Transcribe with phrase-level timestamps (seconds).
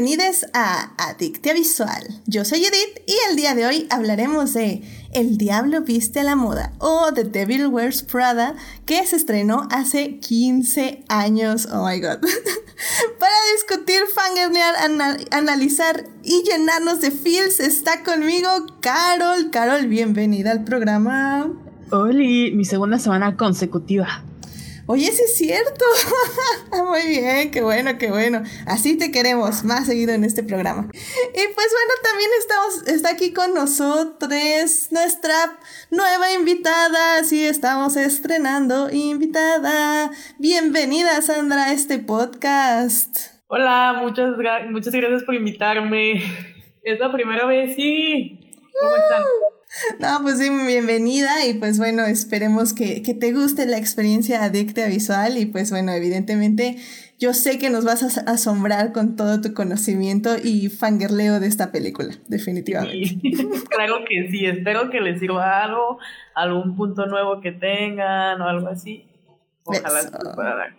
[0.00, 2.06] bienvenidos a Adictia Visual.
[2.24, 4.80] Yo soy Edith y el día de hoy hablaremos de
[5.12, 8.54] El Diablo Viste a la Moda o The Devil Wears Prada
[8.86, 11.66] que se estrenó hace 15 años.
[11.72, 12.18] Oh my god.
[13.18, 14.76] Para discutir, fangirlear,
[15.32, 19.50] analizar y llenarnos de feels está conmigo Carol.
[19.50, 21.50] Carol, bienvenida al programa.
[21.90, 24.22] Hola, mi segunda semana consecutiva.
[24.90, 25.84] Oye, sí es cierto.
[26.86, 28.42] Muy bien, qué bueno, qué bueno.
[28.66, 30.88] Así te queremos más seguido en este programa.
[30.94, 35.58] Y pues bueno, también estamos, está aquí con nosotros nuestra
[35.90, 37.22] nueva invitada.
[37.24, 40.10] Sí, estamos estrenando invitada.
[40.38, 43.42] Bienvenida, Sandra, a este podcast.
[43.48, 44.30] Hola, muchas,
[44.70, 46.22] muchas gracias por invitarme.
[46.82, 48.40] Es la primera vez, sí.
[48.80, 49.22] ¿Cómo están?
[50.00, 55.38] No, pues sí, bienvenida y pues bueno, esperemos que, te guste la experiencia adicta visual
[55.38, 56.76] y pues bueno, evidentemente
[57.18, 61.72] yo sé que nos vas a asombrar con todo tu conocimiento y fangirleo de esta
[61.72, 63.18] película, definitivamente.
[63.70, 65.98] claro que sí, espero que les sirva algo,
[66.34, 69.04] algún punto nuevo que tengan o algo así.
[69.64, 70.76] Ojalá se pueda dar.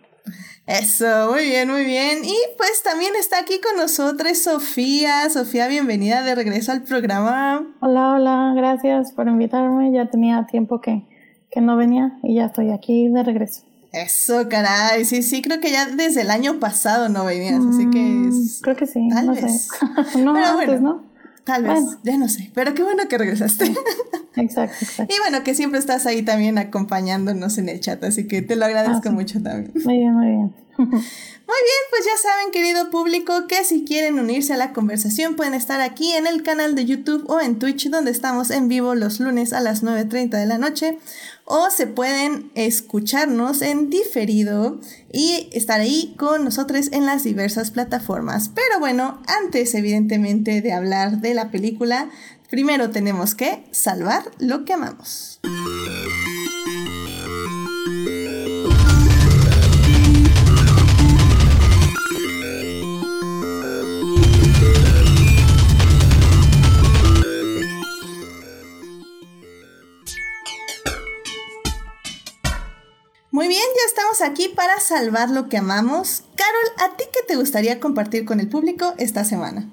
[0.70, 2.24] Eso, muy bien, muy bien.
[2.24, 5.28] Y pues también está aquí con nosotros Sofía.
[5.32, 7.66] Sofía, bienvenida de regreso al programa.
[7.82, 9.92] Hola, hola, gracias por invitarme.
[9.92, 11.08] Ya tenía tiempo que,
[11.50, 13.64] que no venía y ya estoy aquí de regreso.
[13.94, 15.06] Eso, caray.
[15.06, 17.98] Sí, sí, creo que ya desde el año pasado no venías, así que...
[17.98, 19.70] Mm, creo que sí, tal no vez.
[20.18, 21.09] no, antes, ¿no?
[21.50, 22.52] Tal vez, ya no sé.
[22.54, 23.74] Pero qué bueno que regresaste.
[24.36, 25.16] Exacto, exacto.
[25.16, 28.66] Y bueno, que siempre estás ahí también acompañándonos en el chat, así que te lo
[28.66, 29.72] agradezco ah, mucho también.
[29.84, 30.54] Muy bien, muy bien.
[31.50, 35.56] Muy bien, pues ya saben, querido público, que si quieren unirse a la conversación pueden
[35.56, 39.20] estar aquí en el canal de YouTube o en Twitch, donde estamos en vivo los
[39.20, 41.00] lunes a las 9.30 de la noche,
[41.52, 44.80] o se pueden escucharnos en diferido
[45.12, 48.52] y estar ahí con nosotros en las diversas plataformas.
[48.54, 52.12] Pero bueno, antes evidentemente de hablar de la película,
[52.52, 55.40] primero tenemos que salvar lo que amamos.
[73.40, 76.26] Muy bien, ya estamos aquí para salvar lo que amamos.
[76.36, 79.72] Carol, ¿a ti qué te gustaría compartir con el público esta semana?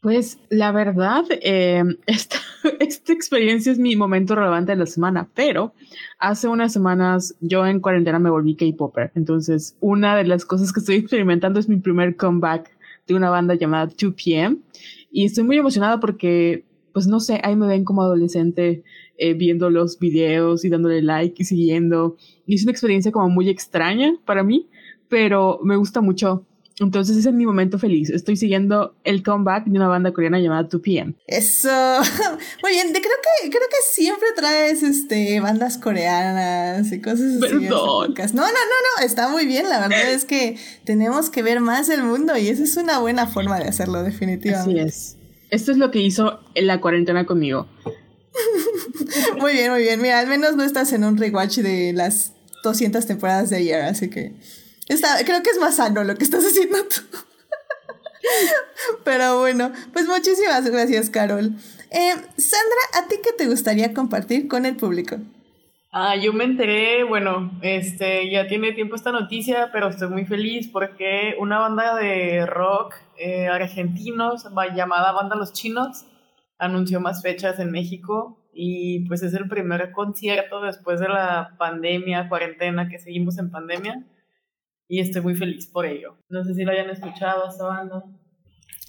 [0.00, 2.38] Pues la verdad, esta,
[2.80, 5.74] esta, experiencia es mi momento relevante de la semana, pero
[6.18, 9.12] hace unas semanas yo en cuarentena me volví K-Popper.
[9.14, 12.74] Entonces, una de las cosas que estoy experimentando es mi primer comeback
[13.06, 14.62] de una banda llamada 2PM.
[15.10, 18.84] Y estoy muy emocionada porque, pues no sé, ahí me ven como adolescente
[19.22, 22.16] eh, viendo los videos y dándole like y siguiendo.
[22.44, 24.68] Y es una experiencia como muy extraña para mí,
[25.08, 26.44] pero me gusta mucho.
[26.80, 28.10] Entonces ese es mi momento feliz.
[28.10, 31.14] Estoy siguiendo el comeback de una banda coreana llamada 2PM.
[31.28, 31.68] Eso.
[32.62, 32.88] Muy bien.
[32.88, 37.38] Creo que, creo que siempre traes este, bandas coreanas y cosas así.
[37.38, 38.14] Perdón.
[38.16, 38.48] No, no, no,
[38.98, 39.04] no.
[39.06, 39.68] Está muy bien.
[39.68, 43.28] La verdad es que tenemos que ver más el mundo y esa es una buena
[43.28, 44.80] forma de hacerlo, definitivamente.
[44.80, 45.16] Así es.
[45.50, 47.68] Esto es lo que hizo en la cuarentena conmigo.
[49.38, 50.00] muy bien, muy bien.
[50.00, 52.32] Mira, al menos no estás en un rewatch de las
[52.62, 54.32] 200 temporadas de ayer, así que
[54.88, 57.00] está, creo que es más sano lo que estás haciendo tú.
[59.04, 61.52] Pero bueno, pues muchísimas gracias, Carol.
[61.90, 65.16] Eh, Sandra, ¿a ti qué te gustaría compartir con el público?
[65.94, 70.68] Ah, yo me enteré, bueno, este, ya tiene tiempo esta noticia, pero estoy muy feliz
[70.72, 76.06] porque una banda de rock eh, argentinos llamada Banda Los Chinos
[76.62, 82.28] anunció más fechas en México y pues es el primer concierto después de la pandemia,
[82.28, 84.06] cuarentena, que seguimos en pandemia
[84.88, 86.16] y estoy muy feliz por ello.
[86.28, 88.04] No sé si lo hayan escuchado esta banda.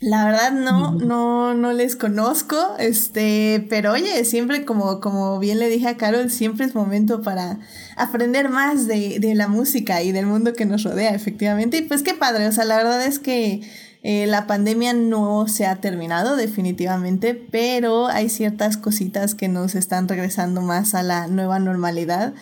[0.02, 5.70] La verdad no, no, no les conozco, este, pero oye, siempre como, como bien le
[5.70, 7.60] dije a Carol, siempre es momento para
[7.96, 11.78] aprender más de, de la música y del mundo que nos rodea, efectivamente.
[11.78, 13.62] Y pues qué padre, o sea, la verdad es que
[14.06, 20.10] eh, la pandemia no se ha terminado definitivamente, pero hay ciertas cositas que nos están
[20.10, 22.34] regresando más a la nueva normalidad.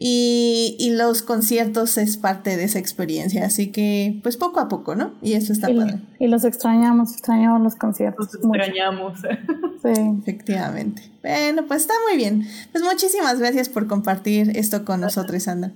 [0.00, 4.94] Y, y, los conciertos es parte de esa experiencia, así que pues poco a poco,
[4.94, 5.14] ¿no?
[5.22, 5.98] Y eso está y, padre.
[6.20, 8.34] Y los extrañamos, extrañamos los conciertos.
[8.34, 9.18] Los extrañamos.
[9.82, 10.00] sí.
[10.20, 11.02] Efectivamente.
[11.22, 12.46] Bueno, pues está muy bien.
[12.70, 15.72] Pues muchísimas gracias por compartir esto con nosotros, Anda.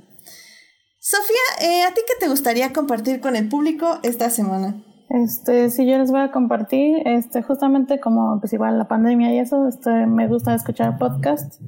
[1.00, 4.76] Sofía, eh, ¿a ti qué te gustaría compartir con el público esta semana?
[5.12, 9.40] Este, sí, yo les voy a compartir, este, justamente como pues igual la pandemia y
[9.40, 11.60] eso, este, me gusta escuchar podcasts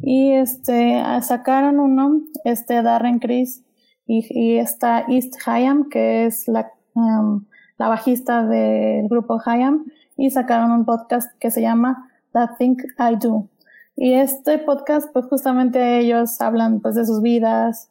[0.00, 3.64] y este, sacaron uno, este, Darren Chris
[4.06, 7.44] y, y está East Hayam, que es la, um,
[7.76, 9.84] la bajista del grupo Hayam,
[10.16, 13.48] y sacaron un podcast que se llama That Think I Do.
[13.96, 17.90] Y este podcast, pues justamente ellos hablan pues de sus vidas,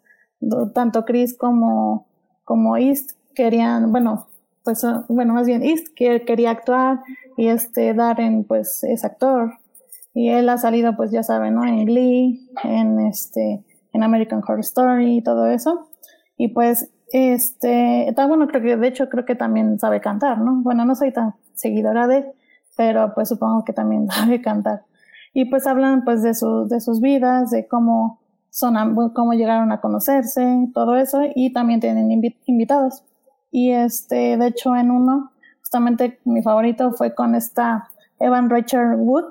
[0.74, 2.08] tanto Chris como,
[2.46, 4.28] como East querían, bueno,
[4.63, 7.02] pues bueno, más bien East que quería actuar
[7.38, 9.54] y este Darren pues es actor
[10.13, 11.66] y él ha salido pues ya saben, ¿no?
[11.66, 13.63] En Glee, en este
[13.94, 15.90] en American Horror Story y todo eso.
[16.38, 20.62] Y pues este, está bueno, creo que de hecho creo que también sabe cantar, ¿no?
[20.63, 22.25] Bueno, no soy tan seguidora de,
[22.78, 24.86] pero pues supongo que también sabe cantar.
[25.34, 28.19] Y pues hablan pues de, su, de sus vidas, de cómo
[28.50, 32.12] son, cómo llegaron a conocerse, todo eso, y también tienen
[32.46, 33.04] invitados.
[33.51, 37.89] Y este, de hecho en uno, justamente mi favorito fue con esta
[38.19, 39.25] Evan Rachel Wood,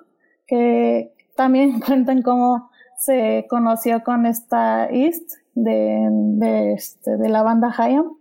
[0.47, 8.17] que también cuentan cómo se conoció con esta East de, este, de la banda Hayam.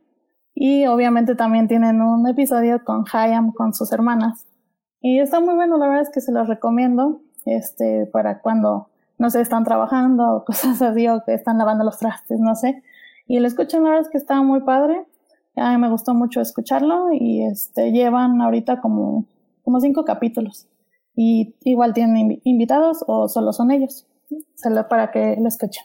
[0.56, 4.46] Y obviamente también tienen un episodio con Hayam, con sus hermanas.
[5.02, 9.30] Y está muy bueno, la verdad es que se los recomiendo, este, para cuando, no
[9.30, 12.84] sé, están trabajando o cosas así, o que están lavando los trastes, no sé.
[13.28, 15.06] Y lo escuchan, la verdad es que está muy padre.
[15.60, 19.26] A mí me gustó mucho escucharlo y este, llevan ahorita como,
[19.64, 20.68] como cinco capítulos.
[21.16, 24.06] Y igual tienen invitados o solo son ellos.
[24.56, 25.84] Solo para que lo escuchen.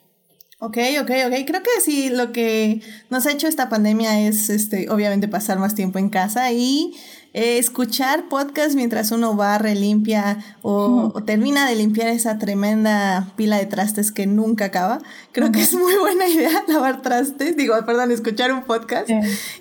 [0.61, 1.35] Ok, ok, ok.
[1.47, 2.81] Creo que sí, lo que
[3.11, 6.94] nos ha hecho esta pandemia es, este, obviamente, pasar más tiempo en casa y
[7.34, 13.66] eh, escuchar podcast mientras uno barre, limpia o, termina de limpiar esa tremenda pila de
[13.66, 15.00] trastes que nunca acaba.
[15.32, 19.10] Creo que es muy buena idea lavar trastes, digo, perdón, escuchar un podcast.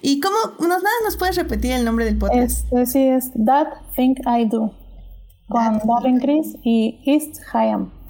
[0.04, 2.66] ¿Y cómo, nos, nada, nos puedes repetir el nombre del podcast?
[2.66, 4.72] Este, sí, es That Think I Do,
[5.50, 8.03] con Darren Chris y East Hayam.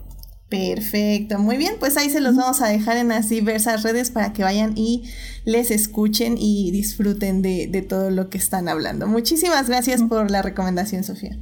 [0.53, 4.33] Perfecto, muy bien, pues ahí se los vamos a dejar en las diversas redes para
[4.33, 5.09] que vayan y
[5.45, 9.07] les escuchen y disfruten de, de todo lo que están hablando.
[9.07, 11.39] Muchísimas gracias por la recomendación, Sofía.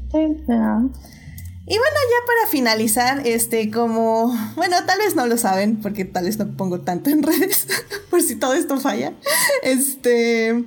[1.67, 6.23] Y bueno, ya para finalizar, este, como, bueno, tal vez no lo saben, porque tal
[6.23, 7.67] vez no pongo tanto en redes,
[8.09, 9.11] por si todo esto falla.
[9.61, 10.63] Este,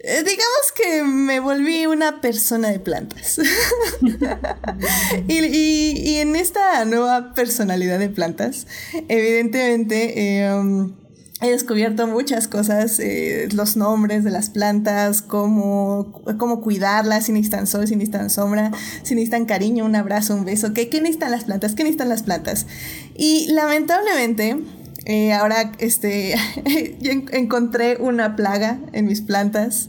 [0.00, 3.40] eh, digamos que me volví una persona de plantas.
[5.28, 8.66] y, en esta nueva personalidad de plantas,
[9.08, 10.92] evidentemente em,
[11.40, 17.66] he descubierto muchas cosas, eh, los nombres de las plantas, cómo, cómo cuidarlas, si necesitan
[17.66, 18.70] sol, si necesitan sombra,
[19.02, 21.74] si necesitan cariño, un abrazo, un beso, ¿qué, qué necesitan las plantas?
[21.74, 22.66] ¿Qué necesitan las plantas?
[23.16, 24.58] Y lamentablemente
[25.08, 26.34] eh, ahora este,
[27.32, 29.88] encontré una plaga en mis plantas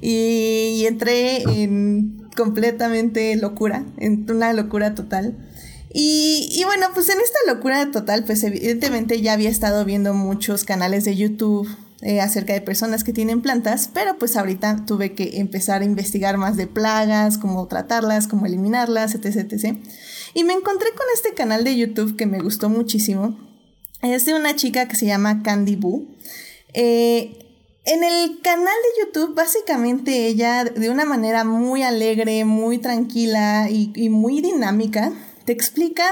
[0.00, 5.36] y, entré en completamente locura, en una locura total.
[5.92, 11.04] Y, bueno, pues en esta locura total, pues evidentemente ya había estado viendo muchos canales
[11.04, 11.68] de YouTube
[12.02, 16.36] eh, acerca de personas que tienen plantas, pero pues ahorita tuve que empezar a investigar
[16.36, 19.78] más de plagas, cómo tratarlas, cómo eliminarlas, etc, etc.
[20.32, 23.49] Y me encontré con este canal de YouTube que me gustó muchísimo,
[24.02, 26.06] es de una chica que se llama Candy Boo.
[26.74, 27.36] Eh,
[27.84, 33.90] en el canal de YouTube, básicamente ella, de una manera muy alegre, muy tranquila y,
[33.94, 35.12] y muy dinámica,
[35.50, 36.04] te explica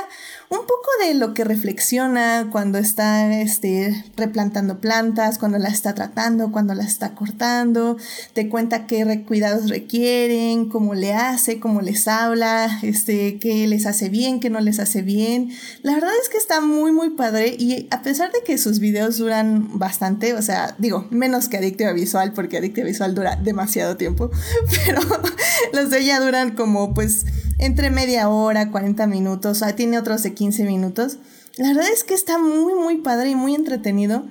[0.49, 6.51] un poco de lo que reflexiona cuando está este, replantando plantas, cuando las está tratando,
[6.51, 7.97] cuando las está cortando,
[8.33, 14.09] te cuenta qué cuidados requieren, cómo le hace, cómo les habla, este, qué les hace
[14.09, 15.53] bien, qué no les hace bien.
[15.83, 19.19] La verdad es que está muy, muy padre y a pesar de que sus videos
[19.19, 24.33] duran bastante, o sea, digo, menos que Adictiva Visual, porque Adictiva Visual dura demasiado tiempo,
[24.85, 25.01] pero
[25.73, 27.25] los de ella duran como pues
[27.59, 29.28] entre media hora, 40 minutos,
[29.77, 31.19] tiene otros de 15 minutos.
[31.57, 34.25] La verdad es que está muy, muy padre y muy entretenido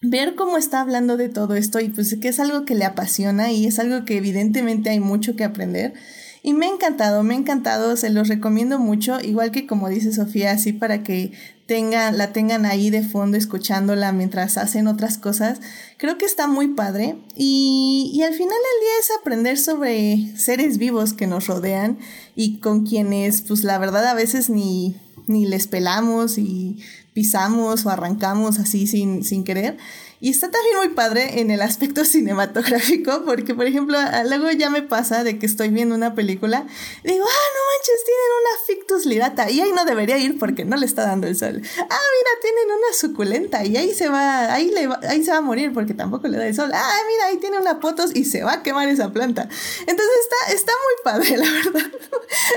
[0.00, 3.50] ver cómo está hablando de todo esto y pues que es algo que le apasiona
[3.50, 5.94] y es algo que evidentemente hay mucho que aprender.
[6.42, 10.12] Y me ha encantado, me ha encantado, se los recomiendo mucho, igual que como dice
[10.12, 11.32] Sofía, así para que
[11.68, 15.60] la tengan ahí de fondo escuchándola mientras hacen otras cosas.
[15.98, 20.78] Creo que está muy padre y, y al final del día es aprender sobre seres
[20.78, 21.98] vivos que nos rodean
[22.34, 24.96] y con quienes pues la verdad a veces ni,
[25.26, 26.78] ni les pelamos y
[27.12, 29.76] pisamos o arrancamos así sin, sin querer.
[30.20, 34.82] Y está también muy padre en el aspecto cinematográfico, porque por ejemplo, luego ya me
[34.82, 36.66] pasa de que estoy viendo una película,
[37.04, 40.76] digo, ah, no manches, tienen una fictus lirata, y ahí no debería ir porque no
[40.76, 41.62] le está dando el sol.
[41.64, 45.42] Ah, mira, tienen una suculenta, y ahí se va, ahí, le ahí se va a
[45.42, 46.70] morir porque tampoco le da el sol.
[46.74, 49.48] Ah, mira, ahí tiene una potos y se va a quemar esa planta.
[49.80, 51.92] Entonces está, está muy padre, la verdad,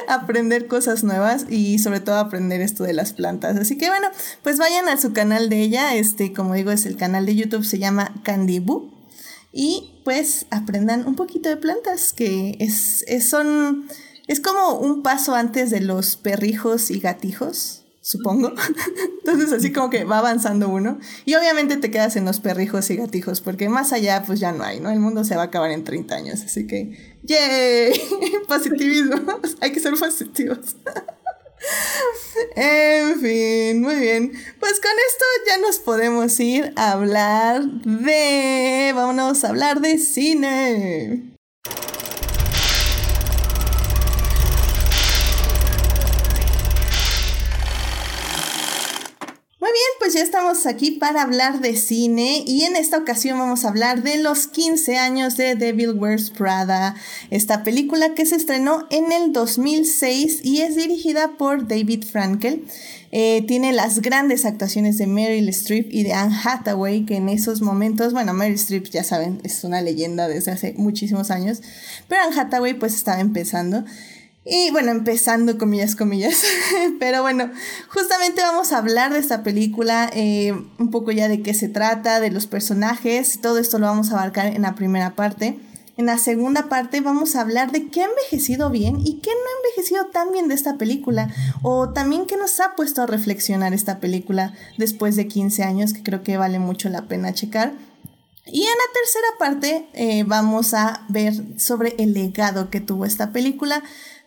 [0.07, 3.57] aprender cosas nuevas y sobre todo aprender esto de las plantas.
[3.57, 4.09] Así que bueno,
[4.41, 7.50] pues vayan a su canal de ella, este, como digo, es el canal de YouTube
[7.63, 8.59] se llama Candy
[9.53, 13.87] y pues aprendan un poquito de plantas, que es, es, son,
[14.27, 18.53] es como un paso antes de los perrijos y gatijos, supongo.
[19.19, 20.99] Entonces así como que va avanzando uno.
[21.25, 24.63] Y obviamente te quedas en los perrijos y gatijos, porque más allá pues ya no
[24.63, 24.89] hay, ¿no?
[24.89, 27.99] El mundo se va a acabar en 30 años, así que ¡yay!
[28.47, 29.15] Positivismo.
[29.59, 30.77] hay que ser positivos.
[32.55, 34.31] En fin, muy bien.
[34.59, 38.91] Pues con esto ya nos podemos ir a hablar de...
[38.95, 41.31] Vámonos a hablar de cine.
[49.71, 53.63] Muy bien, pues ya estamos aquí para hablar de cine y en esta ocasión vamos
[53.63, 56.93] a hablar de los 15 años de Devil Wears Prada,
[57.29, 62.65] esta película que se estrenó en el 2006 y es dirigida por David Frankel.
[63.13, 67.61] Eh, tiene las grandes actuaciones de Meryl Streep y de Anne Hathaway, que en esos
[67.61, 71.61] momentos, bueno, Meryl Streep ya saben, es una leyenda desde hace muchísimos años,
[72.09, 73.85] pero Anne Hathaway pues estaba empezando.
[74.43, 76.43] Y bueno, empezando comillas, comillas.
[76.99, 77.51] Pero bueno,
[77.89, 82.19] justamente vamos a hablar de esta película, eh, un poco ya de qué se trata,
[82.19, 85.59] de los personajes, todo esto lo vamos a abarcar en la primera parte.
[85.97, 89.35] En la segunda parte vamos a hablar de qué ha envejecido bien y qué no
[89.35, 91.29] ha envejecido tan bien de esta película,
[91.61, 96.01] o también qué nos ha puesto a reflexionar esta película después de 15 años, que
[96.01, 97.73] creo que vale mucho la pena checar.
[98.47, 103.31] Y en la tercera parte eh, vamos a ver sobre el legado que tuvo esta
[103.31, 103.83] película,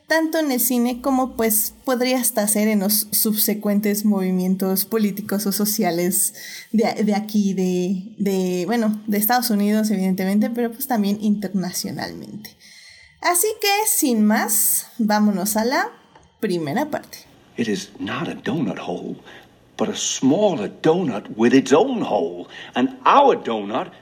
[0.06, 5.52] tanto en el cine como pues podría hasta ser en los subsecuentes movimientos políticos o
[5.52, 6.34] sociales
[6.72, 12.56] de, aquí, de, de, bueno, de Estados Unidos evidentemente, pero pues también internacionalmente.
[13.20, 15.90] Así que sin más, vámonos a la
[16.40, 17.18] primera parte.
[17.56, 19.16] It is not a donut hole,
[19.78, 23.92] but a smaller donut with its own hole, and our donut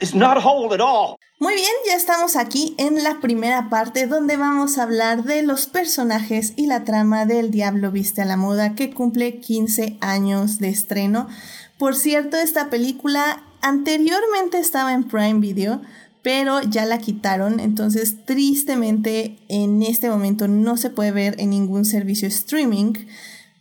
[0.00, 1.16] is not a hole at all.
[1.38, 5.66] Muy bien, ya estamos aquí en la primera parte donde vamos a hablar de los
[5.66, 10.70] personajes y la trama del Diablo Viste a la Moda que cumple 15 años de
[10.70, 11.28] estreno.
[11.76, 15.82] Por cierto, esta película anteriormente estaba en Prime Video,
[16.22, 21.84] pero ya la quitaron, entonces tristemente en este momento no se puede ver en ningún
[21.84, 22.94] servicio streaming.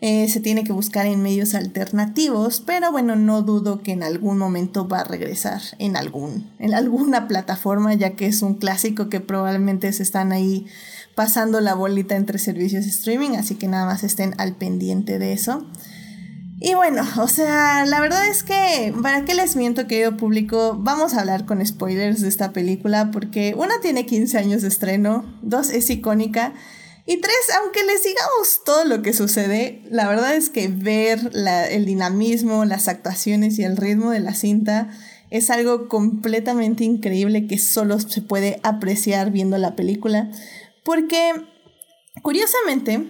[0.02, 4.38] Eh, se tiene que buscar en medios alternativos, pero bueno, no dudo que en algún
[4.38, 9.22] momento va a regresar en, algún, en alguna plataforma, ya que es un clásico que
[9.22, 10.66] probablemente se están ahí
[11.16, 15.66] pasando la bolita entre servicios streaming, así que nada más estén al pendiente de eso.
[16.60, 20.78] Y bueno, o sea, la verdad es que, ¿para qué les miento, querido público?
[20.80, 25.26] Vamos a hablar con spoilers de esta película, porque una tiene 15 años de estreno,
[25.42, 26.54] dos es icónica.
[27.08, 31.32] Y tres, aunque les digamos todo lo que sucede, la verdad es que ver
[31.70, 34.90] el dinamismo, las actuaciones y el ritmo de la cinta
[35.30, 40.32] es algo completamente increíble que solo se puede apreciar viendo la película.
[40.84, 41.34] Porque,
[42.24, 43.06] curiosamente,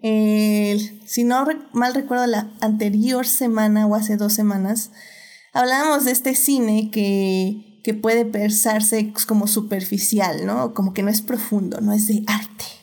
[0.00, 4.92] si no mal recuerdo la anterior semana o hace dos semanas,
[5.52, 10.72] hablábamos de este cine que, que puede pensarse como superficial, ¿no?
[10.72, 12.79] Como que no es profundo, no es de arte.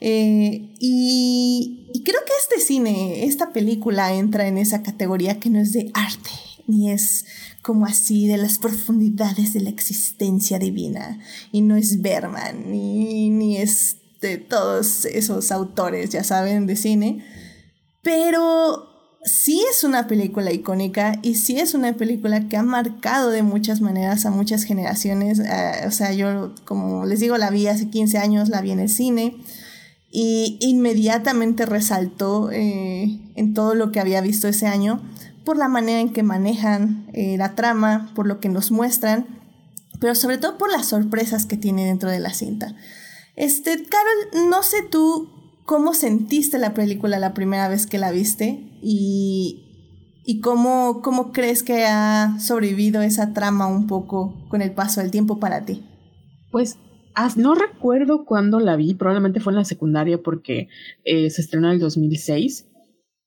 [0.00, 5.72] Eh, y, creo que este cine, esta película entra en esa categoría que no es
[5.72, 6.30] de arte,
[6.66, 7.24] ni es
[7.62, 11.18] como así de las profundidades de la existencia divina,
[11.50, 17.24] y no es Berman, ni, ni es de todos esos autores, ya saben, de cine,
[18.02, 18.88] pero
[19.24, 23.80] sí es una película icónica y sí es una película que ha marcado de muchas
[23.80, 25.40] maneras a muchas generaciones.
[25.40, 28.78] Eh, o sea, yo, como les digo, la vi hace 15 años, la vi en
[28.78, 29.36] el cine
[30.10, 35.02] y inmediatamente resaltó eh, en todo lo que había visto ese año
[35.44, 39.26] por la manera en que manejan eh, la trama, por lo que nos muestran,
[40.00, 42.74] pero sobre todo por las sorpresas que tiene dentro de la cinta.
[43.36, 45.28] Este, Carol, no sé tú
[45.64, 51.62] cómo sentiste la película la primera vez que la viste y, y cómo, cómo crees
[51.62, 55.86] que ha sobrevivido esa trama un poco con el paso del tiempo para ti.
[56.50, 56.76] Pues
[57.36, 60.68] no recuerdo cuándo la vi, probablemente fue en la secundaria porque
[61.04, 62.68] eh, se estrenó en el 2006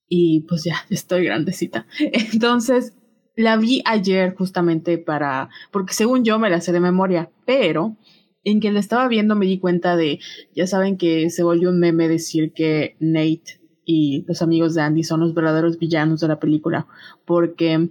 [0.07, 1.85] y pues ya estoy grandecita.
[2.33, 2.93] Entonces
[3.35, 7.97] la vi ayer justamente para, porque según yo me la sé de memoria, pero
[8.43, 10.19] en que la estaba viendo me di cuenta de,
[10.55, 15.03] ya saben que se volvió un meme decir que Nate y los amigos de Andy
[15.03, 16.87] son los verdaderos villanos de la película,
[17.25, 17.89] porque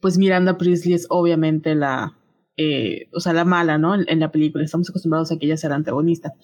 [0.00, 2.19] pues Miranda Priestley es obviamente la,
[2.62, 3.94] eh, o sea, la mala, ¿no?
[3.94, 4.62] En, la película.
[4.62, 6.34] Estamos acostumbrados a que ella sea la antagonista.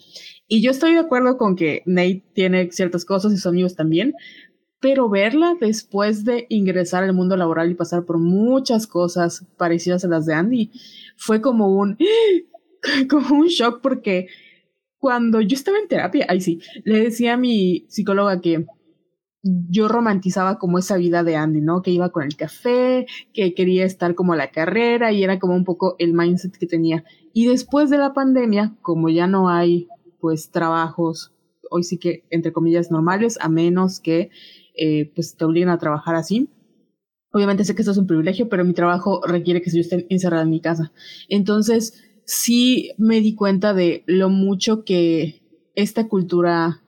[0.48, 4.14] Y yo estoy de acuerdo con que Nate tiene ciertas cosas y sus amigos también,
[4.80, 10.08] pero verla después de ingresar al mundo laboral y pasar por muchas cosas parecidas a
[10.08, 10.70] las de Andy
[11.18, 11.98] fue como un
[13.10, 14.28] como un shock porque
[14.96, 18.64] cuando yo estaba en terapia, ahí sí, le decía a mi psicóloga que
[19.68, 21.82] yo romantizaba como esa vida de Andy, ¿no?
[21.82, 25.54] Que iba con el café, que quería estar como a la carrera y era como
[25.54, 27.04] un poco el mindset que tenía.
[27.32, 29.88] Y después de la pandemia, como ya no hay
[30.20, 31.32] pues trabajos,
[31.70, 34.30] hoy sí que entre comillas normales, a menos que
[34.76, 36.48] eh, pues te obliguen a trabajar así.
[37.32, 40.42] Obviamente sé que esto es un privilegio, pero mi trabajo requiere que yo esté encerrada
[40.42, 40.92] en mi casa.
[41.28, 45.42] Entonces, sí me di cuenta de lo mucho que
[45.74, 46.82] esta cultura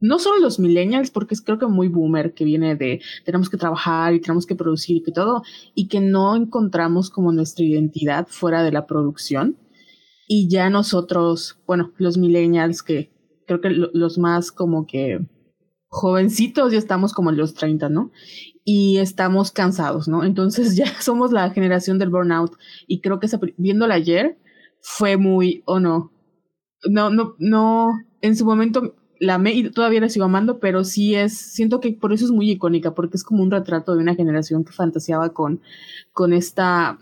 [0.00, 3.58] no solo los millennials, porque es creo que muy boomer, que viene de tenemos que
[3.58, 5.42] trabajar y tenemos que producir y todo,
[5.74, 9.56] y que no encontramos como nuestra identidad fuera de la producción.
[10.26, 13.12] Y ya nosotros, bueno, los millennials, que
[13.46, 15.20] creo que los más como que
[15.88, 18.12] jovencitos ya estamos como en los 30, ¿no?
[18.64, 20.24] Y estamos cansados, ¿no?
[20.24, 22.56] Entonces ya somos la generación del burnout.
[22.86, 23.28] Y creo que
[23.58, 24.38] viéndola ayer
[24.80, 26.12] fue muy, o no,
[26.88, 31.14] no, no, no, en su momento la amé y todavía la sigo amando, pero sí
[31.14, 34.14] es, siento que por eso es muy icónica, porque es como un retrato de una
[34.14, 35.60] generación que fantaseaba con,
[36.12, 36.98] con esta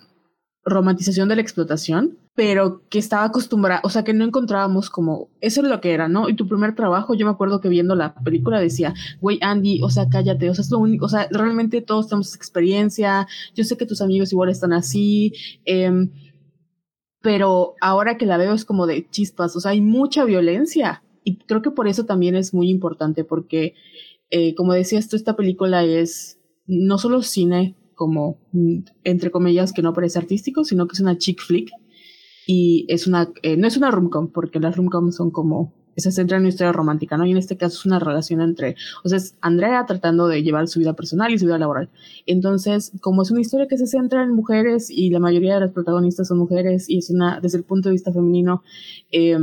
[0.64, 5.62] romantización de la explotación, pero que estaba acostumbrada, o sea, que no encontrábamos como, eso
[5.62, 6.28] es lo que era, ¿no?
[6.28, 9.88] Y tu primer trabajo, yo me acuerdo que viendo la película decía, güey, Andy, o
[9.88, 13.76] sea, cállate, o sea, es lo único, o sea, realmente todos tenemos experiencia, yo sé
[13.76, 15.32] que tus amigos igual están así,
[15.64, 16.08] eh,
[17.20, 21.37] pero ahora que la veo es como de chispas, o sea, hay mucha violencia y
[21.37, 23.75] creo que por eso también es muy importante porque,
[24.30, 29.82] eh, como decía esto, esta película es no solo cine como, mm, entre comillas, que
[29.82, 31.70] no parece artístico, sino que es una chick flick
[32.47, 36.38] y es una, eh, no es una rom-com, porque las rom-com son como, se centra
[36.38, 37.26] en una historia romántica, ¿no?
[37.26, 40.66] Y en este caso es una relación entre, o sea, es Andrea tratando de llevar
[40.66, 41.90] su vida personal y su vida laboral.
[42.24, 45.72] Entonces, como es una historia que se centra en mujeres y la mayoría de las
[45.72, 48.62] protagonistas son mujeres y es una, desde el punto de vista femenino,
[49.11, 49.37] eh,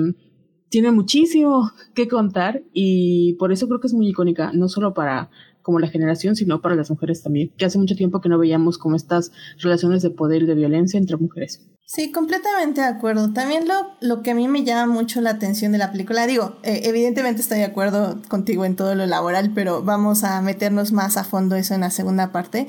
[0.69, 5.29] tiene muchísimo que contar y por eso creo que es muy icónica, no solo para
[5.65, 8.77] como la generación, sino para las mujeres también, que hace mucho tiempo que no veíamos
[8.77, 11.59] como estas relaciones de poder y de violencia entre mujeres.
[11.87, 13.33] Sí, completamente de acuerdo.
[13.33, 16.57] También lo, lo que a mí me llama mucho la atención de la película, digo,
[16.61, 21.17] eh, evidentemente estoy de acuerdo contigo en todo lo laboral, pero vamos a meternos más
[21.17, 22.67] a fondo eso en la segunda parte.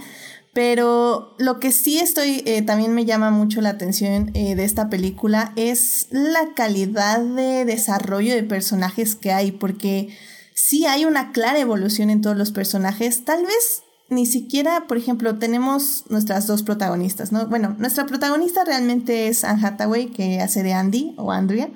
[0.56, 4.88] Pero lo que sí estoy, eh, también me llama mucho la atención eh, de esta
[4.88, 10.16] película es la calidad de desarrollo de personajes que hay, porque
[10.54, 13.26] sí hay una clara evolución en todos los personajes.
[13.26, 17.46] Tal vez ni siquiera, por ejemplo, tenemos nuestras dos protagonistas, ¿no?
[17.48, 21.68] Bueno, nuestra protagonista realmente es Anne Hathaway, que hace de Andy o Andrea.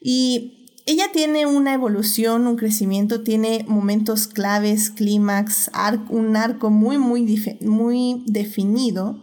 [0.00, 5.70] Y ella tiene una evolución, un crecimiento, tiene momentos claves, clímax,
[6.08, 9.22] un arco muy, muy, muy definido.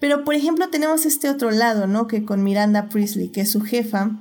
[0.00, 2.06] Pero, por ejemplo, tenemos este otro lado, ¿no?
[2.06, 4.18] Que con Miranda Priestley, que es su jefa,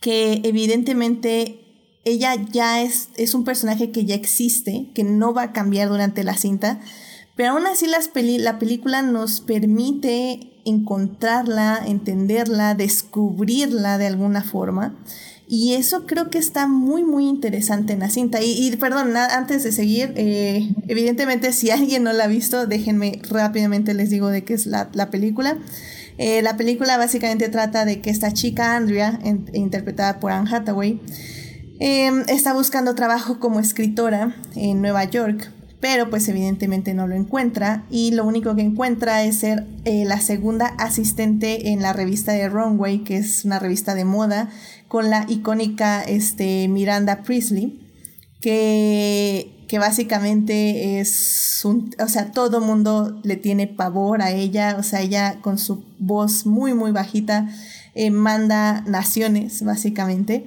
[0.00, 1.60] que evidentemente
[2.04, 6.24] ella ya es, es un personaje que ya existe, que no va a cambiar durante
[6.24, 6.80] la cinta,
[7.36, 14.96] pero aún así las la película nos permite encontrarla, entenderla, descubrirla de alguna forma.
[15.54, 18.40] Y eso creo que está muy, muy interesante en la cinta.
[18.40, 23.92] Y, perdón, antes de seguir, eh, evidentemente si alguien no la ha visto, déjenme rápidamente
[23.92, 25.58] les digo de qué es la, película.
[26.16, 29.18] Eh, la película básicamente trata de que esta chica, Andrea,
[29.52, 31.02] interpretada por Anne Hathaway,
[31.80, 35.52] em, está buscando trabajo como escritora en Nueva York,
[35.82, 40.20] pero pues evidentemente no lo encuentra y lo único que encuentra es ser eh, la
[40.20, 44.48] segunda asistente en la revista de Runway, que es una revista de moda
[44.86, 47.80] con la icónica este, Miranda Priestley,
[48.40, 54.84] que, que básicamente es un, o sea, todo mundo le tiene pavor a ella, o
[54.84, 57.48] sea, ella con su voz muy, muy bajita
[57.96, 60.46] eh, manda naciones, básicamente.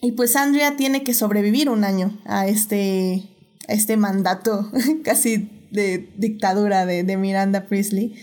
[0.00, 3.31] Y pues Andrea tiene que sobrevivir un año a este,
[3.68, 4.70] este mandato
[5.04, 8.14] casi de dictadura de, de Miranda Priestley.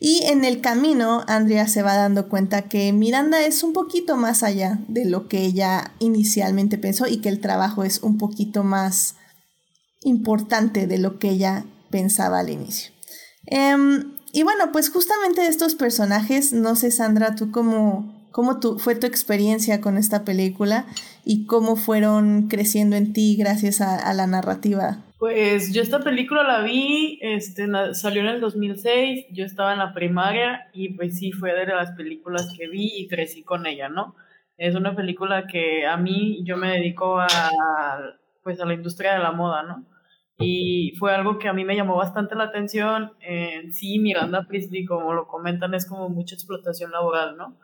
[0.00, 4.42] Y en el camino, Andrea se va dando cuenta que Miranda es un poquito más
[4.42, 9.16] allá de lo que ella inicialmente pensó y que el trabajo es un poquito más
[10.02, 12.92] importante de lo que ella pensaba al inicio.
[13.46, 17.50] Em, y bueno, pues justamente de estos personajes, no sé Sandra, tú
[18.38, 20.86] cómo, cómo fue tu experiencia con esta película
[21.24, 26.62] y cómo fueron creciendo en ti gracias a la narrativa pues yo esta película la
[26.62, 31.52] vi, este, salió en el 2006, yo estaba en la primaria y pues sí fue
[31.54, 34.14] de las películas que vi y crecí con ella, ¿no?
[34.56, 37.26] Es una película que a mí yo me dedico a,
[38.44, 39.84] pues a la industria de la moda, ¿no?
[40.40, 43.12] y fue algo que a mí me llamó bastante la atención.
[43.72, 47.56] sí, Miranda Priestley, como lo comentan, es como mucha explotación laboral, ¿no?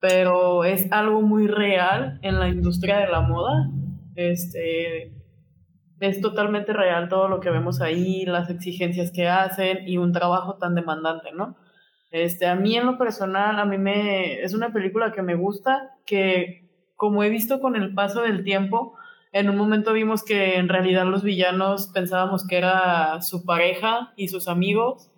[0.00, 3.70] Pero es algo muy real en la industria de la moda.
[4.16, 5.12] Este,
[6.00, 10.56] es totalmente real todo lo que vemos ahí, las exigencias que hacen y un trabajo
[10.56, 11.56] tan demandante, ¿no?
[12.10, 15.90] Este, a mí en lo personal, a mí me, es una película que me gusta,
[16.06, 18.94] que como he visto con el paso del tiempo,
[19.32, 24.28] en un momento vimos que en realidad los villanos pensábamos que era su pareja y
[24.28, 25.12] sus amigos,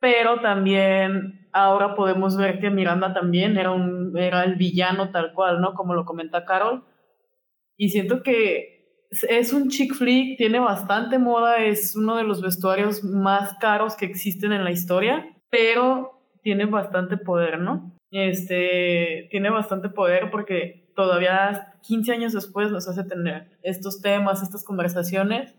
[0.00, 5.60] pero también ahora podemos ver que Miranda también era, un, era el villano tal cual,
[5.60, 5.72] ¿no?
[5.74, 6.84] Como lo comenta Carol.
[7.76, 13.04] Y siento que es un chick flick, tiene bastante moda, es uno de los vestuarios
[13.04, 17.96] más caros que existen en la historia, pero tiene bastante poder, ¿no?
[18.10, 24.64] Este, tiene bastante poder porque todavía 15 años después nos hace tener estos temas, estas
[24.64, 25.54] conversaciones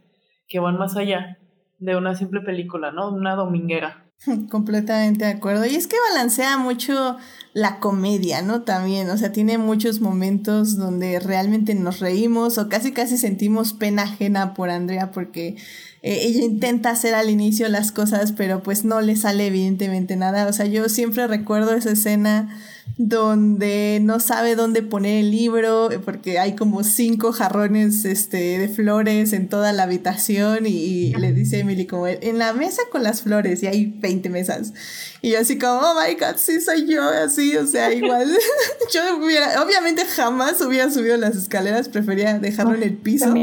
[0.47, 1.37] que van más allá
[1.79, 3.13] de una simple película, ¿no?
[3.13, 4.04] Una dominguera.
[4.49, 5.65] Completamente de acuerdo.
[5.65, 7.17] Y es que balancea mucho
[7.53, 8.63] la comedia, ¿no?
[8.63, 14.03] También, o sea, tiene muchos momentos donde realmente nos reímos o casi casi sentimos pena
[14.03, 15.55] ajena por Andrea porque
[16.01, 20.47] eh, ella intenta hacer al inicio las cosas, pero pues no le sale evidentemente nada.
[20.47, 22.59] O sea, yo siempre recuerdo esa escena
[22.97, 29.33] donde no sabe dónde poner el libro porque hay como cinco jarrones este, de flores
[29.33, 33.21] en toda la habitación y, le dice a Emily como en la mesa con las
[33.21, 34.73] flores y hay 20 mesas.
[35.21, 38.31] Y yo así como oh my god sí soy yo así o sea igual.
[38.93, 43.33] Yo hubiera obviamente jamás hubiera subido las escaleras prefería dejarlo en el piso.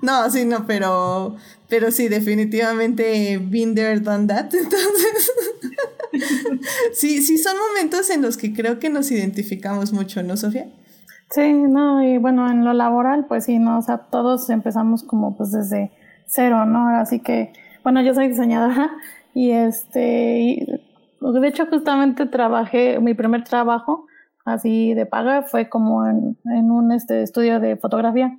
[0.00, 1.36] no sí no pero
[1.68, 5.32] pero sí definitivamente been there done that entonces
[6.92, 10.66] sí, sí, son momentos en los que creo que nos identificamos mucho, ¿no, Sofía?
[11.30, 15.36] Sí, no, y bueno, en lo laboral, pues sí, no, o sea, todos empezamos como
[15.36, 15.90] pues desde
[16.26, 16.88] cero, ¿no?
[16.88, 17.52] Así que,
[17.82, 18.90] bueno, yo soy diseñadora
[19.34, 20.66] y este,
[21.20, 24.06] de hecho justamente trabajé, mi primer trabajo
[24.44, 28.38] así de paga fue como en, en un este, estudio de fotografía.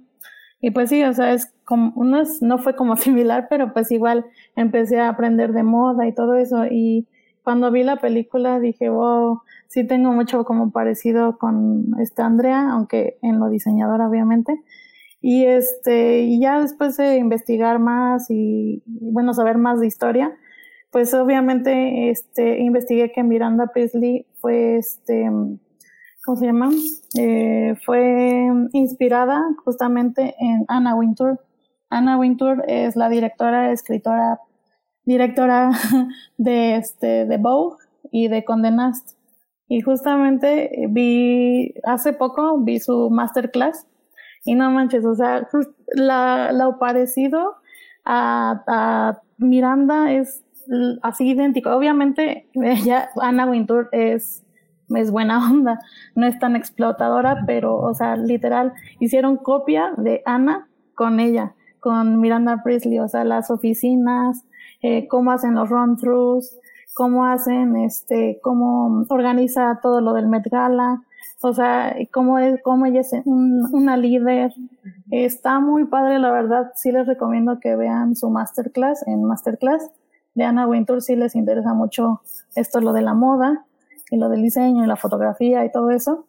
[0.62, 4.26] Y pues sí, o sea, es como, no, no fue como similar, pero pues igual
[4.56, 7.08] empecé a aprender de moda y todo eso y
[7.50, 13.18] cuando vi la película dije, wow, sí tengo mucho como parecido con esta Andrea, aunque
[13.24, 14.62] en lo diseñador obviamente.
[15.20, 20.32] Y este, y ya después de investigar más y, bueno, saber más de historia,
[20.92, 25.28] pues obviamente este, investigué que Miranda Priestley fue este,
[26.24, 26.70] ¿cómo se llama?
[27.18, 31.40] Eh, fue inspirada justamente en Anna Wintour.
[31.90, 34.38] Anna Wintour es la directora, escritora,
[35.06, 35.72] directora
[36.38, 37.78] de, este, de Vogue
[38.12, 39.18] y de Condé Nast.
[39.68, 43.86] Y justamente vi, hace poco vi su masterclass
[44.44, 45.48] y no manches, o sea,
[45.94, 47.58] la, lo parecido
[48.06, 50.44] a, a, Miranda es
[51.02, 51.70] así idéntico.
[51.72, 54.44] Obviamente, ella, Anna Wintour es,
[54.96, 55.80] es buena onda,
[56.16, 62.20] no es tan explotadora, pero, o sea, literal, hicieron copia de Anna con ella, con
[62.20, 64.46] Miranda Priestley, o sea, las oficinas,
[64.82, 66.58] eh, cómo hacen los run-throughs,
[66.94, 71.02] cómo hacen, este, cómo organiza todo lo del Met Gala,
[71.42, 74.54] o sea, cómo, es, cómo ella es una líder.
[75.10, 79.90] Está muy padre, la verdad, sí les recomiendo que vean su masterclass, en masterclass
[80.36, 82.22] de Anna Wintour, si les interesa mucho
[82.56, 83.66] esto, lo de la moda
[84.12, 86.26] y lo del diseño y la fotografía y todo eso.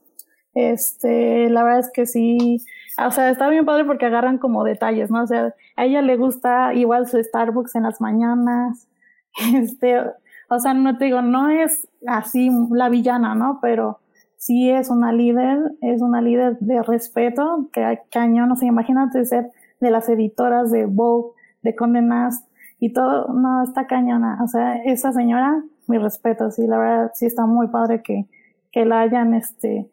[0.55, 2.65] Este, la verdad es que sí,
[2.99, 5.23] o sea, está bien padre porque agarran como detalles, ¿no?
[5.23, 8.89] O sea, a ella le gusta igual su Starbucks en las mañanas,
[9.55, 10.01] este,
[10.49, 13.59] o sea, no te digo, no es así la villana, ¿no?
[13.63, 14.01] Pero
[14.37, 19.51] sí es una líder, es una líder de respeto, que cañón, no sé, imagínate ser
[19.81, 22.49] de las editoras de Vogue, de Condé Nast
[22.79, 27.27] y todo, no, está cañona, o sea, esa señora, mi respeto, sí, la verdad, sí
[27.27, 28.27] está muy padre que,
[28.73, 29.91] que la hayan, este,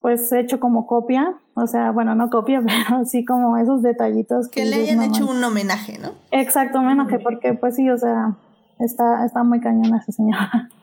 [0.00, 4.48] pues hecho como copia, o sea, bueno, no copia, pero sí como esos detallitos.
[4.48, 6.12] Que, le hayan hecho un homenaje, ¿no?
[6.30, 8.34] Exacto, homenaje, porque pues sí, o sea,
[8.78, 10.68] está, está muy cañona esa señora.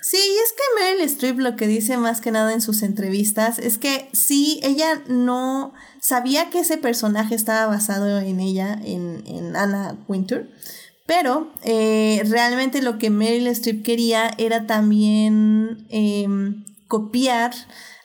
[0.00, 3.58] Sí, y es que Meryl Streep lo que dice más que nada en sus entrevistas
[3.58, 9.54] es que sí, ella no sabía que ese personaje estaba basado en ella, en, en
[9.56, 10.48] Anna Winter,
[11.04, 17.52] pero eh, realmente lo que Meryl Streep quería era también em, copiar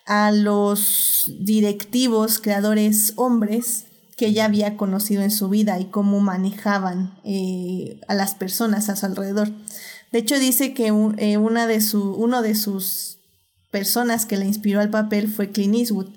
[0.05, 3.85] a los directivos, creadores hombres
[4.17, 8.95] que ella había conocido en su vida y cómo manejaban eh, a las personas a
[8.95, 9.49] su alrededor.
[10.11, 10.87] De hecho, dice que
[11.17, 13.17] eh, una de su, uno de sus
[13.71, 16.07] personas que le inspiró al papel fue Clint Eastwood.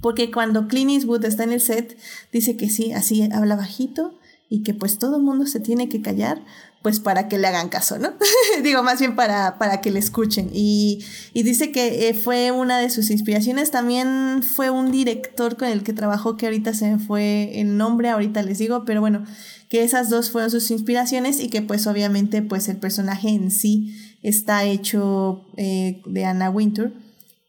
[0.00, 1.98] Porque cuando Clint Eastwood está en el set,
[2.30, 4.16] dice que sí, así habla bajito
[4.48, 6.44] y que pues todo el mundo se tiene que callar,
[6.82, 8.12] pues para que le hagan caso, ¿no?
[8.62, 10.50] Digo, más bien para, para que le escuchen.
[10.52, 13.70] Y, y dice que eh, fue una de sus inspiraciones.
[13.70, 18.10] También fue un director con el que trabajó, que ahorita se me fue el nombre,
[18.10, 19.24] ahorita les digo, pero bueno,
[19.68, 23.94] que esas dos fueron sus inspiraciones y que pues obviamente pues el personaje en sí
[24.22, 26.92] está hecho eh, de Anna Wintour.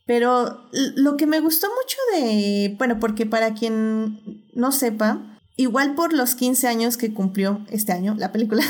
[0.06, 6.14] Pero lo que me gustó mucho de, bueno, porque para quien no sepa, igual por
[6.14, 8.64] los 15 años que cumplió este año la película,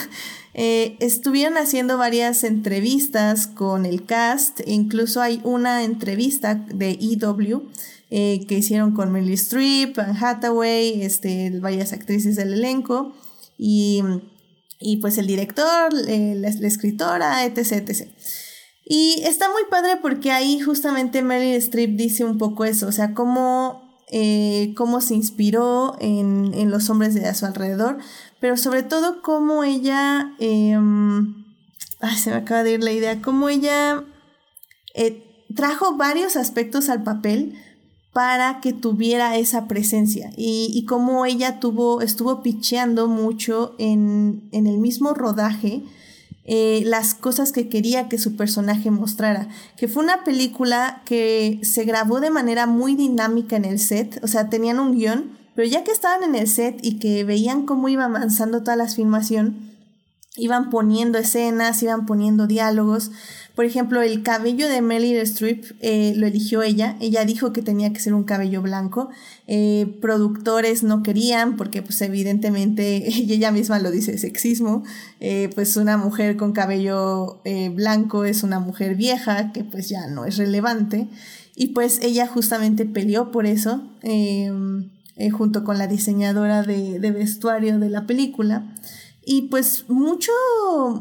[0.53, 7.69] eh, estuvieron haciendo varias entrevistas con el cast, incluso hay una entrevista de EW
[8.09, 13.13] eh, que hicieron con Meryl Streep, Anne Hathaway, este, varias actrices del elenco
[13.59, 14.01] y,
[14.79, 18.07] y pues el director, eh, la, escritora, etc.
[18.85, 23.13] Y está muy padre porque ahí justamente Meryl Streep dice un poco eso, o sea,
[23.13, 23.87] cómo,
[24.75, 27.99] cómo se inspiró en, en, los hombres de a su alrededor,
[28.39, 30.77] pero sobre todo cómo ella, eh,
[31.99, 34.03] ay, se me acaba de ir la idea, cómo ella
[34.95, 37.55] eh, trajo varios aspectos al papel
[38.13, 44.67] para que tuviera esa presencia y, y cómo ella tuvo, estuvo picheando mucho en, en
[44.67, 45.83] el mismo rodaje
[46.51, 49.49] eh, las cosas que quería que su personaje mostrara.
[49.77, 54.27] Que fue una película que se grabó de manera muy dinámica en el set, o
[54.27, 57.89] sea, tenían un guion, pero ya que estaban en el set y que veían cómo
[57.89, 59.75] iba avanzando toda la filmación,
[60.37, 63.11] iban poniendo escenas, iban poniendo diálogos.
[63.55, 66.95] Por ejemplo, el cabello de Meryl Streep eh, lo eligió ella.
[67.01, 69.09] Ella dijo que tenía que ser un cabello blanco.
[69.47, 74.85] Eh, productores no querían porque pues evidentemente, ella misma lo dice, sexismo.
[75.19, 77.41] Eh, pues una mujer con cabello
[77.73, 81.09] blanco es una mujer vieja que pues ya no es relevante.
[81.53, 83.83] Y pues ella justamente peleó por eso
[85.19, 88.73] em, junto con la diseñadora de, de vestuario de la película.
[89.25, 90.31] Y pues mucho,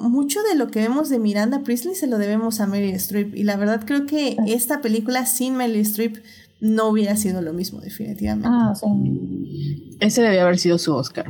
[0.01, 3.35] mucho de lo que vemos de Miranda Priestley se lo debemos a Meryl Streep.
[3.35, 6.19] Y la verdad creo que esta película sin Meryl Streep
[6.61, 8.49] no hubiera sido lo mismo, definitivamente.
[8.51, 9.97] Ah, sí.
[10.01, 11.27] Ese debía haber sido su Oscar.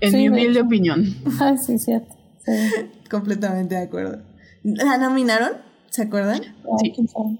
[0.00, 1.04] En sí, mi humilde opinión.
[1.40, 2.14] Ah, sí, cierto.
[2.44, 2.52] Sí.
[3.10, 4.22] Completamente de acuerdo.
[4.62, 5.52] ¿La nominaron?
[5.90, 6.40] ¿Se acuerdan?
[6.80, 6.92] Sí.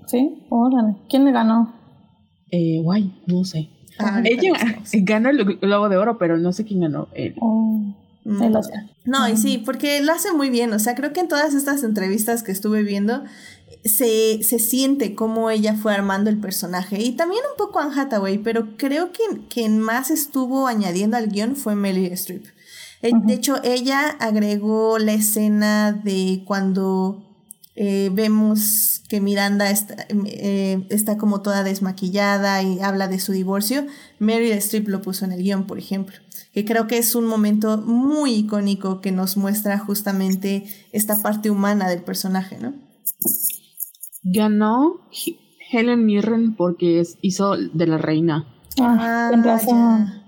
[0.06, 0.96] Sí, órale.
[1.08, 1.74] ¿Quién le ganó?
[2.50, 3.70] Eh, guay, no sé.
[4.00, 4.52] Ah, Ella
[4.92, 7.08] ganó el Globo de Oro, pero no sé quién ganó.
[7.14, 7.34] El...
[7.40, 7.80] Oh.
[8.24, 8.84] El Oscar.
[9.04, 10.72] No, y sí, porque lo hace muy bien.
[10.72, 13.24] O sea, creo que en todas estas entrevistas que estuve viendo,
[13.84, 17.00] se, se siente cómo ella fue armando el personaje.
[17.00, 21.56] Y también un poco Anne Hathaway, pero creo que quien más estuvo añadiendo al guion
[21.56, 22.44] fue Meryl Streep.
[23.02, 23.24] Uh -huh.
[23.24, 27.29] De hecho, ella agregó la escena de cuando
[27.82, 33.86] eh, vemos que Miranda está, eh, está como toda desmaquillada y habla de su divorcio.
[34.18, 36.14] Meryl Streep lo puso en el guion, por ejemplo
[36.52, 41.88] que creo que es un momento muy icónico que nos muestra justamente esta parte humana
[41.88, 42.74] del personaje, ¿no?
[44.24, 45.08] Ganó
[45.70, 48.46] Helen Mirren porque hizo de la reina.
[48.80, 50.19] Ah, ah razón.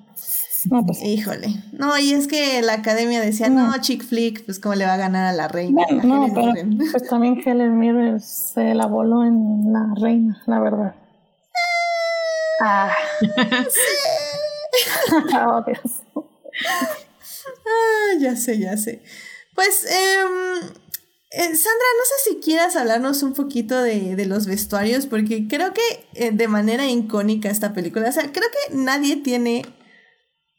[0.71, 1.03] No, pues.
[1.03, 1.49] Híjole.
[1.73, 4.95] No, y es que la academia decía, no, no chick flick, pues cómo le va
[4.95, 5.83] a ganar a la reina.
[5.89, 6.79] Bueno, no, pero Mirren.
[6.91, 10.95] pues también Helen Mirren se la voló en la reina, la verdad.
[12.61, 12.93] ah.
[13.21, 13.81] sí.
[15.37, 16.03] oh, Dios.
[17.67, 19.03] ah, ya sé, ya sé.
[19.55, 20.25] Pues, eh,
[21.35, 25.73] eh, Sandra, no sé si quieras hablarnos un poquito de, de los vestuarios, porque creo
[25.73, 25.81] que
[26.15, 29.65] eh, de manera icónica esta película, o sea, creo que nadie tiene,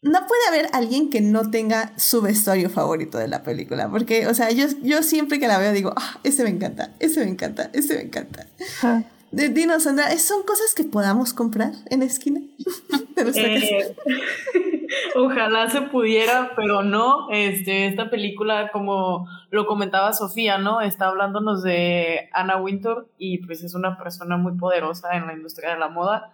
[0.04, 4.34] no puede haber alguien que no tenga su vestuario favorito de la película, porque, o
[4.34, 7.70] sea, yo, yo siempre que la veo digo, ah, ese me encanta, ese me encanta,
[7.74, 8.46] ese me encanta.
[8.84, 9.04] Ah.
[9.32, 12.40] Dinos, Sandra, ¿son cosas que podamos comprar en la esquina
[13.16, 13.96] de eh,
[15.16, 17.30] Ojalá se pudiera, pero no.
[17.32, 20.82] Este, esta película, como lo comentaba Sofía, ¿no?
[20.82, 25.74] Está hablándonos de Anna Wintour y pues es una persona muy poderosa en la industria
[25.74, 26.32] de la moda.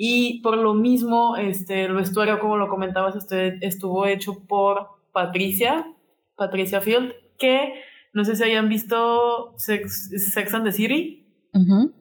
[0.00, 5.92] Y por lo mismo, este, el vestuario, como lo comentabas, este, estuvo hecho por Patricia,
[6.36, 7.74] Patricia Field, que
[8.12, 11.26] no sé si hayan visto Sex, Sex and the City.
[11.52, 11.92] Uh -huh.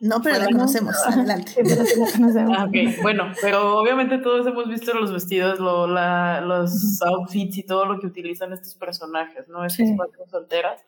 [0.00, 0.96] No, pero la conocemos.
[1.06, 1.52] Adelante.
[2.56, 2.96] ah, okay.
[3.02, 8.00] Bueno, pero obviamente todos hemos visto los vestidos, lo, la, los outfits y todo lo
[8.00, 9.62] que utilizan estos personajes, ¿no?
[9.62, 9.94] Estas sí.
[9.96, 10.80] cuatro solteras.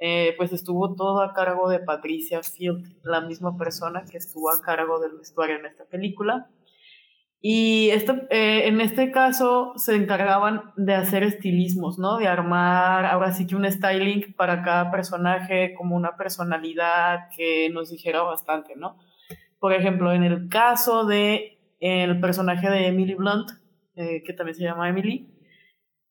[0.00, 4.62] Eh, pues estuvo todo a cargo de Patricia Field, la misma persona que estuvo a
[4.62, 6.48] cargo del vestuario en esta película.
[7.40, 12.18] Y esto, eh, en este caso se encargaban de hacer estilismos, ¿no?
[12.18, 17.90] De armar ahora sí que un styling para cada personaje, como una personalidad que nos
[17.90, 18.96] dijera bastante, ¿no?
[19.60, 23.50] Por ejemplo, en el caso de el personaje de Emily Blunt,
[23.94, 25.28] eh, que también se llama Emily,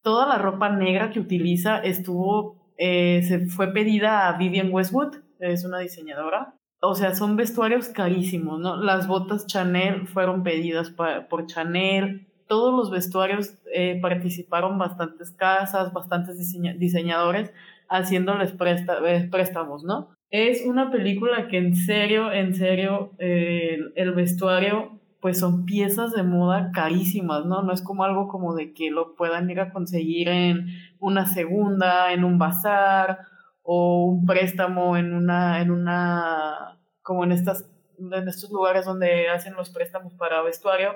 [0.01, 5.65] toda la ropa negra que utiliza estuvo, eh, se fue pedida a Vivian Westwood, es
[5.65, 6.55] una diseñadora.
[6.79, 8.77] O sea, son vestuarios carísimos, ¿no?
[8.77, 16.37] Las botas Chanel fueron pedidas por Chanel, todos los vestuarios eh, participaron bastantes casas, bastantes
[16.77, 17.51] diseñadores
[17.89, 20.09] haciéndoles eh, préstamos, ¿no?
[20.29, 24.96] Es una película que en serio, en serio, el vestuario,
[25.27, 27.61] pues son piezas de moda carísimas, ¿no?
[27.61, 30.67] No es como algo como de que lo puedan ir a conseguir en
[30.99, 33.19] una segunda, en un bazar
[33.61, 39.53] o un préstamo en una, en una, como en estas, en estos lugares donde hacen
[39.55, 40.93] los préstamos para vestuario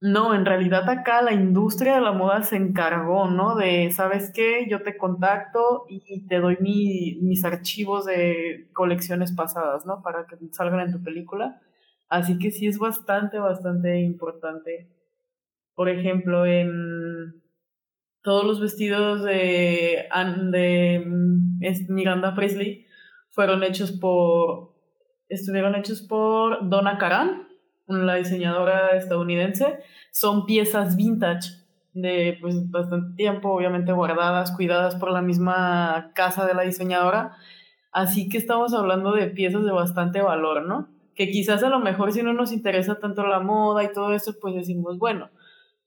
[0.00, 3.56] no, en realidad acá la industria de la moda se encargó, ¿no?
[3.56, 4.66] De, ¿sabes qué?
[4.68, 10.02] Yo te contacto y te doy mis archivos de colecciones pasadas, ¿no?
[10.02, 11.60] Para que salgan en tu película.
[12.08, 14.88] Así que sí es bastante, bastante importante.
[15.74, 17.42] Por ejemplo, en
[18.22, 20.08] todos los vestidos de,
[21.06, 22.86] mm, Miranda Presley
[23.30, 24.74] fueron hechos por,
[25.28, 27.48] estuvieron hechos por Donna Karan,
[27.86, 29.78] la diseñadora estadounidense,
[30.10, 31.52] son piezas vintage
[31.94, 37.36] de pues, bastante tiempo, obviamente guardadas, cuidadas por la misma casa de la diseñadora.
[37.92, 40.97] Así que estamos hablando de piezas de bastante valor, ¿no?
[41.18, 44.36] Que quizás a lo mejor si no nos interesa tanto la moda y todo eso,
[44.40, 45.28] pues decimos, bueno,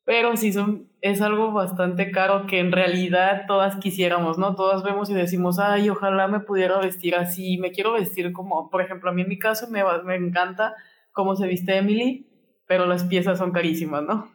[0.03, 4.55] pero sí son, es algo bastante caro que en realidad todas quisiéramos, ¿no?
[4.55, 8.81] Todas vemos y decimos, ay, ojalá me pudiera vestir así, me quiero vestir como, por
[8.81, 10.75] ejemplo, a mí en mi caso me, me encanta
[11.13, 12.27] cómo se viste Emily,
[12.67, 14.31] pero las piezas son carísimas, ¿no?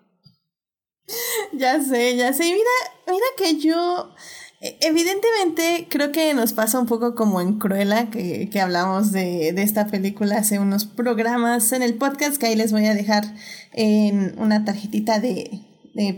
[1.52, 2.44] Ya sé, ya sé.
[2.44, 2.70] Mira,
[3.06, 4.14] mira que yo,
[4.60, 9.62] evidentemente, creo que nos pasa un poco como en Cruella, que, que hablamos de, de,
[9.62, 13.24] esta película hace unos programas en el podcast, que ahí les voy a dejar
[13.72, 15.62] en una tarjetita de,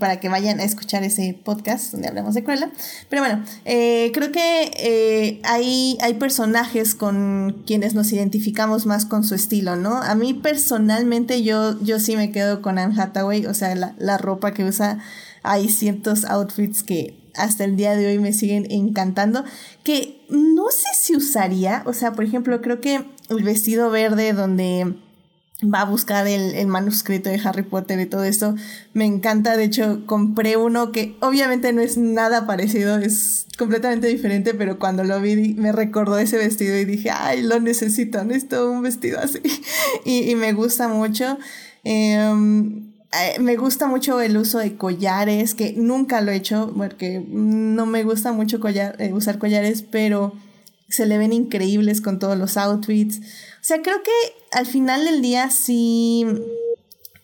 [0.01, 2.71] para que vayan a escuchar ese podcast donde hablamos de Cruella.
[3.09, 9.25] Pero bueno, eh, creo que eh, hay, hay personajes con quienes nos identificamos más con
[9.25, 9.97] su estilo, ¿no?
[9.97, 14.19] A mí personalmente yo, yo sí me quedo con Anne Hathaway, o sea, la, la
[14.19, 14.99] ropa que usa,
[15.43, 19.45] hay ciertos outfits que hasta el día de hoy me siguen encantando,
[19.85, 24.95] que no sé si usaría, o sea, por ejemplo, creo que el vestido verde donde
[25.63, 28.55] va a buscar el, manuscrito de Harry Potter y todo esto.
[28.93, 34.55] Me encanta, de hecho compré uno que obviamente no es nada parecido, es completamente diferente,
[34.55, 38.83] pero cuando lo vi me recordó ese vestido y dije, ay, lo necesito, necesito un
[38.83, 39.41] vestido así.
[40.05, 41.39] y, me gusta mucho.
[41.83, 47.25] Em, eh, me gusta mucho el uso de collares, que nunca lo he hecho, porque
[47.27, 50.35] no me gusta mucho eh, usar collares, pero
[50.89, 53.19] se le ven increíbles con todos los outfits.
[53.19, 54.11] O sea, creo que
[54.53, 56.27] al final del día sí,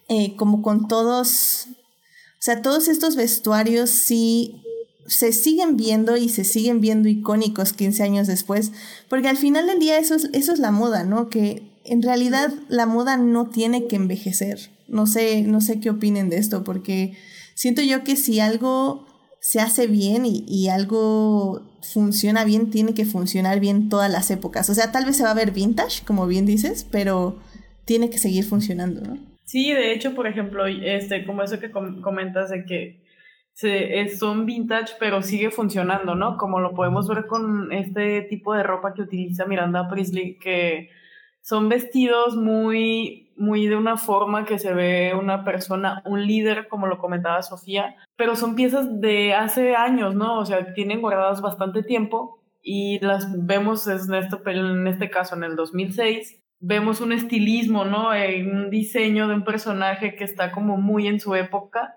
[0.08, 4.62] eh, como con todos, o sea, todos estos vestuarios sí
[5.06, 8.72] se siguen viendo y se siguen viendo icónicos 15 años después,
[9.10, 11.28] porque al final del día eso es, eso es la moda, ¿no?
[11.28, 14.73] Que en realidad la moda no tiene que envejecer.
[14.88, 17.16] No sé, no sé qué opinen de esto, porque
[17.54, 19.06] siento yo que si algo
[19.40, 24.70] se hace bien y, y, algo funciona bien, tiene que funcionar bien todas las épocas.
[24.70, 27.38] O sea, tal vez se va a ver vintage, como bien dices, pero
[27.84, 29.18] tiene que seguir funcionando, ¿no?
[29.44, 33.04] Sí, de hecho, por ejemplo, este, como eso que comentas de que
[33.52, 36.36] se, son vintage, pero sigue funcionando, ¿no?
[36.38, 40.90] Como lo podemos ver con este tipo de ropa que utiliza Miranda Priestley, que
[41.40, 46.86] son vestidos muy, muy de una forma que se ve una persona, un líder, como
[46.86, 50.38] lo comentaba Sofía, pero son piezas de hace años, ¿no?
[50.38, 55.44] O sea, tienen guardadas bastante tiempo y las vemos en este, en este caso en
[55.44, 56.40] el 2006.
[56.60, 58.10] Vemos un estilismo, ¿no?
[58.10, 61.94] Un diseño de un personaje que está como muy en su época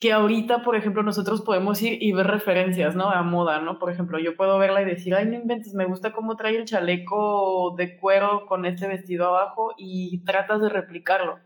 [0.00, 3.10] que ahorita, por ejemplo, nosotros podemos ir y ver referencias, ¿no?
[3.10, 3.78] A moda, ¿no?
[3.78, 6.64] Por ejemplo, yo puedo verla y decir, ay, no inventes, me gusta cómo trae el
[6.64, 11.38] chaleco de cuero con este vestido abajo y tratas de replicarlo.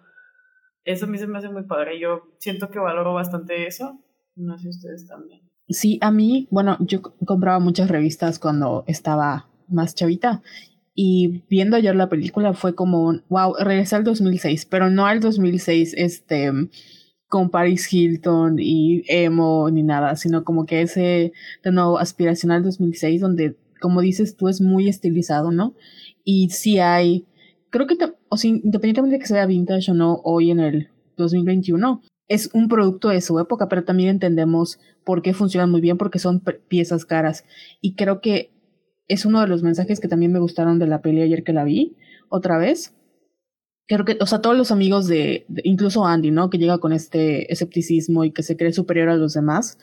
[0.85, 1.99] Eso a mí se me hace muy padre.
[1.99, 3.99] Yo siento que valoro bastante eso.
[4.37, 5.41] No sé si ustedes también.
[5.69, 10.43] Sí, a mí, bueno, yo compraba muchas revistas cuando estaba más chavita
[10.95, 15.95] y viendo ayer la película fue como, wow, regresé al 2006, pero no al 2006,
[15.97, 16.53] este
[17.35, 21.33] con Paris Hilton y emo ni nada, sino como que ese
[21.65, 25.75] de nuevo aspiracional 2006 donde como dices tú es muy estilizado, ¿no?
[26.23, 27.27] Y sí hay,
[27.71, 27.97] creo que,
[28.29, 32.69] o sea, independientemente de que sea vintage o no hoy en el 2021, es un
[32.69, 37.05] producto de su época, pero también entendemos por qué funcionan muy bien, porque son piezas
[37.05, 37.45] caras.
[37.81, 38.53] Y creo que
[39.09, 41.65] es uno de los mensajes que también me gustaron de la peli ayer que la
[41.65, 41.97] vi
[42.29, 42.95] otra vez,
[43.87, 46.51] creo que, o sea, todos los amigos de, incluso Andy, ¿no?
[46.51, 49.79] Que llega con este escepticismo y que se cree superior a los demás,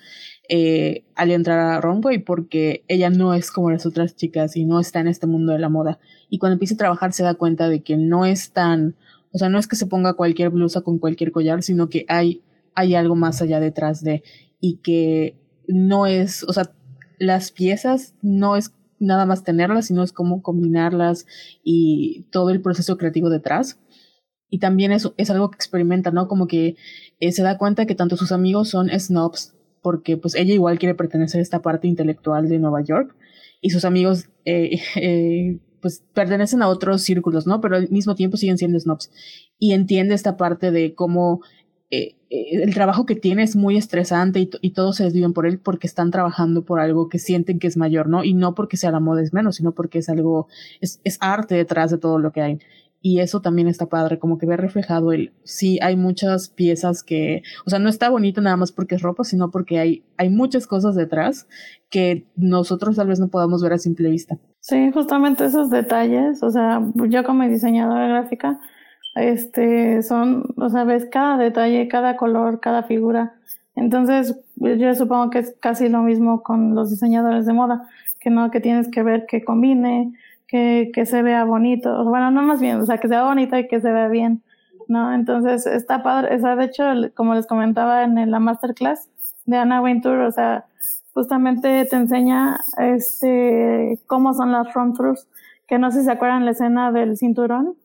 [0.49, 4.79] eh, al entrar a Runway porque ella no es como las otras chicas y no
[4.79, 5.99] está en este mundo de la moda.
[6.29, 8.95] Y cuando empieza a trabajar se da cuenta de que no es tan,
[9.31, 12.41] o sea, no es que se ponga cualquier blusa con cualquier collar, sino que hay,
[12.73, 14.23] hay algo más allá detrás de
[14.59, 15.35] y que
[15.67, 16.71] no es, o sea,
[17.19, 21.25] las piezas no es nada más tenerlas, sino es cómo combinarlas
[21.63, 23.79] y todo el proceso creativo detrás.
[24.51, 26.27] Y también es, es algo que experimenta, ¿no?
[26.27, 26.75] Como que
[27.19, 30.93] eh, se da cuenta que tanto sus amigos son snobs, porque pues ella igual quiere
[30.93, 33.15] pertenecer a esta parte intelectual de Nueva York,
[33.61, 37.59] y sus amigos eh, eh, pues pertenecen a otros círculos, ¿no?
[37.61, 39.09] Pero al mismo tiempo siguen siendo snobs.
[39.57, 41.41] Y entiende esta parte de cómo
[41.93, 45.45] eh, eh, el trabajo que tiene es muy estresante y, y, todos se desviven por
[45.45, 48.23] él porque están trabajando por algo que sienten que es mayor, ¿no?
[48.23, 50.47] Y no porque sea la moda es menos, sino porque es algo,
[50.79, 52.59] es, es arte detrás de todo lo que hay.
[53.03, 57.41] Y eso también está padre, como que ve reflejado el, sí, hay muchas piezas que,
[57.65, 60.67] o sea, no está bonito nada más porque es ropa, sino porque hay, hay muchas
[60.67, 61.47] cosas detrás
[61.89, 64.37] que nosotros tal vez no podamos ver a simple vista.
[64.59, 68.59] Sí, justamente esos detalles, o sea, yo como diseñadora gráfica,
[69.15, 73.33] este, son, o sea, ves cada detalle, cada color, cada figura.
[73.75, 77.87] Entonces, yo supongo que es casi lo mismo con los diseñadores de moda,
[78.19, 80.13] que no, que tienes que ver que combine,
[80.51, 83.69] que, que se vea bonito, bueno, no más bien, o sea, que sea bonito y
[83.69, 84.43] que se vea bien,
[84.89, 85.13] ¿no?
[85.13, 86.83] Entonces, está padre, o sea, de hecho,
[87.15, 89.09] como les comentaba en la masterclass
[89.45, 90.65] de Anna Wintour, o sea,
[91.13, 95.25] justamente te enseña, este, cómo son las front throughs,
[95.69, 97.77] que no sé si se acuerdan la escena del cinturón,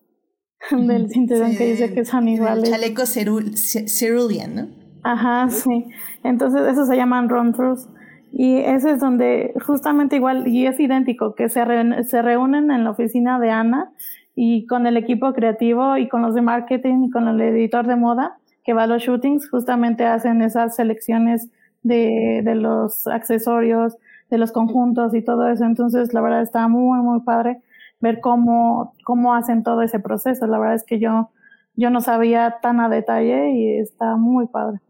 [0.73, 2.69] del cinturón sí, que dice que son iguales.
[2.69, 4.67] chaleco cerulean, ¿no?
[5.05, 5.87] Ajá, sí.
[6.25, 7.89] Entonces, eso se llaman run-throughs.
[8.33, 11.64] Y ese es donde justamente igual, y es idéntico, que se,
[12.05, 13.93] se reúnen en la oficina de Ana
[14.35, 17.97] y con el equipo creativo y con los de marketing y con el editor de
[17.97, 21.49] moda que va a los shootings, justamente hacen esas selecciones
[21.85, 23.97] de, de los accesorios,
[24.29, 25.64] de los conjuntos y todo eso.
[25.64, 27.62] Entonces, la verdad está muy, muy padre
[28.01, 30.47] ver cómo, cómo hacen todo ese proceso.
[30.47, 31.31] La verdad es que yo,
[31.74, 34.81] yo no sabía tan a detalle y está muy padre.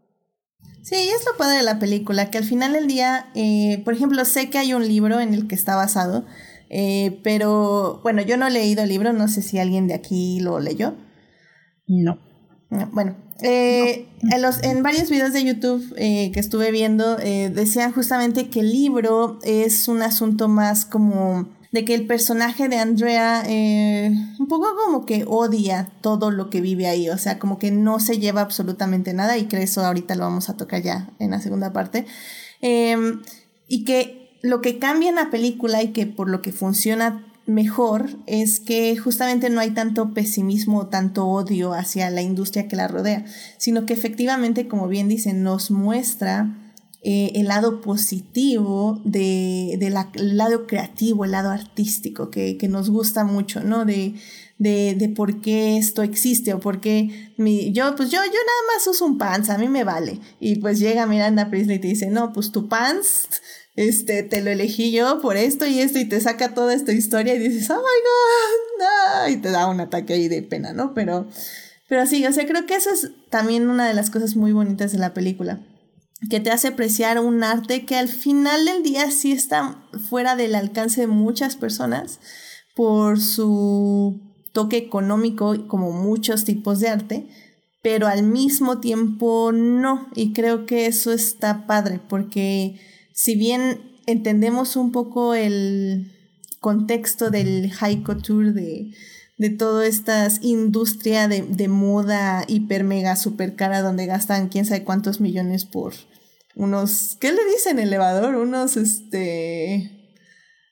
[0.83, 4.23] Sí, es lo padre de la película, que al final del día, eh, por ejemplo,
[4.23, 6.25] sé que hay un libro en el que está basado,
[6.69, 10.39] eh, pero bueno, yo no he leído el libro, no sé si alguien de aquí
[10.39, 10.95] lo leyó.
[11.87, 12.19] No.
[12.69, 14.35] no bueno, eh, no.
[14.35, 18.71] En, los, en varios videos de YouTube eh, que estuve viendo, decían justamente que el
[18.71, 24.67] libro es un asunto más como de que el personaje de Andrea eh, un poco
[24.85, 28.41] como que odia todo lo que vive ahí, o sea, como que no se lleva
[28.41, 32.05] absolutamente nada y que eso ahorita lo vamos a tocar ya en la segunda parte.
[32.61, 32.97] Eh,
[33.67, 38.09] y que lo que cambia en la película y que por lo que funciona mejor
[38.25, 43.25] es que justamente no hay tanto pesimismo, tanto odio hacia la industria que la rodea,
[43.57, 46.66] sino que efectivamente, como bien dicen, nos muestra
[47.03, 52.67] eh, el lado positivo de, de la, el lado creativo, el lado artístico, que, que
[52.67, 53.85] nos gusta mucho, ¿no?
[53.85, 54.15] De,
[54.57, 58.75] de, de, por qué esto existe o por qué mi, yo, pues yo, yo nada
[58.75, 60.19] más uso un pants, a mí me vale.
[60.39, 63.29] Y pues llega Miranda Priestley y te dice, no, pues tu pants,
[63.75, 67.35] este, te lo elegí yo por esto y esto y te saca toda esta historia
[67.35, 70.95] y dices, oh my god, no, y te da un ataque ahí de pena, ¿no?
[70.95, 71.27] Pero,
[71.87, 74.91] pero sí, o sea, creo que eso es también una de las cosas muy bonitas
[74.91, 75.61] de la película
[76.29, 80.55] que te hace apreciar un arte que al final del día sí está fuera del
[80.55, 82.19] alcance de muchas personas
[82.75, 84.19] por su
[84.51, 87.27] toque económico como muchos tipos de arte,
[87.83, 90.07] pero al mismo tiempo no.
[90.15, 92.79] Y creo que eso está padre porque
[93.13, 96.11] si bien entendemos un poco el
[96.59, 98.91] contexto del high couture de,
[99.37, 104.83] de toda esta industria de, de, moda hiper mega super cara donde gastan quién sabe
[104.83, 105.93] cuántos millones por
[106.57, 108.35] unos, ¿qué le dicen elevador?
[108.35, 109.91] Unos, este...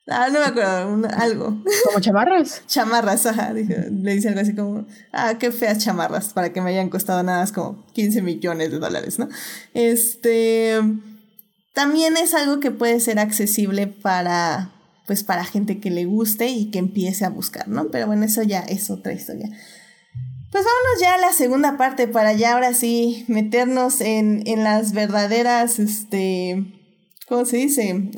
[0.08, 1.64] Ah, no me acuerdo, un, algo.
[1.86, 2.64] ¿Como chamarras?
[2.68, 3.54] chamarras, ajá.
[3.54, 7.40] Le dice algo así como, ah, qué feas chamarras, para que me hayan costado nada
[7.40, 9.30] más como 15 millones de dólares, ¿no?
[9.74, 10.82] Este...
[11.74, 14.72] También es algo que puede ser accesible para,
[15.06, 17.90] pues para gente que le guste y que empiece a buscar, ¿no?
[17.90, 19.50] Pero bueno, eso ya es otra historia.
[20.52, 24.94] Pues vámonos ya a la segunda parte para ya ahora sí meternos en, en las
[24.94, 26.64] verdaderas, este,
[27.28, 28.10] ¿cómo se dice?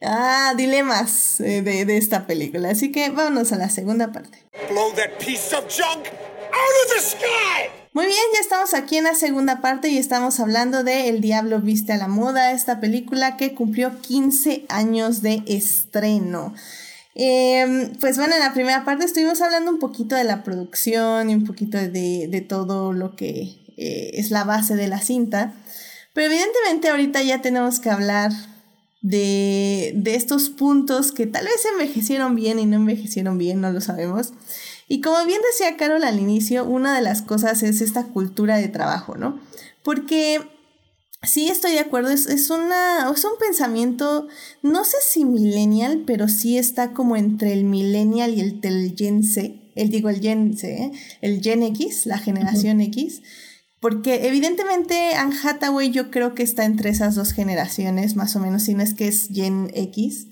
[0.00, 2.70] Ah, dilemas de, de, esta película.
[2.70, 4.38] Así que vámonos a la segunda parte.
[4.70, 7.87] Blow that piece of junk out of the sky!
[7.98, 11.60] Muy bien, ya estamos aquí en la segunda parte y estamos hablando de El Diablo
[11.60, 16.54] Viste a la Moda, esta película que cumplió 15 años de estreno.
[17.16, 21.34] Eh, pues bueno, en la primera parte estuvimos hablando un poquito de la producción y
[21.34, 25.54] un poquito de, todo lo que eh, es la base de la cinta.
[26.12, 28.30] Pero evidentemente ahorita ya tenemos que hablar
[29.02, 34.34] de estos puntos que tal vez envejecieron bien y no envejecieron bien, no lo sabemos.
[34.88, 38.68] Y como bien decía Carol al inicio, una de las cosas es esta cultura de
[38.68, 39.40] trabajo, ¿no?
[39.84, 40.40] Porque
[41.22, 44.28] sí estoy de acuerdo, es, es, una, es un pensamiento,
[44.62, 49.22] no sé si millennial, pero sí está como entre el millennial y el, el Gen
[49.74, 50.92] el digo el Gen Z, ¿eh?
[51.20, 53.22] el Gen X, la generación X
[53.80, 58.64] porque evidentemente Anne Hathaway yo creo que está entre esas dos generaciones, más o menos,
[58.64, 60.26] si no es que es Gen X.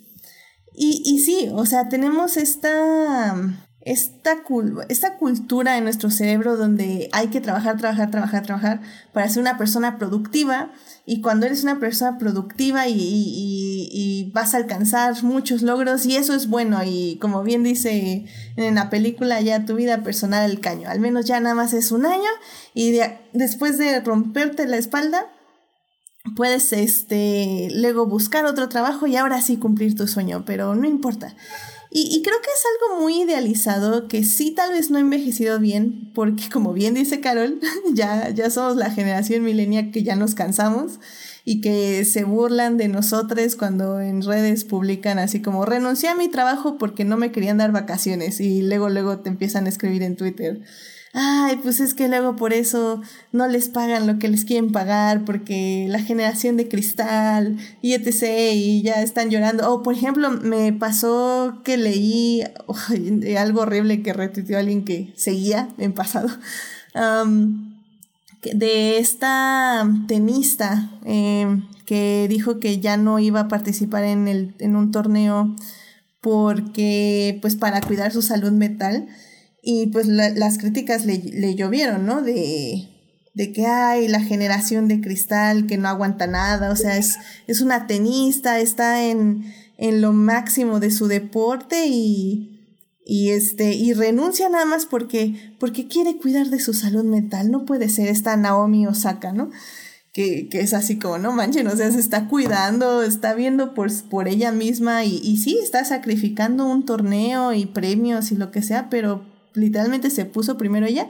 [0.74, 4.43] Y, y sí, o sea, tenemos esta, esta,
[4.89, 8.80] esta cultura en nuestro cerebro donde hay que trabajar, trabajar, trabajar, trabajar
[9.12, 10.72] para ser una persona productiva
[11.07, 16.16] y cuando eres una persona productiva y, y, y, vas a alcanzar muchos logros y
[16.16, 18.26] eso es bueno y como bien dice
[18.57, 21.93] en la película ya tu vida personal el caño, al menos ya nada más es
[21.93, 22.30] un año
[22.74, 22.99] y
[23.34, 25.26] después de romperte la espalda
[26.34, 31.37] puedes este luego buscar otro trabajo y ahora sí cumplir tu sueño, pero no importa.
[31.91, 36.11] Y, creo que es algo muy idealizado que sí tal vez no ha envejecido bien,
[36.14, 37.61] porque como bien dice Carol,
[37.95, 40.99] ya, ya somos la generación milenial que ya nos cansamos
[41.45, 46.28] y que se burlan de nosotros cuando en redes publican así como renuncié a mi
[46.28, 50.16] trabajo porque no me querían dar vacaciones y luego luego te empiezan a escribir en
[50.16, 50.61] Twitter
[51.16, 53.00] ay, pues es que luego por eso
[53.32, 58.52] no les pagan lo que les quieren pagar, porque la generación de cristal y etc.
[58.52, 59.72] y ya están llorando.
[59.72, 62.42] O por ejemplo, me pasó que leí
[63.38, 66.28] algo horrible que retuiteó alguien que seguía en pasado.
[68.42, 74.76] de esta tenista em, que dijo que ya no iba a participar en, el, en
[74.76, 75.56] un torneo
[76.20, 79.08] porque pues para cuidar su salud mental
[79.68, 82.22] y pues las críticas le, le, llovieron, ¿no?
[82.22, 82.88] De,
[83.34, 87.16] de que hay la generación de cristal que no aguanta nada, o sea, es,
[87.48, 93.92] es una tenista, está en, en lo máximo de su deporte y, y, este, y
[93.92, 97.50] renuncia nada más porque, porque quiere cuidar de su salud mental.
[97.50, 99.50] No puede ser esta Naomi Osaka, ¿no?
[100.12, 103.90] Que, que, es así como, no manchen, o sea, se está cuidando, está viendo por,
[104.04, 108.62] por ella misma y, y sí, está sacrificando un torneo y premios y lo que
[108.62, 111.09] sea, pero literalmente se puso primero ella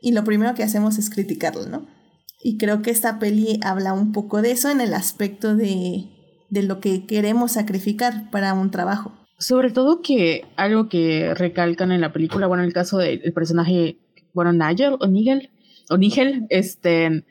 [0.00, 1.86] y lo primero que hacemos es criticarlo, ¿no?
[2.42, 6.06] Y creo que esta peli habla un poco de eso en el aspecto de,
[6.50, 9.12] de lo que queremos sacrificar para un trabajo.
[9.38, 13.98] Sobre todo que algo que recalcan en la película, bueno, en el caso del personaje,
[14.34, 15.50] bueno, Nigel o Nigel,
[15.88, 17.24] o Nigel, este,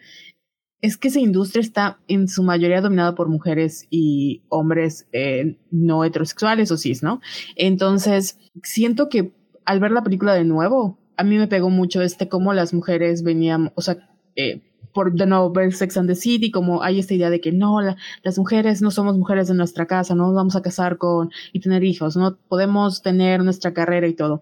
[0.81, 6.03] es que esa industria está en su mayoría dominada por mujeres y hombres eh, no
[6.03, 7.21] heterosexuales o cis, ¿no?
[7.55, 9.33] Entonces, siento que
[9.71, 13.23] al ver la película de nuevo, a mí me pegó mucho este cómo las mujeres
[13.23, 14.61] venían, o sea, eh,
[14.93, 17.79] por de nuevo ver Sex and the City, como hay esta idea de que no,
[17.79, 21.61] las mujeres no somos mujeres de nuestra casa, no nos vamos a casar con y
[21.61, 24.41] tener hijos, no podemos tener nuestra carrera y todo.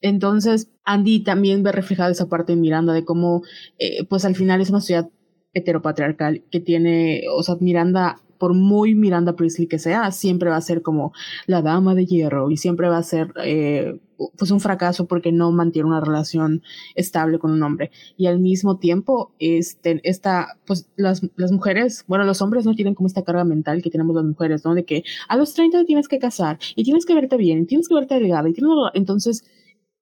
[0.00, 3.42] Entonces, Andy también ve reflejada esa parte en Miranda de cómo,
[3.80, 5.08] eh, pues al final es una sociedad
[5.54, 10.60] heteropatriarcal que tiene, o sea, Miranda por muy Miranda Priestley que sea, siempre va a
[10.60, 11.12] ser como
[11.46, 13.98] la dama de hierro y siempre va a ser eh,
[14.36, 16.62] pues un fracaso porque no mantiene una relación
[16.94, 17.90] estable con un hombre.
[18.16, 22.94] Y al mismo tiempo, este, esta, pues las, las mujeres, bueno, los hombres no tienen
[22.94, 24.74] como esta carga mental que tenemos las mujeres, ¿no?
[24.74, 27.88] De que a los 30 tienes que casar y tienes que verte bien, y tienes
[27.88, 28.72] que verte delgada y tienes...
[28.94, 29.44] Entonces,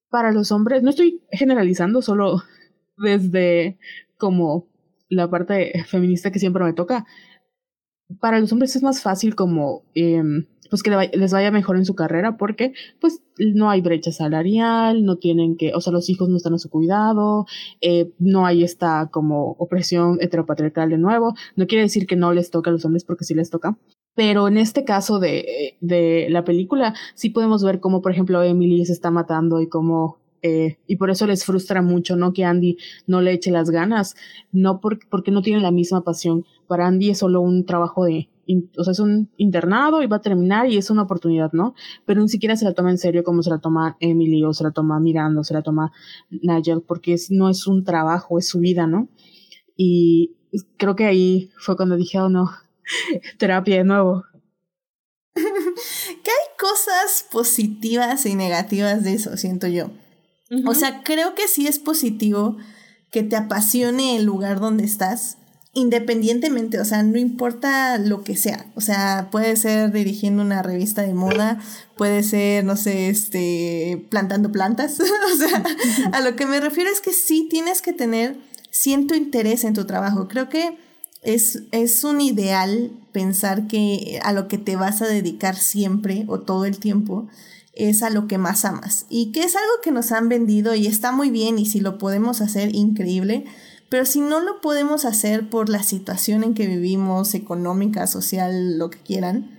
[0.08, 2.42] para los hombres, no estoy generalizando, solo
[2.96, 3.78] desde
[4.18, 4.68] como
[5.08, 7.06] la parte feminista que siempre me toca,
[8.20, 10.22] para los hombres es más fácil como eh,
[10.68, 15.16] pues que les vaya mejor en su carrera porque pues no hay brecha salarial, no
[15.16, 17.46] tienen que, o sea, los hijos no están a su cuidado,
[17.80, 21.34] eh, no hay esta como opresión heteropatriarcal de nuevo.
[21.56, 23.76] No quiere decir que no les toca a los hombres porque sí les toca.
[24.14, 28.86] Pero en este caso de, de la película, sí podemos ver cómo, por ejemplo, Emily
[28.86, 32.32] se está matando y cómo eh, y por eso les frustra mucho, ¿no?
[32.32, 34.14] Que Andy no le eche las ganas,
[34.52, 36.44] no porque no tiene la misma pasión.
[36.68, 38.28] Para Andy es solo un trabajo de,
[38.76, 41.74] o sea, es un internado y va a terminar y es una oportunidad, ¿no?
[42.04, 44.64] Pero ni siquiera se la toma en serio como se la toma Emily o se
[44.64, 45.92] la toma Miranda o se la toma
[46.30, 49.08] Nigel, porque no es un trabajo, es su vida, ¿no?
[49.76, 50.36] Y
[50.76, 52.50] creo que ahí fue cuando dije, oh no,
[53.38, 54.24] terapia de nuevo.
[55.34, 59.90] que hay cosas positivas y negativas de eso, siento yo.
[60.64, 62.56] O sea, creo que sí es positivo
[63.10, 65.38] que te apasione el lugar donde estás,
[65.76, 68.64] independientemente, o sea, no importa lo que sea.
[68.76, 71.60] O sea, puede ser dirigiendo una revista de moda,
[71.98, 74.98] puede ser, no sé, este, plantando plantas.
[75.00, 75.62] o sea,
[76.12, 78.38] a lo que me refiero es que sí tienes que tener
[78.70, 80.28] cierto interés en tu trabajo.
[80.28, 80.78] Creo que
[81.20, 86.40] es, es un ideal pensar que a lo que te vas a dedicar siempre o
[86.40, 87.28] todo el tiempo
[87.74, 90.86] es a lo que más amas y que es algo que nos han vendido y
[90.86, 93.44] está muy bien y si lo podemos hacer increíble,
[93.88, 98.90] pero si no lo podemos hacer por la situación en que vivimos, económica, social, lo
[98.90, 99.56] que quieran,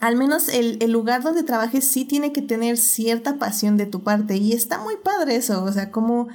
[0.00, 4.04] al menos el, el, lugar donde trabajes sí tiene que tener cierta pasión de tu
[4.04, 6.28] parte y está muy padre eso, o sea, como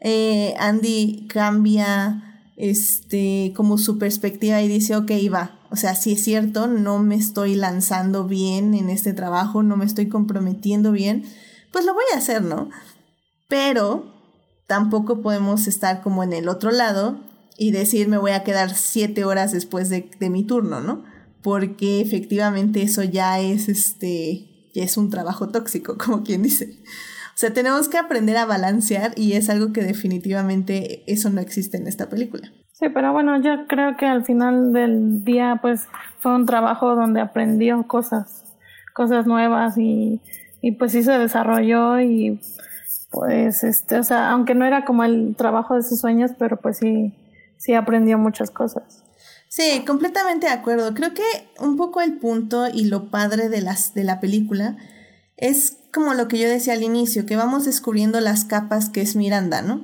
[0.00, 6.22] eh, Andy cambia este, como su perspectiva y dice, ok, va, o sea, si es
[6.22, 11.24] cierto, no me estoy lanzando bien en este trabajo, no me estoy comprometiendo bien,
[11.72, 12.70] pues lo voy a hacer, ¿no?
[13.48, 14.17] Pero
[14.68, 17.18] tampoco podemos estar como en el otro lado
[17.56, 21.02] y decir, me voy a quedar siete horas después de, de mi turno, ¿no?
[21.42, 26.76] Porque efectivamente eso ya es, este, ya es un trabajo tóxico, como quien dice.
[27.28, 31.78] O sea, tenemos que aprender a balancear y es algo que definitivamente eso no existe
[31.78, 32.52] en esta película.
[32.72, 35.88] Sí, pero bueno, yo creo que al final del día pues
[36.18, 38.44] fue un trabajo donde aprendió cosas,
[38.94, 40.20] cosas nuevas y,
[40.60, 42.40] y pues sí se desarrolló y
[43.10, 46.78] pues este, o sea, aunque no era como el trabajo de sus sueños, pero pues
[46.78, 47.14] sí,
[47.56, 49.04] sí aprendió muchas cosas.
[49.48, 50.92] Sí, completamente de acuerdo.
[50.94, 51.22] Creo que
[51.58, 54.76] un poco el punto y lo padre de las de la película
[55.38, 59.16] es como lo que yo decía al inicio, que vamos descubriendo las capas que es
[59.16, 59.82] Miranda, ¿no?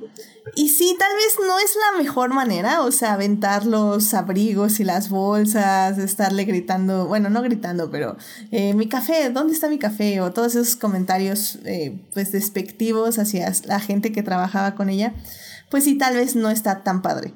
[0.53, 4.83] Y sí, tal vez no es la mejor manera, o sea, aventar los abrigos y
[4.83, 8.15] las bolsas, estarle gritando, bueno, no gritando, pero
[8.51, 10.21] eh, mi café, ¿dónde está mi café?
[10.21, 15.15] O todos esos comentarios, eh, pues, despectivos hacia la gente que trabajaba con ella,
[15.71, 17.33] pues sí, tal vez no está tan padre.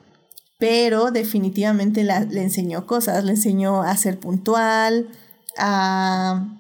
[0.59, 5.09] Pero definitivamente le enseñó cosas, le enseñó a ser puntual,
[5.57, 6.58] a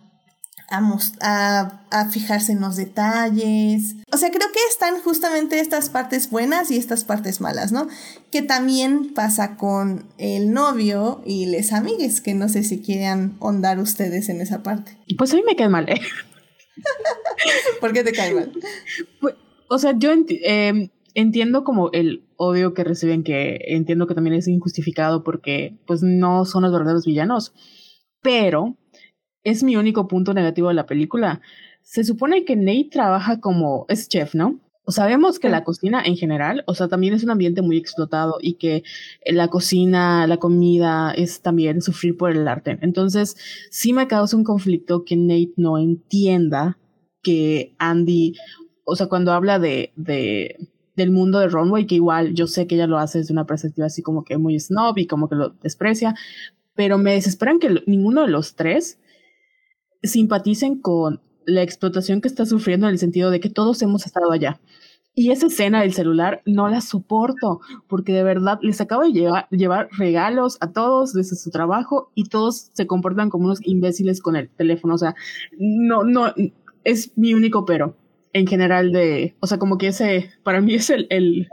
[0.69, 3.95] a, a, fijarse en los detalles.
[4.11, 7.87] O sea, creo que están justamente estas partes buenas y estas partes malas, ¿no?
[8.31, 13.79] Que también pasa con el novio y les amigues, que no sé si quieran ondar
[13.79, 14.97] ustedes en esa parte.
[15.17, 16.01] Pues a mí me cae mal, ¿eh?
[17.81, 18.51] ¿Por qué te cae mal?
[19.19, 19.35] Pues,
[19.69, 24.47] o sea, yo em, entiendo como el odio que reciben, que entiendo que también es
[24.47, 27.53] injustificado porque pues no son los verdaderos villanos,
[28.21, 28.77] pero
[29.49, 31.41] es mi único punto negativo de la película.
[31.81, 34.59] Se supone que Nate trabaja como es chef, ¿no?
[34.83, 38.37] O sabemos que la cocina en general, o sea, también es un ambiente muy explotado
[38.41, 38.83] y que
[39.25, 42.79] la cocina, la comida es también sufrir por el arte.
[42.81, 43.35] Entonces,
[43.69, 46.79] sí me causa un conflicto que Nate no entienda
[47.21, 48.35] que Andy,
[48.83, 50.57] o sea, cuando habla de, de
[50.99, 53.87] del mundo de Runway, que igual yo sé que ella lo hace desde una perspectiva
[53.87, 56.13] así como que muy snob y como que lo desprecia,
[56.75, 58.98] pero me desesperan que ninguno de los tres
[60.03, 64.31] simpaticen con la explotación que está sufriendo en el sentido de que todos hemos estado
[64.31, 64.59] allá.
[65.15, 69.49] Y esa escena del celular no la soporto, porque de verdad les acabo de llevar,
[69.49, 74.35] llevar, regalos a todos desde su trabajo y todos se comportan como unos imbéciles con
[74.35, 74.93] el teléfono.
[74.93, 75.15] O sea,
[75.57, 76.33] no, no,
[76.83, 77.97] es mi único pero
[78.31, 81.49] en general de, o sea, como que ese, para mí es el, el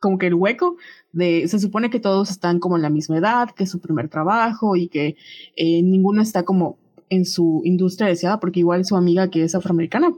[0.00, 0.76] como que el hueco
[1.12, 4.08] de, se supone que todos están como en la misma edad, que es su primer
[4.08, 5.16] trabajo y que
[5.56, 6.78] eh, ninguno está como
[7.10, 10.12] en su industria deseada, porque igual su amiga que es afroamericana,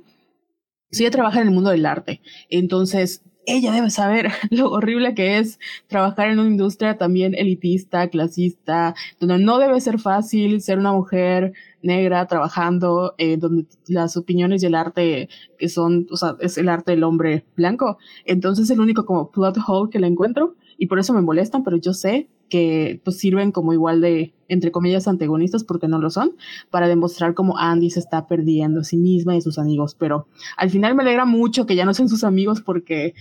[0.90, 2.20] sí ella trabaja en el mundo del arte.
[2.49, 8.95] Entonces, ella debe saber lo horrible que es trabajar en una industria también elitista, clasista,
[9.18, 14.66] donde no debe ser fácil ser una mujer negra trabajando, eh, donde las opiniones y
[14.66, 15.28] el arte
[15.59, 17.99] que son, o sea, es el arte del hombre blanco.
[18.24, 21.76] Entonces, el único como plot hole que le encuentro, y por eso me molestan, pero
[21.76, 26.36] yo sé que pues sirven como igual de, entre comillas, antagonistas, porque no lo son,
[26.68, 29.96] para demostrar cómo Andy se está perdiendo a sí misma y a sus amigos.
[29.98, 30.28] Pero
[30.59, 33.14] al final me alegra mucho que ya no sean sus amigos porque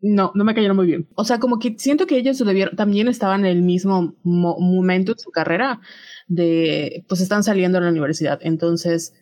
[0.00, 1.06] no, no me cayeron muy bien.
[1.14, 2.42] O sea, como que siento que ellos
[2.74, 5.82] también estaban en el mismo momento en su carrera
[6.26, 8.38] de, pues están saliendo de la universidad.
[8.40, 9.12] Entonces,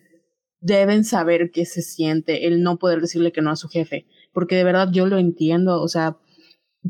[0.61, 4.05] deben saber qué se siente el no poder decirle que no a su jefe.
[4.31, 5.81] Porque de verdad yo lo entiendo.
[5.81, 6.15] O sea,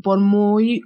[0.04, 0.82] por muy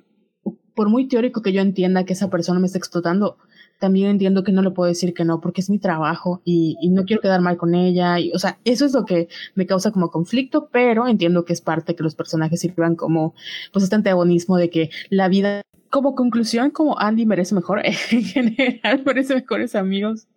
[0.74, 3.36] por muy teórico que yo entienda que esa persona me está explotando,
[3.82, 7.04] también entiendo que no le puedo decir que no porque es mi trabajo y, no
[7.04, 8.16] quiero quedar mal con ella.
[8.32, 11.96] O sea, eso es lo que me causa como conflicto, pero entiendo que es parte
[11.96, 13.34] que los personajes sirvan como,
[13.72, 19.02] pues, este antagonismo de que la vida, como conclusión, como Andy merece mejor, en general
[19.04, 20.28] merece mejores amigos.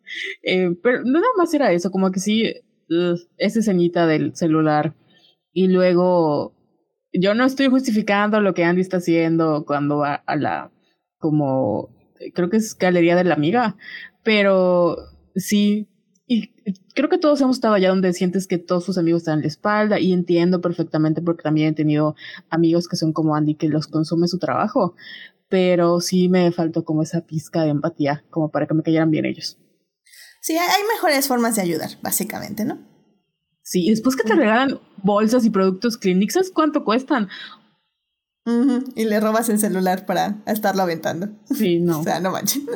[0.41, 2.51] Eh, pero nada más era eso, como que sí,
[2.89, 4.95] uh, esa escenita del celular.
[5.53, 6.54] Y luego
[7.19, 10.71] yo no estoy justificando lo que Andy está haciendo cuando va a la,
[11.17, 11.89] como,
[12.33, 13.77] creo que es Galería de la Amiga,
[14.23, 14.97] pero
[15.35, 15.87] sí,
[16.27, 16.53] y
[16.93, 19.47] creo que todos hemos estado allá donde sientes que todos tus amigos están en la
[19.47, 22.15] espalda y entiendo perfectamente porque también he tenido
[22.49, 24.95] amigos que son como Andy que los consume su trabajo,
[25.49, 29.25] pero sí me faltó como esa pizca de empatía como para que me cayeran bien
[29.25, 29.59] ellos.
[30.41, 32.94] Sí, hay mejores formas de ayudar, básicamente, ¿no?
[33.65, 37.29] Sí, y después que te regalan bolsas y productos Kleenex, ¿sabes cuánto cuestan?
[38.95, 41.29] Y le robas el celular para estarlo aventando.
[41.45, 41.99] Sí, no.
[42.01, 42.63] o sea, no manches.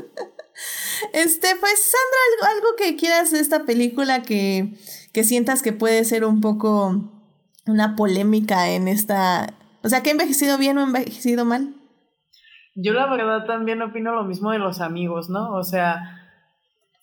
[1.13, 4.73] Este, pues, Sandra, algo, algo que quieras de esta película que,
[5.13, 7.09] que sientas que puede ser un poco
[7.65, 9.53] una polémica en esta.
[9.83, 11.75] O sea, que ha envejecido bien o envejecido mal.
[12.75, 15.53] Yo la verdad también opino lo mismo de los amigos, ¿no?
[15.53, 16.18] O sea,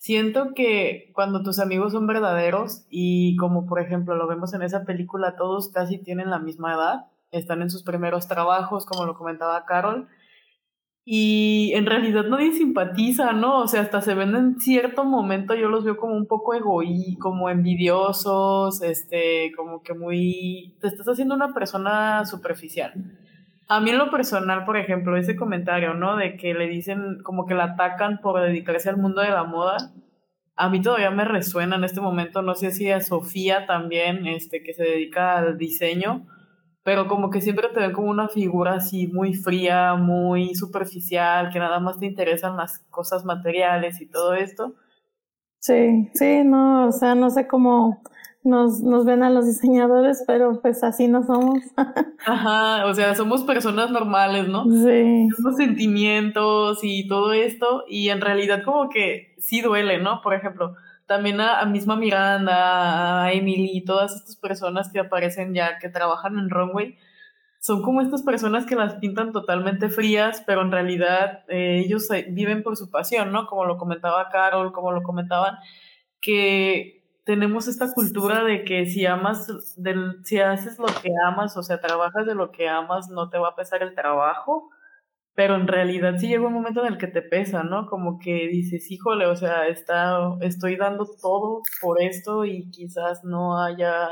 [0.07, 4.85] siento que cuando tus amigos son verdaderos y como por ejemplo lo vemos en esa
[4.85, 9.65] película, todos casi tienen la misma edad, están en sus primeros trabajos, como lo comentaba
[9.65, 10.07] Carol,
[11.03, 13.59] y en realidad nadie simpatiza, ¿no?
[13.59, 17.17] O sea, hasta se ven en cierto momento, yo los veo como un poco egoí,
[17.17, 22.93] como envidiosos, este, como que muy, te estás haciendo una persona superficial.
[23.69, 26.15] A mí en lo personal, por ejemplo, ese comentario, ¿no?
[26.15, 29.91] De que le dicen, como que la atacan por dedicarse al mundo de la moda,
[30.55, 34.63] a mí todavía me resuena en este momento, no sé si a Sofía también, este,
[34.63, 36.25] que se dedica al diseño,
[36.81, 41.59] pero como que siempre te ven como una figura así muy fría, muy superficial, que
[41.59, 44.75] nada más te interesan las cosas materiales y todo esto.
[45.59, 48.01] Sí, sí, no, o sea, no sé cómo
[48.43, 51.59] nos, nos ven a los diseñadores, pero pues así no somos.
[52.25, 54.63] Ajá, o sea, somos personas normales, ¿no?
[54.63, 55.27] Sí.
[55.43, 60.21] Los sentimientos y todo esto, y en realidad como que sí duele, ¿no?
[60.21, 60.75] Por ejemplo,
[61.07, 66.49] también a, misma Miranda, a Emily, todas estas personas que aparecen ya, que trabajan en
[66.49, 66.97] Runway,
[67.59, 72.63] son como estas personas que las pintan totalmente frías, pero en realidad eh, ellos viven
[72.63, 73.47] por su pasión, ¿no?
[73.47, 75.55] Como lo comentaba Carol, como lo comentaban,
[76.21, 76.96] que
[77.27, 81.79] tenemos esta cultura de que si amas, del, si haces lo que amas, o sea,
[81.79, 84.71] trabajas de lo que amas, no te va a pesar el trabajo
[85.37, 87.85] pero en realidad sí llega un momento en el que te pesa, ¿no?
[87.85, 93.61] Como que dices, híjole, o sea, está, estoy dando todo por esto y quizás no
[93.61, 94.07] haya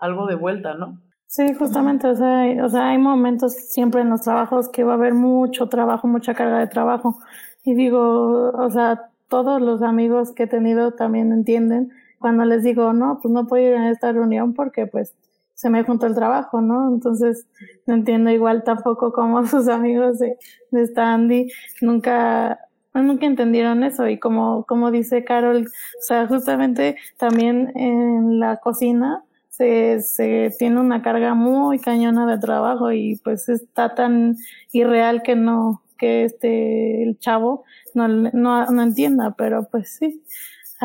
[0.00, 1.00] algo de vuelta, ¿no?
[1.28, 4.94] Sí, justamente, o sea, hay, o sea, hay momentos siempre en los trabajos que va
[4.94, 7.20] a haber mucho trabajo, mucha carga de trabajo.
[7.62, 11.92] Y digo, o sea, todos los amigos que he tenido también entienden
[12.24, 15.12] cuando les digo, no, pues no puedo ir a esta reunión porque pues
[15.52, 16.88] se me juntó el trabajo, ¿no?
[16.88, 17.46] Entonces,
[17.84, 20.38] no entiendo igual tampoco cómo sus amigos de,
[20.70, 21.52] de Standy
[21.82, 22.60] nunca,
[22.94, 24.08] nunca entendieron eso.
[24.08, 30.80] Y como, como dice Carol, o sea, justamente también en la cocina se, se tiene
[30.80, 34.38] una carga muy cañona de trabajo y pues está tan
[34.72, 40.22] irreal que no, que este, el chavo no, no, no entienda, pero pues sí,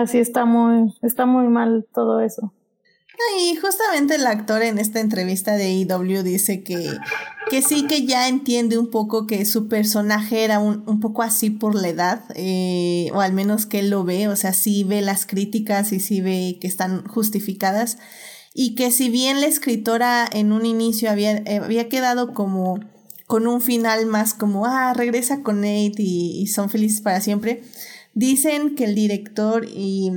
[0.02, 2.54] así está muy, está muy mal todo eso.
[3.38, 6.90] Y justamente el actor en esta entrevista de EW dice que,
[7.50, 11.50] que sí que ya entiende un poco que su personaje era un, un poco así
[11.50, 15.02] por la edad, eh, o al menos que él lo ve, o sea, sí ve
[15.02, 17.98] las críticas y sí ve que están justificadas,
[18.54, 22.80] y que si bien la escritora en un inicio había, eh, había quedado como
[23.28, 27.62] con un final más como, ah, regresa con Nate y son felices para siempre,
[28.14, 30.12] dicen que el director y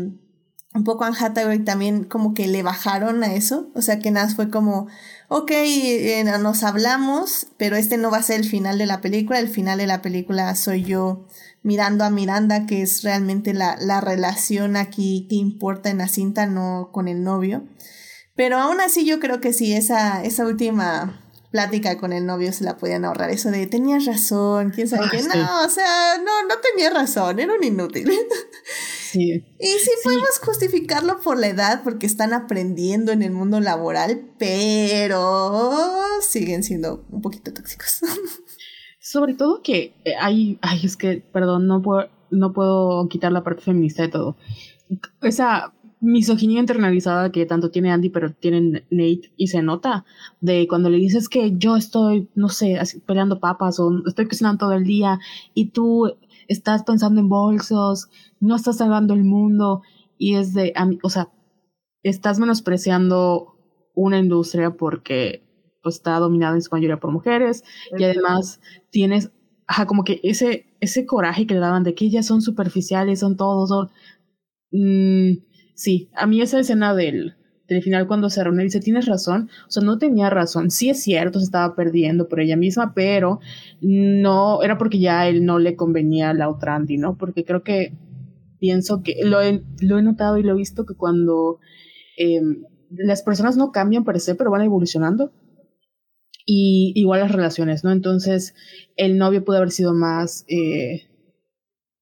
[0.74, 4.34] un poco Anne Hathaway también como que le bajaron a eso, o sea que nada
[4.34, 4.88] fue como,
[5.28, 9.38] ok, eh, nos hablamos, pero este no va a ser el final de la película,
[9.38, 11.26] el final de la película soy yo
[11.62, 16.46] mirando a Miranda, que es realmente la, la relación aquí que importa en la cinta,
[16.46, 17.64] no con el novio.
[18.34, 21.21] Pero aún así yo creo que sí, esa, esa última
[21.52, 23.30] plática con el novio se la podían ahorrar.
[23.30, 25.22] Eso de tenías razón, quién sabe qué.
[25.22, 28.10] No, o sea, no, no tenía razón, era un inútil.
[29.10, 29.44] Sí.
[29.58, 36.00] Y sí, podemos justificarlo por la edad, porque están aprendiendo en el mundo laboral, pero
[36.22, 38.00] siguen siendo un poquito tóxicos.
[38.98, 43.44] Sobre todo que eh, hay, ay, es que, perdón, no puedo, no puedo quitar la
[43.44, 44.36] parte feminista de todo.
[45.20, 50.04] Esa misoginia internalizada que tanto tiene Andy, pero tiene Nate, y se nota
[50.40, 52.76] de cuando le dices que yo estoy, no sé,
[53.06, 55.20] peleando papas o estoy cocinando todo el día
[55.54, 56.16] y tú
[56.48, 58.08] estás pensando en bolsos,
[58.40, 59.82] no estás salvando el mundo
[60.18, 60.74] y es de,
[61.04, 61.30] o sea,
[62.02, 63.54] estás menospreciando
[63.94, 65.46] una industria porque
[65.84, 67.62] pues, está dominada en su mayoría por mujeres
[67.96, 69.30] y además tienes,
[69.68, 73.36] ajá, como que ese, ese coraje que le daban de que ellas son superficiales, son
[73.36, 73.90] todos, son...
[74.72, 77.36] Mm, sí, a mí esa escena del,
[77.82, 81.38] final cuando se reúne dice, tienes razón, o sea, no tenía razón, sí es cierto,
[81.38, 83.40] se estaba perdiendo por ella misma, pero
[83.80, 87.16] no, era porque ya a él no le convenía la otra Andy, ¿no?
[87.16, 87.94] Porque creo que
[88.58, 91.60] pienso que lo he, lo he notado y lo he visto que cuando
[92.18, 95.32] em, las personas no cambian per se, pero van evolucionando.
[96.44, 97.92] Y igual las relaciones, ¿no?
[97.92, 98.54] Entonces,
[98.96, 101.02] el novio puede haber sido más eh,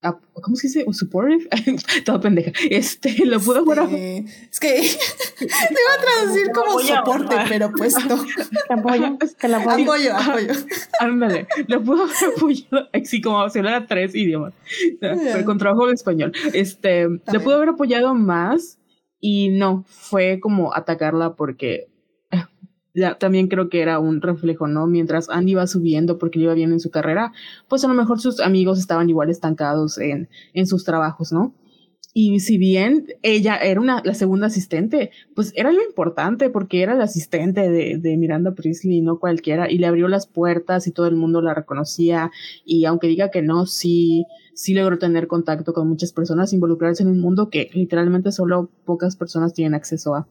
[0.03, 0.86] ¿Cómo se dice?
[0.92, 1.46] ¿Supportive?
[2.07, 2.53] Todo pendeja.
[2.70, 4.24] Este, lo pudo haber.
[4.51, 4.68] Es que
[5.38, 8.24] te iba a traducir como soporte, pero pues no.
[8.70, 9.18] apoyo.
[9.38, 9.84] Que la apoyo.
[9.84, 10.53] Apoyo, apoyo.
[11.01, 11.46] Ándale.
[11.66, 14.55] Lo pudo haber apoyado, así como si hablara tres idiomas.
[15.01, 16.32] Pero con trabajo de español.
[16.55, 18.78] Este, lo pudo haber apoyado más
[19.20, 21.88] y no, fue como atacarla porque
[22.95, 24.86] ya, también creo que era un reflejo, ¿no?
[24.86, 27.32] Mientras Andy iba subiendo porque le iba bien en su carrera,
[27.68, 31.55] pues a lo mejor sus amigos estaban igual estancados en, en sus trabajos, ¿no?
[32.12, 36.95] Y si bien ella era una, la segunda asistente, pues era lo importante porque era
[36.95, 41.14] la asistente de, Miranda Priestley, no cualquiera, y le abrió las puertas y todo el
[41.14, 42.32] mundo la reconocía.
[42.64, 47.11] Y aunque diga que no, sí, sí logró tener contacto con muchas personas, involucrarse en
[47.11, 50.26] un mundo que literalmente solo pocas personas tienen acceso a.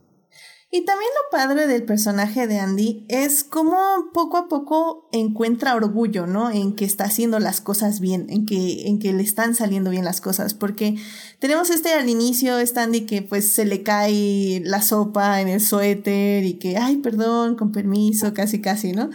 [0.71, 3.75] Y también lo padre del personaje de Andy es cómo
[4.13, 6.51] poco a poco encuentra orgullo, ¿no?
[6.51, 10.05] En que está haciendo las cosas bien, en que, en que le están saliendo bien
[10.05, 10.95] las cosas, porque
[11.39, 15.59] tenemos este al inicio, este Andy que pues se le cae la sopa en el
[15.59, 19.09] suéter y que, ay, perdón, con permiso, casi, casi, ¿no?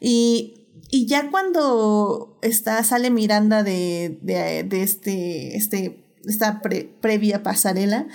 [0.00, 6.60] Y, y ya cuando está, sale Miranda de, de, de este, este, esta
[7.00, 8.06] previa pasarela,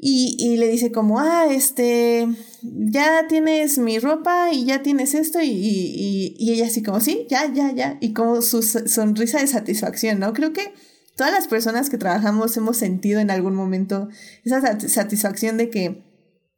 [0.00, 2.28] y, y, le dice como, ah, este,
[2.62, 7.26] ya tienes mi ropa y ya tienes esto y, y, y, ella así como, sí,
[7.28, 7.98] ya, ya, ya.
[8.00, 10.32] Y como su sonrisa de satisfacción, ¿no?
[10.34, 10.72] Creo que
[11.16, 14.08] todas las personas que trabajamos hemos sentido en algún momento
[14.44, 16.07] esa satisfacción de que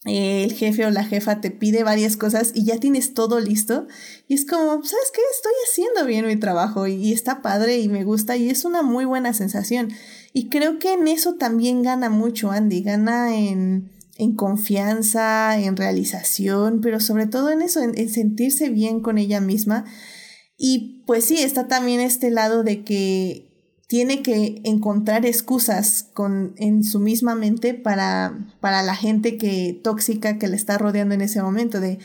[0.04, 3.86] el jefe o la jefa te pide varias cosas y ya tienes todo listo.
[4.28, 5.20] Y es como, ¿sabes qué?
[5.34, 8.82] Estoy haciendo bien mi trabajo y, y está padre y me gusta y es una
[8.82, 9.90] muy buena sensación.
[10.32, 13.90] Y creo que en eso también gana mucho Andy, gana en,
[14.20, 19.86] en confianza, en realización, pero sobre todo en eso, en, sentirse bien con ella misma.
[20.58, 23.49] Y pues sí, está también este lado de que
[23.90, 30.38] tiene que encontrar excusas con, en su misma mente para, para la gente que tóxica
[30.38, 31.98] que le está rodeando en ese momento de,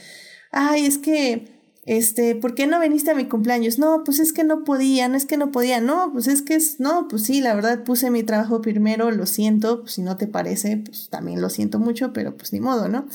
[0.52, 1.46] ay, es que
[1.86, 3.78] este, ¿por qué no viniste a mi cumpleaños?
[3.78, 6.56] No, pues es que no podía, no es que no podía, no, pues es que
[6.56, 10.18] es, no, pues sí, la verdad puse mi trabajo primero, lo siento, pues si no
[10.18, 13.06] te parece, pues también lo siento mucho, pero pues ni modo, ¿no?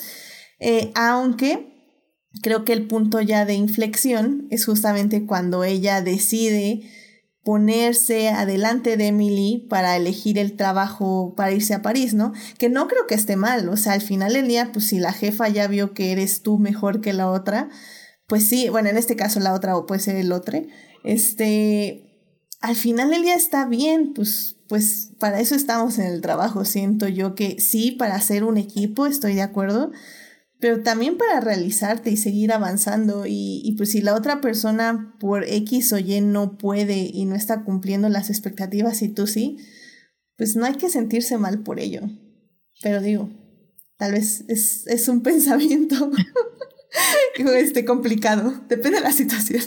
[0.61, 1.75] Eh, aunque
[2.41, 6.89] creo que el punto ya de inflexión es justamente cuando ella decide
[7.45, 12.33] ponerse adelante de Emily para elegir el trabajo para irse a París, ¿no?
[12.59, 15.13] Que no creo que esté mal, o sea, al final del día, pues si la
[15.13, 17.71] jefa ya vio que eres tú mejor que la otra,
[18.27, 20.61] pues sí, bueno, en este caso la otra o puede ser el otro,
[21.03, 22.11] este,
[22.61, 27.09] al final del día está bien, pues, pues para eso estamos en el trabajo, siento
[27.09, 29.93] yo que sí, para hacer un equipo, estoy de acuerdo,
[30.61, 35.45] pero también para realizarte y seguir avanzando y, y pues si la otra persona por
[35.45, 39.59] X o Y no puede y no está cumpliendo las expectativas y tú sí,
[40.37, 42.03] pues no hay que sentirse mal por ello.
[42.83, 43.31] Pero digo,
[43.97, 46.11] tal vez es, es un pensamiento
[47.57, 48.55] este, complicado.
[48.69, 49.63] Depende de la situación.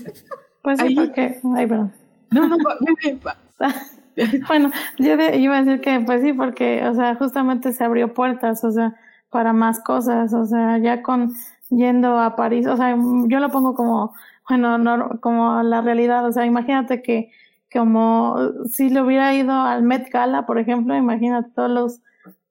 [0.63, 1.39] Pues sí, porque.
[1.55, 1.93] Ay, perdón.
[2.31, 2.57] No, no,
[4.47, 8.63] bueno, yo iba a decir que, pues sí, porque, o sea, justamente se abrió puertas,
[8.63, 8.95] o sea,
[9.33, 11.33] para más cosas, o sea, ya con
[11.69, 12.95] yendo a París, o sea,
[13.27, 14.13] yo lo pongo como,
[14.47, 17.31] bueno, no, como la realidad, o sea, imagínate que
[17.73, 18.37] como
[18.71, 21.99] si le hubiera ido al Met Gala, por ejemplo, imagínate todos los,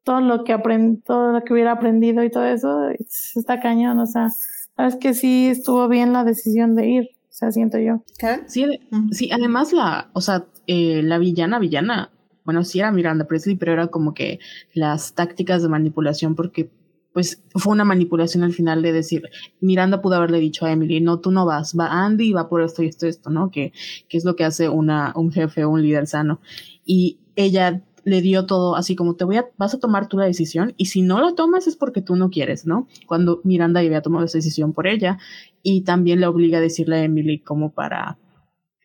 [0.02, 2.90] todo lo que aprend, todo lo que hubiera aprendido y todo eso,
[3.36, 4.28] está cañón, o sea,
[4.76, 8.02] Sabes que sí estuvo bien la decisión de ir, o sea, siento yo.
[8.46, 8.64] Sí,
[9.10, 12.10] sí, además la, o sea, eh, la villana, villana,
[12.44, 14.40] bueno, sí era Miranda Presley, pero era como que
[14.74, 16.70] las tácticas de manipulación, porque
[17.12, 19.28] pues fue una manipulación al final de decir,
[19.60, 22.82] Miranda pudo haberle dicho a Emily, no, tú no vas, va Andy va por esto
[22.82, 23.50] y esto esto, ¿no?
[23.50, 23.72] Que,
[24.08, 26.40] es lo que hace una, un jefe un líder sano.
[26.84, 30.24] Y ella le dio todo así como te voy a, vas a tomar tú la
[30.24, 32.88] decisión y si no la tomas es porque tú no quieres, ¿no?
[33.06, 35.18] Cuando Miranda había tomado esa decisión por ella
[35.62, 38.18] y también le obliga a decirle a Emily como para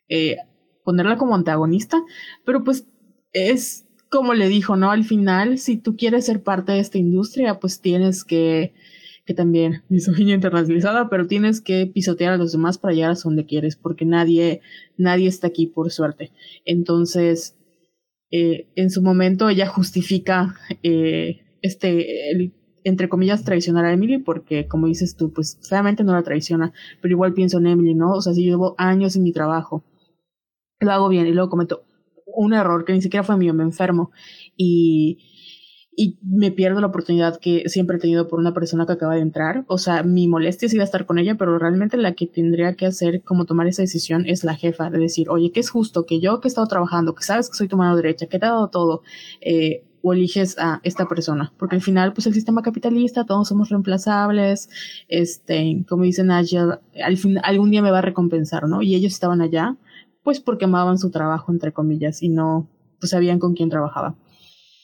[0.10, 0.38] eh,
[0.84, 2.02] ponerla como antagonista,
[2.46, 2.88] pero pues
[3.38, 4.92] es como le dijo, ¿no?
[4.92, 8.74] Al final, si tú quieres ser parte de esta industria, pues tienes que,
[9.26, 13.46] que también, misoginia internacionalizada, pero tienes que pisotear a los demás para llegar a donde
[13.46, 14.62] quieres, porque nadie,
[14.98, 16.32] nadie está aquí por suerte.
[16.66, 17.58] Entonces,
[18.32, 24.88] eh, en su momento ella justifica eh, este, entre comillas, traicionar a Emily, porque como
[24.88, 26.72] dices tú, pues feamente no la traiciona,
[27.02, 28.14] pero igual pienso en Emily, ¿no?
[28.14, 29.84] O sea, si yo llevo años en mi trabajo,
[30.80, 31.84] lo hago bien y luego comento
[32.38, 34.12] un error que ni siquiera fue mío, me enfermo
[34.56, 35.18] y,
[35.96, 39.22] y me pierdo la oportunidad que siempre he tenido por una persona que acaba de
[39.22, 39.66] entrar.
[39.68, 42.76] O sea, mi molestia es ir a estar con ella, pero realmente la que tendría
[42.76, 46.06] que hacer como tomar esa decisión es la jefa, de decir, oye, que es justo
[46.06, 48.46] que yo que he estado trabajando, que sabes que soy tu mano derecha, que te
[48.46, 49.02] he dado todo,
[49.42, 53.70] eh, o eliges a esta persona, porque al final, pues el sistema capitalista, todos somos
[53.70, 54.70] reemplazables,
[55.08, 58.84] este, como dice Nigel, al fin, algún día me va a recompensar, ¿no?
[58.84, 59.76] Y ellos estaban allá,
[60.28, 62.70] pues porque amaban su trabajo, entre comillas, y no,
[63.00, 64.18] pues sabían con quién trabajaba.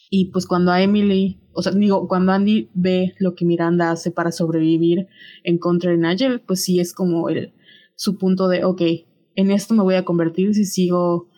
[0.08, 4.10] Y pues cuando a Emily, o sea, digo, cuando Andy ve lo que Miranda hace
[4.10, 5.06] para sobrevivir
[5.42, 7.52] en contra de Nigel, pues sí es como el,
[7.94, 8.80] su punto de, ok,
[9.34, 11.28] en esto me voy a convertir si sigo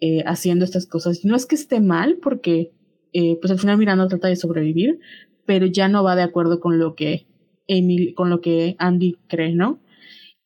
[0.00, 1.24] eh, haciendo estas cosas.
[1.24, 2.74] No es que esté mal, porque
[3.14, 4.98] eh, pues al final Miranda trata de sobrevivir,
[5.46, 7.26] pero ya no va de acuerdo con lo que
[7.68, 9.80] Emily, con lo que Andy cree, ¿no?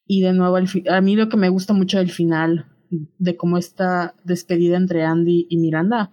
[0.06, 4.14] Y de nuevo, a mí lo que me gusta mucho del final, de cómo está
[4.24, 6.10] despedida entre Andy y Miranda,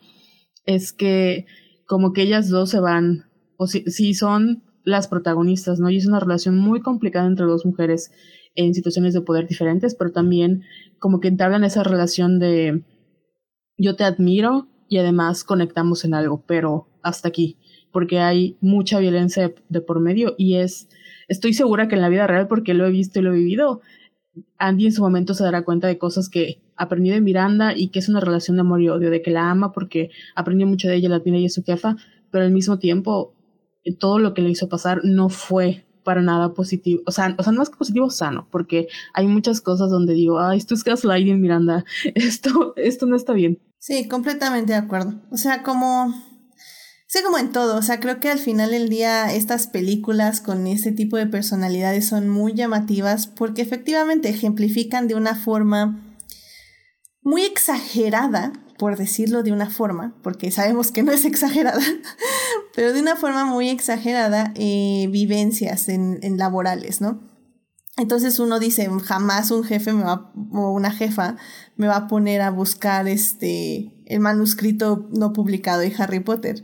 [0.65, 1.45] es que
[1.85, 3.25] como que ellas dos se van,
[3.57, 5.89] o si, si son las protagonistas, ¿no?
[5.89, 8.11] Y es una relación muy complicada entre dos mujeres
[8.55, 10.63] en situaciones de poder diferentes, pero también
[10.99, 12.83] como que entablan esa relación de
[13.77, 17.57] yo te admiro, y además conectamos en algo, pero hasta aquí,
[17.91, 20.89] porque hay mucha violencia de, por medio y es,
[21.27, 23.81] estoy segura que en la vida real, porque lo he visto y lo he vivido,
[24.57, 27.99] Andy en su momento se dará cuenta de cosas que aprendió de Miranda y que
[27.99, 30.95] es una relación de amor y odio, de que la ama porque aprendió mucho de
[30.95, 31.95] ella, la tiene ella es su jefa,
[32.31, 33.33] pero al mismo tiempo
[33.99, 37.51] todo lo que le hizo pasar no fue para nada positivo, o sea, o sea,
[37.51, 41.83] no es positivo sano, porque hay muchas cosas donde digo, ay, esto es gaslighting, Miranda,
[42.15, 43.59] esto, esto no está bien.
[43.79, 45.15] Sí, completamente de acuerdo.
[45.31, 46.13] O sea, como...
[47.07, 50.67] sé como en todo, o sea, creo que al final del día estas películas con
[50.67, 56.03] este tipo de personalidades son muy llamativas porque efectivamente ejemplifican de una forma
[57.21, 61.81] muy exagerada, por decirlo de una forma, porque sabemos que no es exagerada,
[62.75, 67.27] pero de una forma muy exagerada eh, vivencias en, en laborales, ¿no?
[67.97, 71.35] Entonces uno dice, jamás un jefe me va, o una jefa
[71.77, 76.63] me va a poner a buscar este, el manuscrito no publicado de Harry Potter.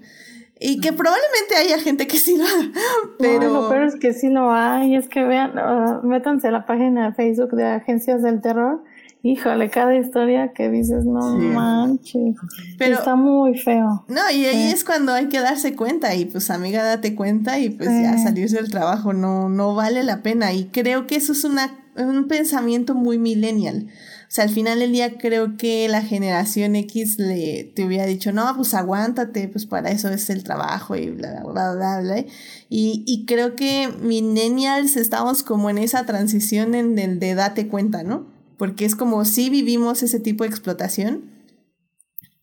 [0.64, 2.72] Y que probablemente haya gente que sí lo haga,
[3.20, 3.49] pero...
[3.49, 6.66] No, lo peor es que sí lo hay, es que vean, uh, métanse a la
[6.66, 8.82] página de Facebook de Agencias del Terror
[9.24, 12.36] híjole, cada historia que dices, no manches.
[12.78, 14.05] Pero, está muy feo.
[14.09, 17.70] No, y ahí es cuando hay que darse cuenta y pues amiga, date cuenta y
[17.70, 20.51] pues ya salirse del trabajo no, no vale la pena.
[20.53, 23.88] Y creo que eso es una, un pensamiento muy millennial.
[24.34, 28.31] O sea, al final del día creo que la generación X le te hubiera dicho,
[28.31, 32.25] no, pues aguántate, pues para eso es el trabajo y bla, bla, bla, bla.
[32.67, 38.01] Y, y creo que millennials estamos como en esa transición en el de date cuenta,
[38.01, 38.34] ¿no?
[38.63, 41.29] porque es como si vivimos ese tipo de explotación,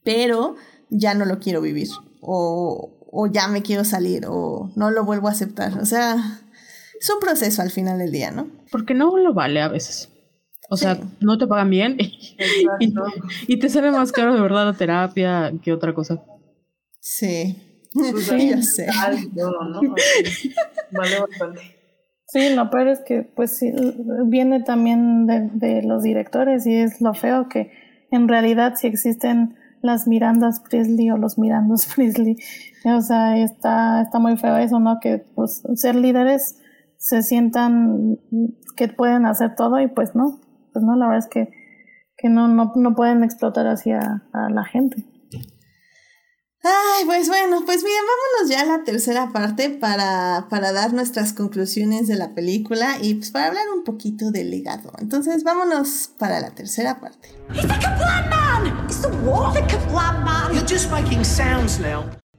[0.04, 0.54] pero
[0.90, 1.88] ya no lo quiero vivir,
[2.20, 5.78] o, o ya me quiero salir, o no lo vuelvo a aceptar.
[5.78, 6.42] O sea,
[7.00, 8.50] es un proceso al final del día, ¿no?
[8.70, 10.09] Porque no lo vale a veces.
[10.72, 12.36] O sea, no te pagan bien y,
[13.48, 16.22] y, te sale más caro de verdad la terapia que otra cosa.
[17.00, 17.56] Sí,
[17.92, 18.86] pues sí, ya sé.
[20.92, 21.60] Vale bastante.
[22.28, 23.72] Sí, lo peor es que pues sí,
[24.26, 27.72] viene también de, de, los directores y es lo feo que
[28.12, 32.36] en realidad si existen las Mirandas Priestley o los Mirandos Priestley,
[32.84, 35.00] o sea, está, está muy feo eso, ¿no?
[35.00, 36.60] Que pues ser líderes
[36.96, 38.18] se sientan
[38.76, 40.38] que pueden hacer todo y pues no,
[40.72, 41.48] pues no, la verdad es que,
[42.16, 45.04] que no, no, no pueden explotar así a la gente.
[46.62, 51.32] Ay, pues bueno, pues bien, vámonos ya a la tercera parte para, para dar nuestras
[51.32, 54.92] conclusiones de la película y pues para hablar un poquito del legado.
[54.98, 57.30] Entonces vámonos para la tercera parte.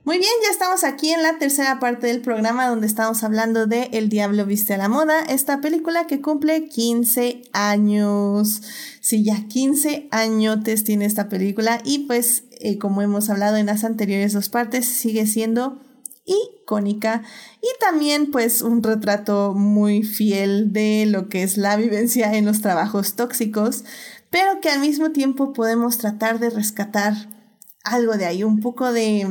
[0.04, 3.84] Muy bien, ya estamos aquí en la tercera parte del programa donde estamos hablando de
[3.93, 8.64] El Diablo Viste a la Moda, esta película que cumple 15 años.
[8.99, 13.84] Sí, ya 15 añotes tiene esta película y pues eh, como hemos hablado en las
[13.84, 15.80] anteriores dos partes, sigue siendo
[16.26, 17.22] icónica
[17.62, 22.62] y también pues un retrato muy fiel de lo que es la vivencia en los
[22.62, 23.84] trabajos tóxicos,
[24.32, 27.14] pero que al mismo tiempo podemos tratar de rescatar
[27.84, 29.28] algo de ahí, un poco de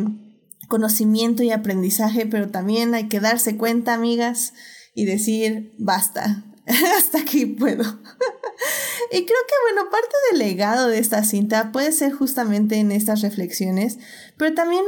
[0.71, 4.55] conocimiento y aprendizaje, pero también hay que darse cuenta, amigas,
[4.95, 6.47] y decir, basta,
[6.97, 7.83] hasta aquí puedo.
[9.13, 13.21] y creo que, bueno, parte del legado de esta cinta puede ser justamente en estas
[13.21, 13.99] reflexiones,
[14.39, 14.85] pero también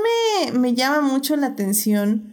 [0.47, 2.32] me, me llama mucho la atención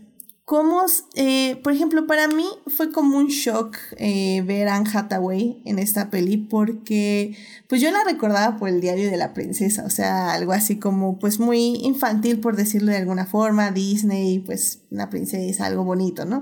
[0.50, 0.84] cómo,
[1.14, 5.78] eh, por ejemplo, para mí fue como un shock eh, ver a Anne Hathaway en
[5.78, 7.36] esta peli porque
[7.68, 11.20] pues yo la recordaba por el diario de la princesa, o sea, algo así como
[11.20, 16.42] pues muy infantil por decirlo de alguna forma, Disney, pues una princesa, algo bonito, ¿no?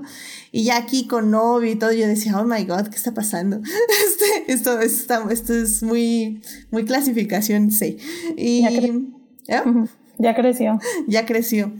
[0.52, 3.60] Y ya aquí con novio y todo, yo decía, oh my god, ¿qué está pasando?
[4.08, 6.40] Este, esto, esto, esto es muy,
[6.70, 7.98] muy clasificación sí
[8.38, 8.62] Y,
[9.46, 9.64] ya,
[10.16, 10.78] ya creció.
[11.06, 11.72] Ya creció.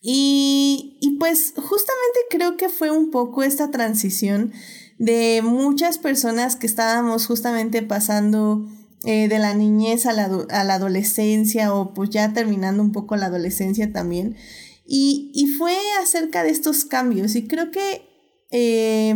[0.00, 4.52] Y, y pues justamente creo que fue un poco esta transición
[4.98, 8.68] de muchas personas que estábamos justamente pasando
[9.04, 13.16] eh, de la niñez a la, a la, adolescencia o pues ya terminando un poco
[13.16, 14.36] la adolescencia también.
[14.84, 18.02] Y, y fue acerca de estos cambios y creo que
[18.50, 19.14] eh,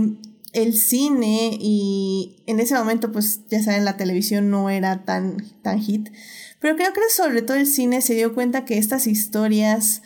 [0.52, 5.80] el cine y en ese momento pues ya saben la televisión no era tan, tan
[5.80, 6.10] hit,
[6.60, 10.02] pero creo que sobre todo el cine se dio cuenta que estas historias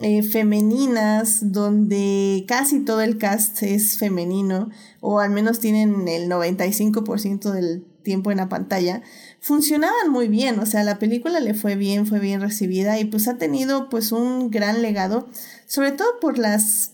[0.00, 4.70] eh, femeninas donde casi todo el cast es femenino
[5.00, 9.02] o al menos tienen el 95% del tiempo en la pantalla,
[9.40, 13.28] funcionaban muy bien, o sea, la película le fue bien, fue bien recibida y pues
[13.28, 15.28] ha tenido pues un gran legado,
[15.66, 16.92] sobre todo por las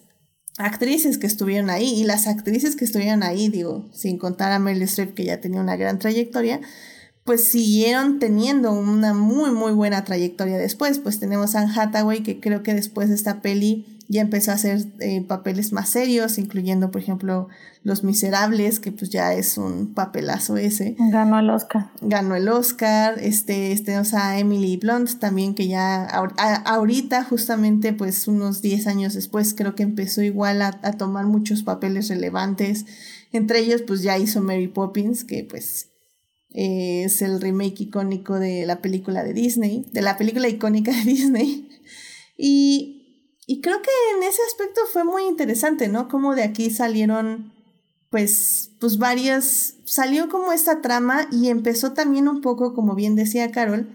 [0.59, 4.83] actrices que estuvieron ahí y las actrices que estuvieron ahí, digo, sin contar a Meryl
[4.83, 6.61] Streep que ya tenía una gran trayectoria,
[7.25, 10.99] pues siguieron teniendo una muy muy buena trayectoria después.
[10.99, 14.55] Pues tenemos a Anne Hathaway que creo que después de esta peli ya empezó a
[14.55, 17.49] hacer eh, papeles más serios, incluyendo por ejemplo
[17.83, 20.95] Los Miserables, que pues ya es un papelazo ese.
[20.99, 21.91] Ganó el Oscar.
[22.03, 23.19] Ganó el Oscar.
[23.19, 29.55] Este, tenemos a Emily Blunt también que ya ahorita justamente pues unos 10 años después
[29.55, 32.85] creo que empezó igual a, a tomar muchos papeles relevantes.
[33.33, 35.94] Entre ellos pues ya hizo Mary Poppins, que pues
[36.55, 41.69] es el remake icónico de la película de Disney, de la película icónica de Disney.
[42.39, 46.09] Y, y creo que en ese aspecto fue muy interesante, ¿no?
[46.09, 47.53] Como de aquí salieron,
[48.09, 53.51] pues, pues varias, salió como esta trama y empezó también un poco, como bien decía
[53.51, 53.89] Carol,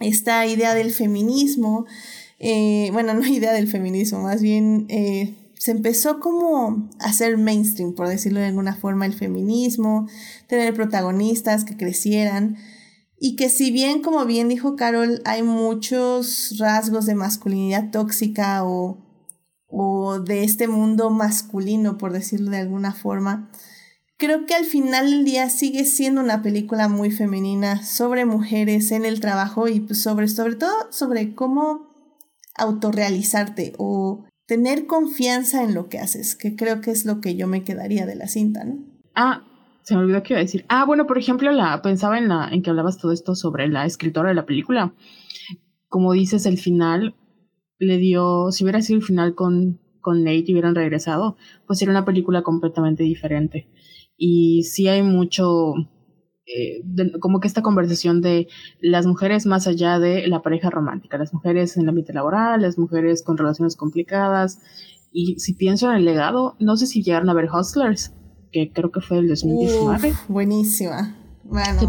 [0.00, 1.84] esta idea del feminismo,
[2.38, 7.94] eh, bueno, no idea del feminismo, más bien eh, se empezó como a hacer mainstream,
[7.94, 10.08] por decirlo de alguna forma, el feminismo,
[10.48, 12.56] tener protagonistas que crecieran.
[13.16, 18.98] Y que si bien, como bien dijo Carol, hay muchos rasgos de masculinidad tóxica o,
[19.68, 23.48] o de este mundo masculino, por decirlo de alguna forma,
[24.16, 29.04] creo que al final del día sigue siendo una película muy femenina sobre mujeres en
[29.04, 31.88] el trabajo y pues sobre, sobre todo sobre cómo
[32.56, 37.46] autorrealizarte o tener confianza en lo que haces, que creo que es lo que yo
[37.46, 38.78] me quedaría de la cinta, ¿no?
[39.14, 39.42] Ah,
[39.82, 40.64] se me olvidó que iba a decir.
[40.68, 43.86] Ah, bueno, por ejemplo, la pensaba en la en que hablabas todo esto sobre la
[43.86, 44.94] escritora de la película.
[45.88, 47.14] Como dices, el final
[47.78, 51.36] le dio, si hubiera sido el final con con Nate y hubieran regresado,
[51.66, 53.68] pues sería una película completamente diferente.
[54.18, 55.74] Y sí hay mucho
[56.54, 56.82] eh,
[57.20, 58.48] como que esta conversación de
[58.80, 62.78] las mujeres más allá de la pareja romántica, las mujeres en el ambiente laboral, las
[62.78, 64.60] mujeres con relaciones complicadas.
[65.12, 68.14] Y si pienso en el legado, no sé si llegaron a ver Hustlers,
[68.50, 70.14] que creo que fue el 2019.
[70.28, 71.16] buenísima.
[71.44, 71.80] Bueno,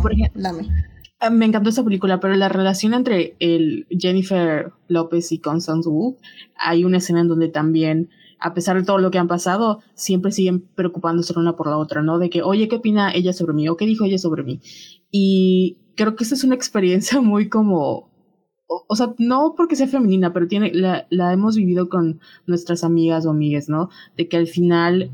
[1.19, 6.17] ah, me encantó esa película, pero la relación entre el Jennifer López y Constance Wu,
[6.57, 8.09] hay una escena en donde también
[8.43, 12.01] a pesar de todo lo que han pasado, siempre siguen preocupándose una por la otra,
[12.01, 12.19] ¿no?
[12.19, 13.69] De que, oye, ¿qué opina ella sobre mí?
[13.69, 14.59] ¿O qué dijo ella sobre mí?
[15.09, 18.11] Y creo que esa es una experiencia muy como,
[18.67, 23.25] o, sea, no porque sea femenina, pero tiene, la, la hemos vivido con nuestras amigas
[23.25, 23.89] o amigues, ¿no?
[24.17, 25.09] De que al final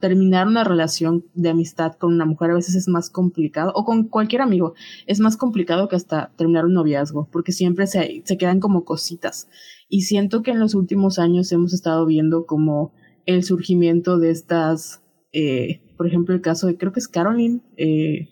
[0.00, 4.08] terminar una relación de amistad con una mujer a veces es más complicado, o con
[4.08, 4.72] cualquier amigo,
[5.06, 9.48] es más complicado que hasta terminar un noviazgo, porque siempre se, se quedan como cositas.
[9.90, 12.92] Y siento que en los últimos años hemos estado viendo como
[13.26, 15.02] el surgimiento de estas,
[15.32, 18.28] eh, por ejemplo, el caso de, creo que es Caroline, eh,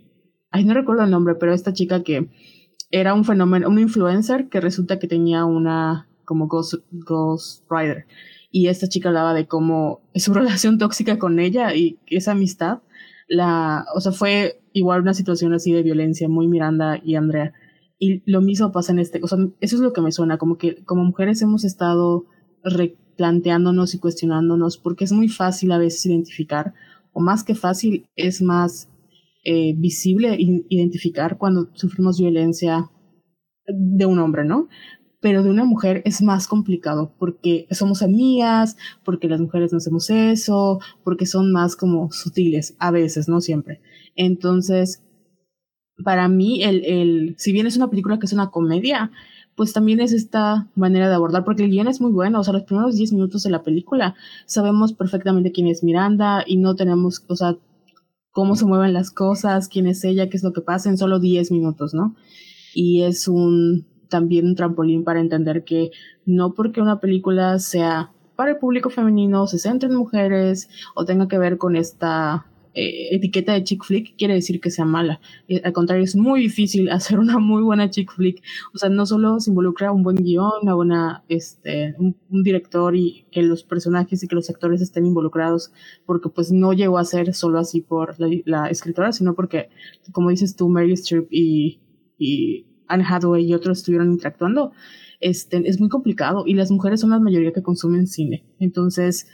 [0.51, 2.29] ay, no recuerdo el nombre, pero esta chica que
[2.93, 8.07] era un fenómeno, un influencer que resulta que tenía una como Ghost, Ghost Rider.
[8.53, 12.83] Y esta chica hablaba de cómo su relación tóxica con ella y esa amistad,
[13.27, 17.53] la, o sea, fue igual una situación así de violencia, muy Miranda y Andrea.
[17.99, 20.57] Y lo mismo pasa en este, o sea, eso es lo que me suena, como
[20.57, 22.27] que como mujeres hemos estado
[22.63, 26.75] replanteándonos y cuestionándonos porque es muy fácil a veces identificar,
[27.13, 28.89] o más que fácil, es más
[29.45, 32.91] eh, visible identificar cuando sufrimos violencia
[33.67, 34.69] de un hombre, ¿no?
[35.21, 40.11] Pero de una mujer es más complicado porque somos amigas, porque las mujeres no hacemos
[40.11, 43.81] eso, porque son más como sutiles, a veces, no siempre.
[44.15, 45.03] Entonces,
[46.05, 49.11] para mí, el, el, si bien es una película que es una comedia,
[49.57, 52.53] pues también es esta manera de abordar, porque el guion es muy bueno, o sea,
[52.53, 54.15] los primeros 10 minutos de la película
[54.47, 57.57] sabemos perfectamente quién es Miranda y no tenemos, o sea,
[58.31, 61.19] cómo se mueven las cosas, quién es ella, qué es lo que pasa en solo
[61.19, 62.15] 10 minutos, ¿no?
[62.73, 65.91] Y es un también un trampolín para entender que
[66.25, 71.27] no porque una película sea para el público femenino, se centre en mujeres o tenga
[71.27, 72.47] que ver con esta
[72.79, 75.21] eh, etiqueta de chick flick quiere decir que sea mala.
[75.49, 78.41] Eh, al contrario, es muy difícil hacer una muy buena chick flick.
[78.73, 83.27] O sea, no solo se involucra un buen guion, una buena, este, un, director y
[83.33, 85.73] que los personajes y que los actores estén involucrados,
[86.07, 89.71] porque pues no llegó a ser solo así por la, escritora, sino porque,
[90.13, 91.81] como dices tú, Mary Streep y,
[92.17, 94.73] y Anne Hathaway y otros estuvieron interactuando.
[95.21, 98.45] Este, es muy complicado y las mujeres son la mayoría que consumen cine.
[98.61, 99.27] Entonces,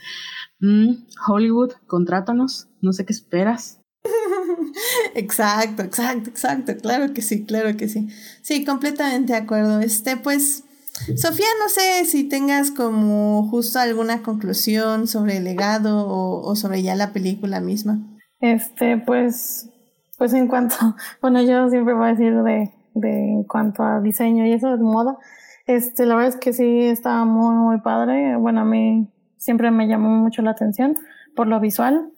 [0.59, 0.93] mm,
[1.27, 3.81] Hollywood, contrátanos, no sé qué esperas.
[5.15, 8.07] exacto, exacto, exacto, claro que sí, claro que sí.
[8.41, 9.79] Sí, completamente de acuerdo.
[9.79, 10.63] Este, pues,
[11.15, 16.95] Sofía, no sé si tengas como justo alguna conclusión sobre el legado o, sobre ya
[16.95, 17.99] la película misma.
[18.39, 19.69] Este, pues,
[20.17, 20.75] pues en cuanto,
[21.21, 24.83] bueno, yo siempre voy a decir de, de en cuanto a diseño y eso de
[24.83, 25.17] moda,
[25.67, 28.35] este, la verdad es que sí estaba muy, muy padre.
[28.35, 30.95] Bueno, a mí siempre me llamó mucho la atención
[31.35, 32.09] por lo visual.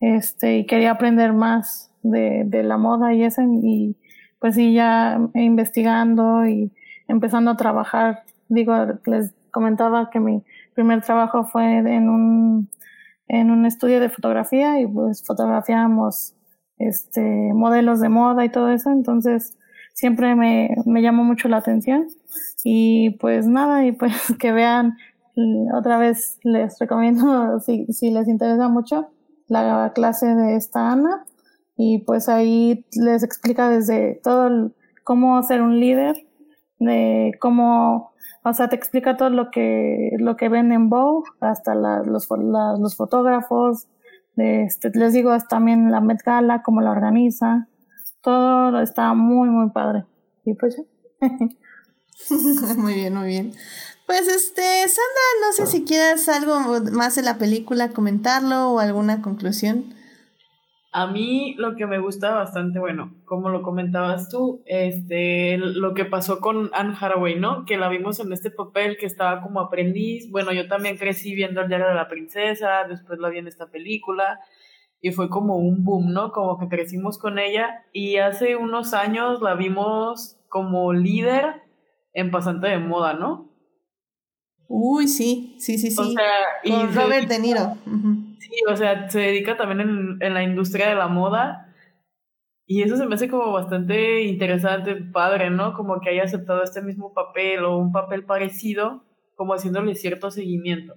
[0.00, 3.42] Este, y quería aprender más de, de la moda y eso.
[3.42, 3.96] Y
[4.38, 6.72] pues sí, ya investigando y
[7.08, 8.22] empezando a trabajar.
[8.48, 8.74] Digo,
[9.06, 10.44] les comentaba que mi
[10.74, 12.70] primer trabajo fue en un,
[13.26, 16.34] en un estudio de fotografía y pues fotografiábamos
[16.78, 17.20] este,
[17.54, 18.90] modelos de moda y todo eso.
[18.90, 19.57] Entonces,
[19.98, 22.06] siempre me, me llamó mucho la atención.
[22.62, 24.96] Y pues nada, y pues que vean,
[25.74, 29.08] otra vez les recomiendo, si, si les interesa mucho,
[29.48, 31.24] la clase de esta Ana.
[31.76, 34.70] Y pues ahí les explica desde todo
[35.02, 36.16] cómo ser un líder,
[36.78, 38.12] de cómo,
[38.44, 42.28] o sea, te explica todo lo que, lo que ven en Vogue, hasta la, los,
[42.30, 43.88] los fotógrafos,
[44.36, 47.66] este, les digo, también la Met Gala, cómo la organiza,
[48.22, 50.04] todo está muy, muy padre.
[50.44, 50.76] Y pues
[52.76, 53.52] muy bien, muy bien.
[54.06, 56.60] Pues este, Sandra, no sé si quieres algo
[56.92, 59.94] más de la película, comentarlo o alguna conclusión.
[60.90, 66.06] A mí lo que me gusta bastante, bueno, como lo comentabas tú, este, lo que
[66.06, 67.66] pasó con Anne Hathaway, ¿no?
[67.66, 70.30] Que la vimos en este papel que estaba como aprendiz.
[70.30, 73.66] Bueno, yo también crecí viendo el diario de la princesa, después la vi en esta
[73.66, 74.40] película
[75.00, 76.32] y fue como un boom, ¿no?
[76.32, 81.62] Como que crecimos con ella y hace unos años la vimos como líder
[82.12, 83.48] en pasante de moda, ¿no?
[84.66, 86.00] Uy, sí, sí, sí, sí.
[86.00, 86.30] O sea,
[86.62, 87.76] y Robert De Niro.
[88.38, 91.64] Sí, o sea, se dedica también en, en la industria de la moda.
[92.66, 95.72] Y eso se me hace como bastante interesante, padre, ¿no?
[95.72, 99.04] Como que haya aceptado este mismo papel o un papel parecido,
[99.36, 100.94] como haciéndole cierto seguimiento.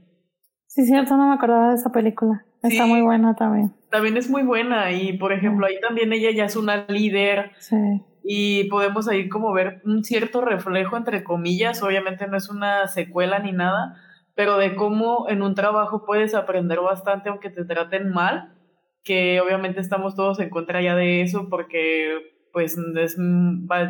[0.67, 2.45] Sí, cierto, no me acordaba de esa película.
[2.63, 3.73] Está muy buena también.
[3.89, 7.51] También es muy buena y, por ejemplo, ahí también ella ya es una líder.
[7.59, 7.75] Sí.
[8.23, 13.39] Y podemos ahí como ver un cierto reflejo, entre comillas, obviamente no es una secuela
[13.39, 13.95] ni nada,
[14.35, 18.53] pero de cómo en un trabajo puedes aprender bastante aunque te traten mal,
[19.03, 22.15] que obviamente estamos todos en contra ya de eso porque
[22.53, 22.77] pues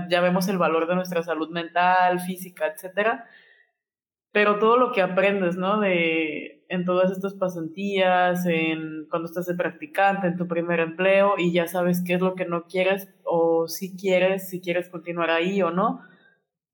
[0.10, 3.26] ya vemos el valor de nuestra salud mental, física, etcétera
[4.31, 5.80] pero todo lo que aprendes, ¿no?
[5.80, 11.52] De, en todas estas pasantías, en cuando estás de practicante, en tu primer empleo y
[11.52, 15.61] ya sabes qué es lo que no quieres o si quieres, si quieres continuar ahí
[15.61, 16.02] o no,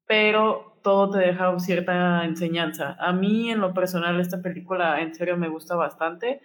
[0.05, 2.95] pero todo te deja cierta enseñanza.
[2.99, 6.41] A mí en lo personal esta película en serio me gusta bastante.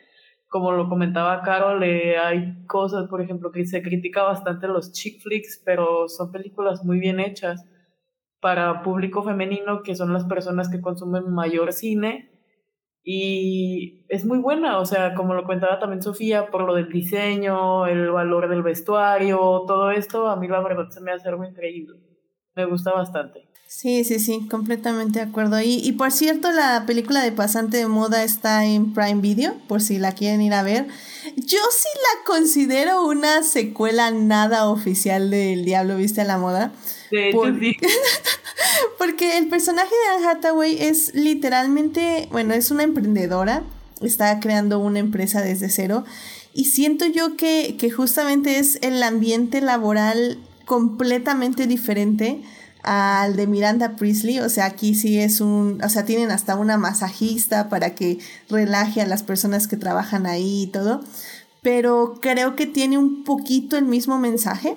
[0.48, 5.20] Como lo comentaba Carol, eh, hay cosas, por ejemplo, que se critica bastante los chick
[5.20, 7.66] flicks, pero son películas muy bien hechas
[8.40, 12.31] para público femenino, que son las personas que consumen mayor cine.
[13.04, 17.86] Y es muy buena, o sea, como lo comentaba también Sofía, por lo del diseño,
[17.86, 21.98] el valor del vestuario, todo esto, a mí la verdad se me hace algo increíble.
[22.54, 23.51] Me gusta bastante.
[23.74, 25.60] Sí, sí, sí, completamente de acuerdo.
[25.60, 29.80] Y, y por cierto, la película de Pasante de Moda está en Prime Video, por
[29.80, 30.86] si la quieren ir a ver.
[31.36, 36.72] Yo sí la considero una secuela nada oficial del Diablo Viste a la Moda.
[38.98, 43.64] porque el personaje de Anne Hathaway es literalmente, bueno, es una emprendedora,
[44.02, 46.04] está creando una empresa desde cero
[46.52, 52.42] y siento yo que, que justamente es el ambiente laboral completamente diferente
[52.82, 56.78] al de Miranda Priestley, o sea, aquí sí es un, o sea, tienen hasta una
[56.78, 58.18] masajista para que
[58.48, 61.02] relaje a las personas que trabajan ahí y todo,
[61.62, 64.76] pero creo que tiene un poquito el mismo mensaje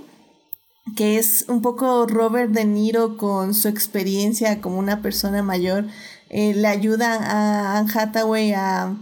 [0.95, 5.85] que es un poco Robert De Niro con su experiencia como una persona mayor,
[6.29, 8.95] eh, le ayuda a Anne Hathaway a,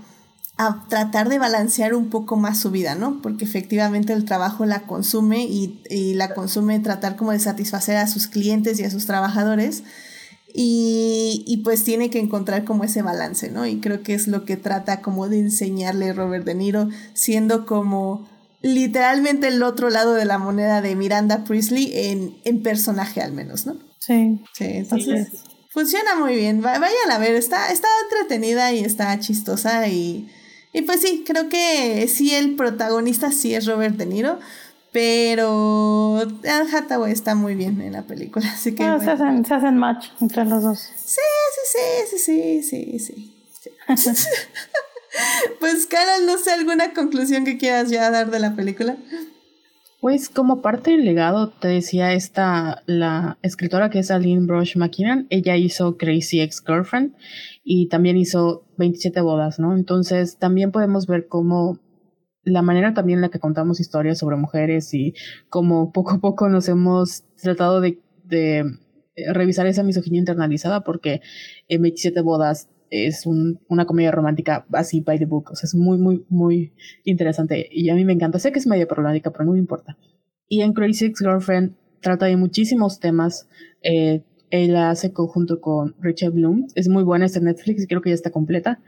[0.57, 3.21] a, tratar de balancear un poco más su vida, ¿no?
[3.21, 8.07] Porque efectivamente el trabajo la consume y, y la consume tratar como de satisfacer a
[8.07, 9.83] sus clientes y a sus trabajadores.
[10.55, 13.65] Y, y, pues tiene que encontrar como ese balance, ¿no?
[13.65, 18.29] Y creo que es lo que trata como de enseñarle Robert De Niro, siendo como
[18.61, 23.65] literalmente el otro lado de la moneda de Miranda Priestley en, en personaje al menos,
[23.65, 23.77] ¿no?
[23.97, 24.43] Sí.
[24.53, 25.29] Sí, entonces
[25.73, 26.61] funciona muy bien.
[26.61, 30.29] Vayan a ver, está, está entretenida y está chistosa y,
[30.73, 34.39] y pues sí, creo que sí el protagonista sí es Robert De Niro,
[34.91, 38.83] pero Anne Hathaway está muy bien en la película, así que...
[38.83, 40.79] Bueno, se, hacen, se hacen match entre los dos.
[40.79, 41.21] Sí,
[41.71, 44.15] sí, sí, sí, sí, sí, sí.
[44.15, 44.29] sí.
[45.59, 48.97] pues, Carol, no sé, ¿alguna conclusión que quieras ya dar de la película?
[50.03, 55.27] Pues como parte del legado, te decía esta, la escritora que es Aline Brosh McKinnon,
[55.29, 57.13] ella hizo Crazy Ex-Girlfriend
[57.63, 59.75] y también hizo 27 bodas, ¿no?
[59.75, 61.79] Entonces también podemos ver cómo
[62.43, 65.13] la manera también en la que contamos historias sobre mujeres y
[65.49, 68.65] cómo poco a poco nos hemos tratado de, de
[69.33, 71.21] revisar esa misoginia internalizada porque
[71.69, 75.73] en 27 bodas es un, una comedia romántica así by the book, o sea, es
[75.73, 76.73] muy, muy, muy
[77.03, 79.97] interesante y a mí me encanta, sé que es media problemática, pero no me importa.
[80.47, 83.47] Y en Crazy Ex-Girlfriend trata de muchísimos temas,
[83.81, 84.23] eh,
[84.53, 88.15] ella hace conjunto con Richard Bloom, es muy buena, está en Netflix creo que ya
[88.15, 88.79] está completa,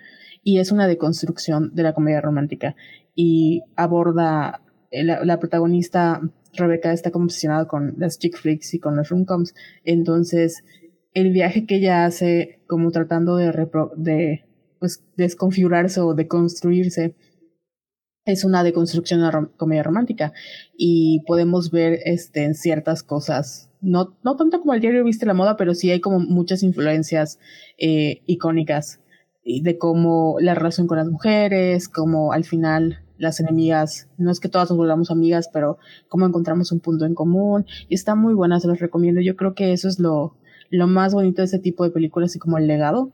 [0.44, 2.76] y es una deconstrucción de la comedia romántica.
[3.16, 4.62] Y aborda,
[4.92, 6.22] la, la protagonista
[6.54, 10.64] Rebecca está como obsesionada con las chick flicks y con los rom-coms, entonces
[11.16, 14.46] el viaje que ella hace como tratando de, repro de
[14.80, 17.16] pues, desconfigurarse o de construirse
[18.26, 20.34] es una deconstrucción de la comedia romántica
[20.78, 25.34] y podemos ver este, en ciertas cosas, no, no tanto como el diario Viste la
[25.34, 27.40] Moda, pero sí hay como muchas influencias
[27.78, 29.00] eh, icónicas
[29.46, 34.50] de cómo la relación con las mujeres, como al final las enemigas, no es que
[34.50, 35.78] todas nos volvamos amigas, pero
[36.08, 37.66] cómo encontramos un punto en común.
[37.88, 39.22] Y está muy buena, se los recomiendo.
[39.22, 40.36] Yo creo que eso es lo,
[40.70, 43.12] lo más bonito de ese tipo de películas y como el legado,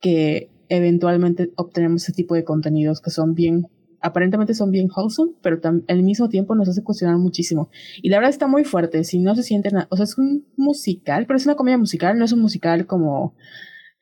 [0.00, 3.68] que eventualmente obtenemos ese tipo de contenidos que son bien,
[4.00, 7.70] aparentemente son bien wholesome, pero al mismo tiempo nos hace cuestionar muchísimo.
[8.02, 11.26] Y la verdad está muy fuerte, si no se sienten, o sea, es un musical,
[11.26, 13.34] pero es una comedia musical, no es un musical como,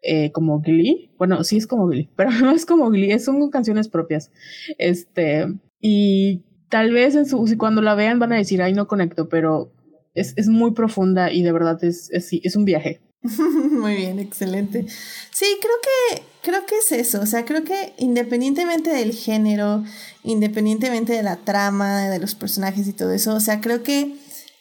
[0.02, 1.10] eh, como Glee.
[1.18, 4.31] Bueno, sí es como Glee, pero no es como Glee, son canciones propias.
[4.78, 5.47] Este,
[5.81, 9.73] y tal vez en su, cuando la vean van a decir, ay, no conecto, pero
[10.14, 13.01] es, es muy profunda y de verdad es, es, es un viaje.
[13.70, 14.86] Muy bien, excelente.
[15.30, 17.20] Sí, creo que, creo que es eso.
[17.20, 19.84] O sea, creo que independientemente del género,
[20.22, 24.16] independientemente de la trama, de los personajes y todo eso, o sea, creo que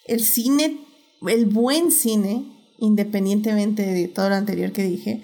[0.05, 0.79] el cine,
[1.27, 2.45] el buen cine,
[2.79, 5.23] independientemente de todo lo anterior que dije,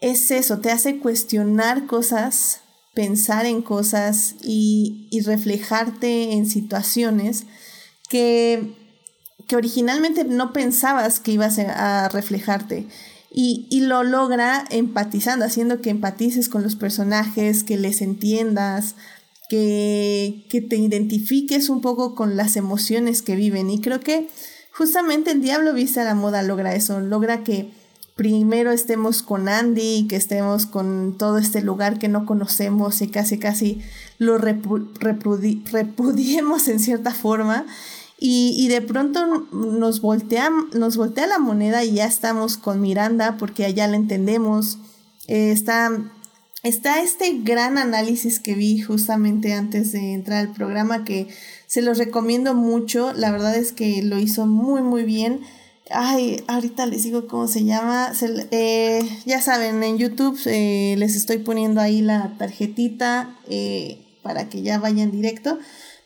[0.00, 2.60] es eso, te hace cuestionar cosas,
[2.94, 7.44] pensar en cosas y, y reflejarte en situaciones
[8.08, 8.83] que
[9.46, 12.86] que originalmente no pensabas que ibas a reflejarte.
[13.36, 18.94] Y, y, lo logra empatizando, haciendo que empatices con los personajes, que les entiendas,
[19.48, 23.70] que, que te identifiques un poco con las emociones que viven.
[23.70, 24.28] Y creo que
[24.72, 27.72] justamente el Diablo Viste a la Moda logra eso, logra que
[28.14, 33.38] primero estemos con Andy, que estemos con todo este lugar que no conocemos y casi
[33.38, 33.80] casi
[34.18, 37.66] lo repu repudiemos en cierta forma
[38.26, 43.66] y, de pronto nos voltea, nos voltea la moneda y ya estamos con Miranda porque
[43.66, 44.78] allá la entendemos.
[45.28, 45.90] Eh, está,
[46.62, 51.28] está este gran análisis que vi justamente antes de entrar al programa que
[51.66, 53.12] se los recomiendo mucho.
[53.12, 55.40] La verdad es que lo hizo muy, muy bien.
[55.90, 58.10] Ay, ahorita les digo cómo se llama.
[58.50, 63.36] Eh, ya saben, en YouTube eh, les estoy poniendo ahí la tarjetita
[64.22, 65.58] para que ya vayan directo.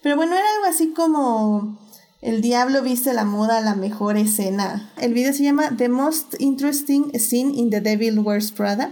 [0.03, 1.79] Pero bueno, era algo así como
[2.21, 4.91] el diablo viste la moda, la mejor escena.
[5.01, 8.91] El video se llama The Most Interesting Scene in The Devil Wears Prada.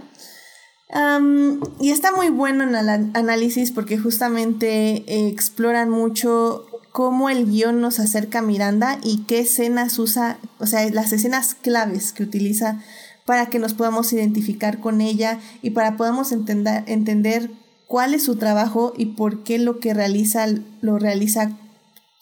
[1.79, 7.81] Y está muy bueno en el análisis porque justamente eh, exploran mucho cómo el guion
[7.81, 12.81] nos acerca a Miranda y qué escenas usa, o sea, las escenas claves que utiliza
[13.25, 17.51] para que nos podamos identificar con ella y para podamos entender, entender
[17.85, 20.47] cuál es su trabajo y por qué lo que realiza
[20.81, 21.51] lo realiza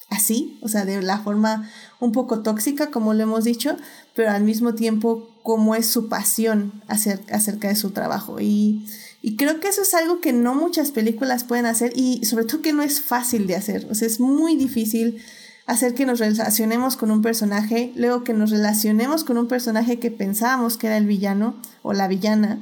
[0.09, 1.69] así, o sea, de la forma
[1.99, 3.75] un poco tóxica, como lo hemos dicho,
[4.15, 8.39] pero al mismo tiempo cómo es su pasión acerca, acerca de su trabajo.
[8.39, 8.85] Y,
[9.21, 12.61] y, creo que eso es algo que no muchas películas pueden hacer y sobre todo
[12.61, 15.21] que no es fácil de hacer, o sea, es muy difícil
[15.65, 20.11] hacer que nos relacionemos con un personaje, luego que nos relacionemos con un personaje que
[20.11, 22.59] pensábamos que era el villano o la villana,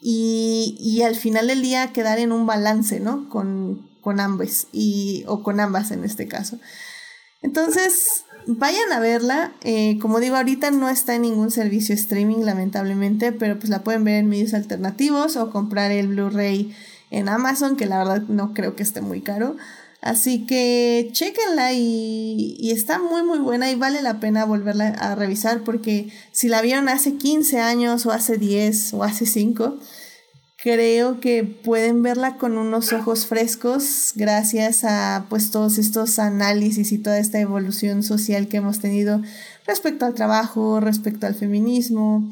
[0.00, 3.28] y, y al final del día quedar en un balance, ¿no?
[3.30, 6.58] Con, con ambas, y, o con ambas en este caso.
[7.42, 9.52] Entonces, vayan a verla.
[9.62, 14.04] Eh, como digo, ahorita no está en ningún servicio streaming, lamentablemente, pero pues la pueden
[14.04, 16.74] ver en medios alternativos o comprar el Blu-ray
[17.10, 19.56] en Amazon, que la verdad no creo que esté muy caro.
[20.00, 25.14] Así que chequenla y, y, está muy muy buena y vale la pena volverla a
[25.14, 29.78] revisar porque si la vieron hace 15 años o hace 10 o hace 5,
[30.64, 36.98] creo que pueden verla con unos ojos frescos gracias a pues todos estos análisis y
[36.98, 39.20] toda esta evolución social que hemos tenido
[39.66, 42.26] respecto al trabajo, respecto al feminismo,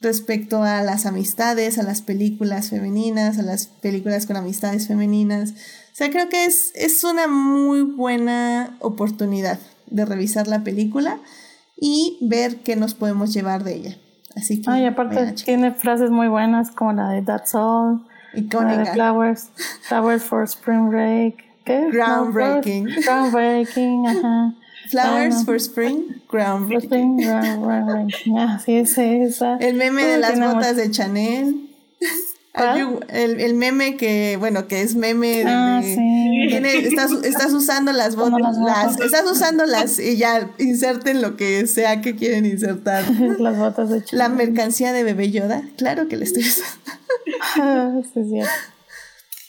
[0.00, 5.52] respecto a las amistades, a las películas femeninas, a las películas con amistades femeninas
[5.94, 11.20] o sea, creo que es, es una muy buena oportunidad de revisar la película
[11.76, 13.98] y ver qué nos podemos llevar de ella.
[14.36, 14.70] Así que.
[14.70, 18.00] Ay, aparte tiene frases muy buenas como la de That's All.
[18.32, 19.50] La de Flowers,
[19.82, 21.44] Flowers for Spring Break.
[21.64, 21.88] ¿Qué?
[21.90, 22.88] Groundbreaking.
[23.04, 24.54] groundbreaking, ajá.
[24.90, 27.16] Flowers for Spring, Groundbreaking.
[27.16, 28.38] groundbreaking.
[28.38, 29.56] Ah, sí, sí, esa.
[29.56, 31.70] El meme de las botas de Chanel.
[32.54, 36.38] El, el, meme que, bueno, que es meme de, ah, sí.
[36.86, 42.00] estás, estás, usando las botas, las, estás usando las, y ya inserten lo que sea
[42.00, 43.04] que quieren insertar.
[43.40, 48.02] las botas de La mercancía de bebé Yoda, claro que le estoy usando.
[48.14, 48.52] sí, es cierto.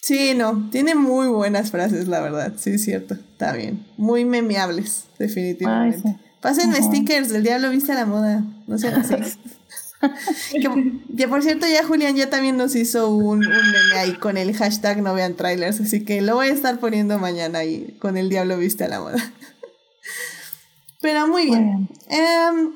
[0.01, 3.85] Sí, no, tiene muy buenas frases, la verdad, sí, es cierto, está bien.
[3.97, 6.01] Muy memeables, definitivamente.
[6.05, 6.19] Ay, sí.
[6.41, 9.15] Pásenme stickers del diablo viste a la moda, no sean así.
[11.17, 15.01] que, por cierto, ya Julián ya también nos hizo un, meme ahí con el hashtag
[15.01, 18.57] no vean trailers, así que lo voy a estar poniendo mañana ahí con el diablo
[18.57, 19.17] viste a la moda.
[21.01, 21.89] Pero muy bien.
[22.09, 22.71] Em,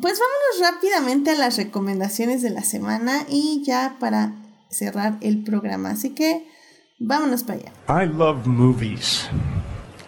[0.00, 4.32] pues vámonos rápidamente a las recomendaciones de la semana y ya para
[4.70, 5.90] cerrar el programa.
[5.90, 6.46] Así que
[6.98, 7.72] vámonos para allá.
[7.88, 9.28] I love movies.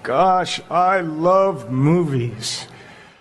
[0.04, 2.68] Gosh, I love movies.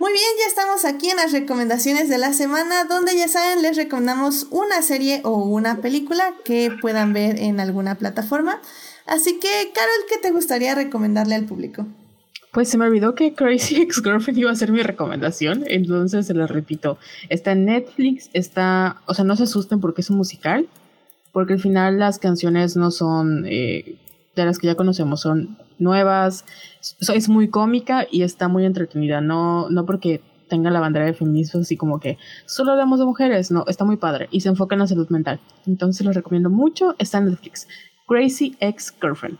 [0.04, 3.78] Muy bien, ya estamos aquí en las recomendaciones de la semana, donde ya saben, les
[3.78, 8.60] recomendamos una serie o una película que puedan ver en alguna plataforma.
[9.06, 11.88] Así que, Carol, ¿qué te gustaría recomendarle al público?
[12.52, 16.48] Pues se me olvidó que Crazy Ex-Girlfriend iba a ser mi recomendación, entonces se lo
[16.48, 16.98] repito.
[17.30, 20.68] Está en Netflix, está, o sea, no se asusten porque es un musical,
[21.32, 23.96] porque al final las canciones no son eh,
[24.36, 26.44] de las que ya conocemos, son nuevas,
[27.14, 31.61] es muy cómica y está muy entretenida, no, no porque tenga la bandera de feminismo
[31.61, 34.80] así como que solo hablamos de mujeres, no, está muy padre y se enfoca en
[34.80, 35.39] la salud mental.
[35.65, 37.68] Entonces lo recomiendo mucho, está en Netflix.
[38.07, 39.38] Crazy Ex Girlfriend.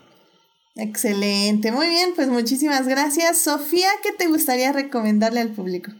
[0.76, 3.38] Excelente, muy bien, pues muchísimas gracias.
[3.38, 5.92] Sofía, ¿qué te gustaría recomendarle al público?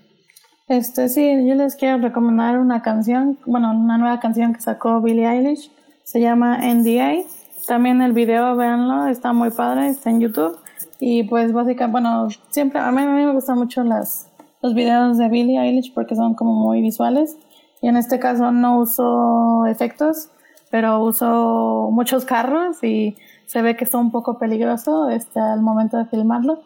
[0.66, 5.28] Este, sí, yo les quiero recomendar una canción, bueno, una nueva canción que sacó Billie
[5.28, 5.70] Eilish,
[6.04, 7.24] se llama NDA
[7.66, 10.58] también el video, véanlo, está muy padre, está en YouTube.
[11.00, 14.30] Y pues básicamente, bueno, siempre, a mí, a mí me gustan mucho las,
[14.62, 17.36] los videos de Billie Eilish porque son como muy visuales.
[17.82, 20.30] Y en este caso no uso efectos,
[20.70, 23.16] pero uso muchos carros y
[23.46, 26.62] se ve que está un poco peligroso este, al momento de filmarlo.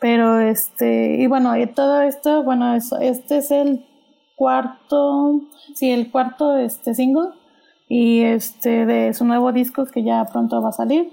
[0.00, 3.86] Pero este, y bueno, y todo esto, bueno, este es el
[4.36, 5.42] cuarto,
[5.74, 7.30] sí, el cuarto este single
[7.88, 11.10] y este de su nuevo disco que ya pronto va a salir.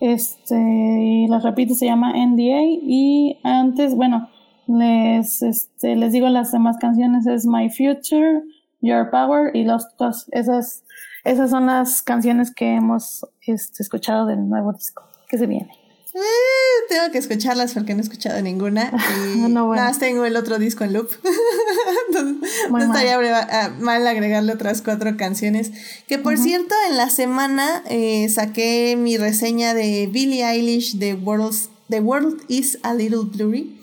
[0.00, 4.28] Este, y les repito, se llama NDA y antes, bueno,
[4.66, 8.42] les este, les digo las demás canciones es My Future,
[8.80, 10.26] Your Power y Lost Cause.
[10.32, 10.84] Esas
[11.24, 15.79] esas son las canciones que hemos este, escuchado del nuevo disco que se viene.
[16.12, 18.90] Eh, tengo que escucharlas porque no he escuchado ninguna.
[19.34, 19.90] Y no, bueno.
[19.98, 21.08] tengo el otro disco en loop.
[22.70, 23.16] no estaría
[23.50, 24.06] ah, mal.
[24.06, 25.70] agregarle otras cuatro canciones.
[26.08, 31.68] Que por cierto, en la semana eh, saqué mi reseña de Billie Eilish, The, World's,
[31.88, 33.80] The World is a Little Blurry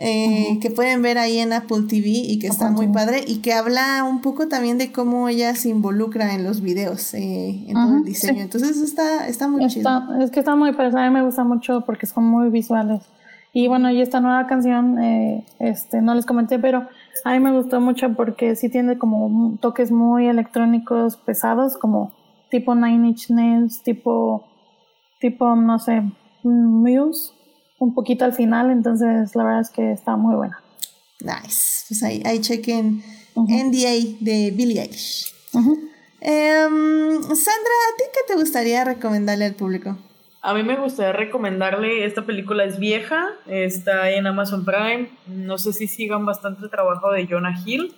[0.00, 3.52] eh, que pueden ver ahí en Apple TV y que está muy padre y que
[3.52, 7.96] habla un poco también de cómo ella se involucra en los videos, eh, en todo
[7.96, 8.42] el diseño.
[8.42, 9.90] Entonces está, está muy chido.
[10.20, 13.02] Es que está muy padre, a mí me gusta mucho porque son muy visuales.
[13.52, 16.86] Y bueno, y esta nueva canción, eh, este, no les comenté, pero
[17.24, 22.12] a mí me gustó mucho porque sí tiene como toques muy electrónicos pesados, como
[22.50, 24.44] tipo Nine Inch Nails, tipo,
[25.18, 26.04] tipo, no sé,
[26.44, 27.32] Muse
[27.78, 30.60] un poquito al final, entonces la verdad es que está muy buena.
[31.20, 31.84] Nice.
[31.88, 33.02] Pues ahí, ahí chequen
[33.34, 35.32] NDA de Billie Eilish.
[36.20, 39.96] Em, Sandra, ¿a ti qué te gustaría recomendarle al público?
[40.40, 45.72] a mí me gustaría recomendarle, esta película es vieja, está en Amazon Prime, no sé
[45.72, 47.94] si sigan bastante el trabajo de Jonah Hill,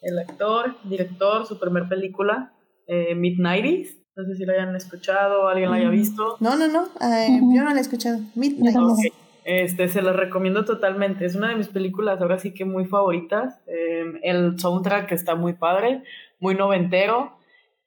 [0.00, 2.52] el actor, director, su primer película,
[2.86, 5.92] eh, Midnighties, no sé si la hayan escuchado, alguien la haya Mm.
[5.92, 6.36] visto.
[6.40, 8.18] No, no, no, eh, yo no la he escuchado.
[8.34, 8.74] Midnight.
[8.74, 9.00] tampoco.
[9.00, 9.12] Ok,
[9.46, 11.26] Este, se la recomiendo totalmente.
[11.26, 13.60] Es una de mis películas ahora sí que muy favoritas.
[13.66, 16.02] Eh, el soundtrack está muy padre,
[16.40, 17.36] muy noventero.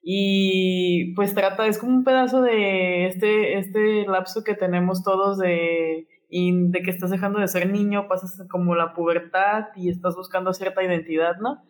[0.03, 6.07] Y pues trata, es como un pedazo de este, este lapso que tenemos todos de,
[6.29, 10.53] y de que estás dejando de ser niño, pasas como la pubertad y estás buscando
[10.53, 11.63] cierta identidad, ¿no?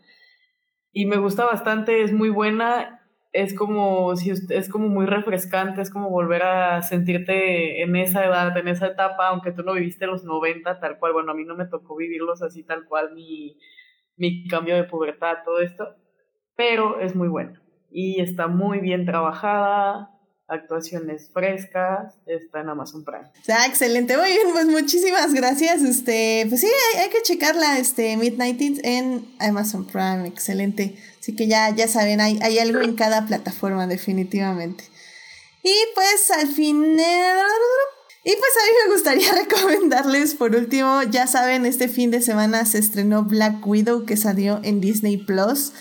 [0.91, 2.96] Y me gusta bastante, es muy buena
[3.33, 8.57] es como si es como muy refrescante, es como volver a sentirte en esa edad,
[8.57, 11.55] en esa etapa, aunque tú no viviste los 90 tal cual, bueno, a mí no
[11.55, 13.57] me tocó vivirlos así tal cual, mi,
[14.15, 15.95] mi cambio de pubertad, todo esto,
[16.55, 20.16] pero es muy buena y está muy bien trabajada,
[20.47, 23.27] actuaciones frescas, está en Amazon Prime.
[23.49, 24.17] Ah, excelente.
[24.17, 25.81] Muy bien, pues muchísimas gracias.
[25.81, 30.27] Este, pues sí, hay, hay que checarla, este, Midnight en Amazon Prime.
[30.27, 30.97] Excelente.
[31.19, 34.85] Así que ya, ya saben, hay, hay algo en cada plataforma, definitivamente.
[35.63, 37.45] Y pues al final.
[38.23, 42.65] Y pues a mí me gustaría recomendarles, por último, ya saben, este fin de semana
[42.65, 45.73] se estrenó Black Widow que salió en Disney Plus.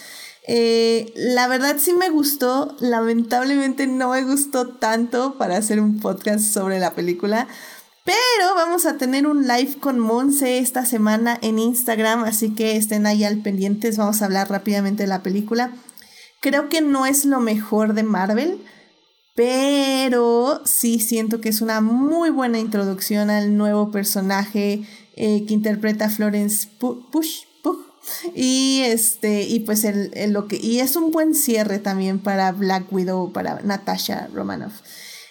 [0.48, 6.44] Eh, la verdad sí me gustó, lamentablemente no me gustó tanto para hacer un podcast
[6.44, 7.48] sobre la película,
[8.04, 13.06] pero vamos a tener un live con Monse esta semana en Instagram, así que estén
[13.06, 15.72] ahí al pendientes, vamos a hablar rápidamente de la película.
[16.40, 18.60] Creo que no es lo mejor de Marvel,
[19.34, 24.82] pero sí siento que es una muy buena introducción al nuevo personaje
[25.16, 27.42] eh, que interpreta Florence Pu- Push.
[28.34, 32.92] Y este, y pues el, lo que, y es un buen cierre también para Black
[32.92, 34.74] Widow, para Natasha Romanoff.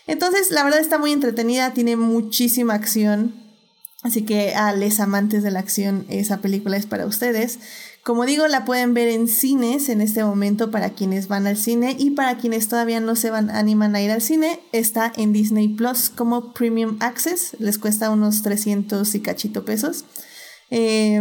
[0.07, 3.43] Entonces, la verdad está muy entretenida, tiene muchísima acción.
[4.03, 7.57] Así que a los amantes de la acción, esa película es para ustedes.
[8.03, 11.95] Como digo, la pueden ver en cines en este momento para quienes van al cine
[11.97, 15.69] y para quienes todavía no se van animan a ir al cine, está en Disney
[15.69, 20.05] Plus como Premium Access, les cuesta unos 300 y cachito pesos.
[20.69, 21.19] Eh,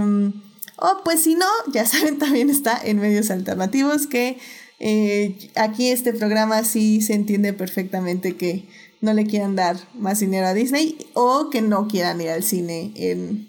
[0.85, 4.39] o pues si no, ya saben, también está en medios alternativos que
[4.81, 8.69] eh, aquí este programa sí se entiende perfectamente que
[9.01, 12.93] no le quieran dar más dinero a Disney o que no quieran ir al cine
[12.97, 13.49] en,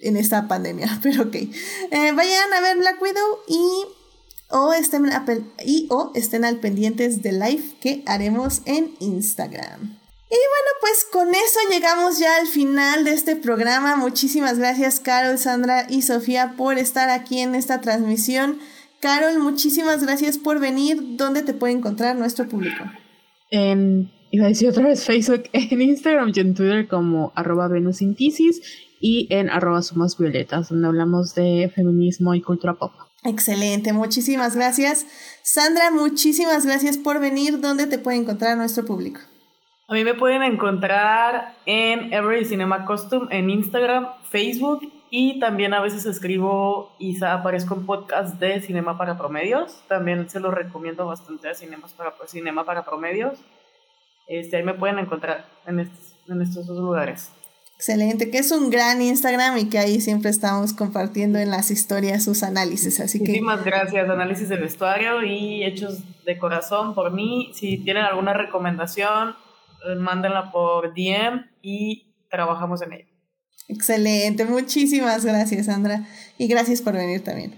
[0.00, 0.98] en esta pandemia.
[1.02, 1.34] Pero ok.
[1.34, 3.84] Eh, vayan a ver Black Widow y
[4.50, 5.10] o, estén,
[5.64, 9.97] y o estén al pendientes del live que haremos en Instagram.
[10.30, 13.96] Y bueno, pues con eso llegamos ya al final de este programa.
[13.96, 18.58] Muchísimas gracias Carol, Sandra y Sofía por estar aquí en esta transmisión.
[19.00, 21.16] Carol, muchísimas gracias por venir.
[21.16, 22.84] ¿Dónde te puede encontrar nuestro público?
[23.50, 28.60] En, iba a decir otra vez Facebook, en Instagram y en Twitter como arroba venusintisis
[29.00, 32.92] y en arroba somos violetas, donde hablamos de feminismo y cultura pop.
[33.24, 35.06] Excelente, muchísimas gracias.
[35.42, 37.60] Sandra, muchísimas gracias por venir.
[37.60, 39.20] ¿Dónde te puede encontrar nuestro público?
[39.90, 45.80] A mí me pueden encontrar en Every Cinema Costume en Instagram, Facebook y también a
[45.80, 49.82] veces escribo y aparezco en podcast de Cinema para Promedios.
[49.88, 53.38] También se los recomiendo bastante a Cinemas para, Cinema para Promedios.
[54.26, 57.30] Este, ahí me pueden encontrar en estos, en estos dos lugares.
[57.76, 62.24] Excelente, que es un gran Instagram y que ahí siempre estamos compartiendo en las historias
[62.24, 63.00] sus análisis.
[63.00, 67.52] Así que Muchísimas gracias, análisis de vestuario y hechos de corazón por mí.
[67.54, 69.34] Si tienen alguna recomendación,
[69.98, 73.08] mándenla por DM y trabajamos en ello.
[73.68, 76.06] excelente, muchísimas gracias, Sandra.
[76.36, 77.54] Y gracias por venir también.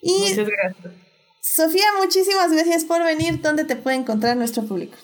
[0.00, 0.94] Y Muchas gracias.
[1.40, 3.40] Sofía, muchísimas gracias por venir.
[3.42, 4.96] ¿Dónde te puede encontrar nuestro público?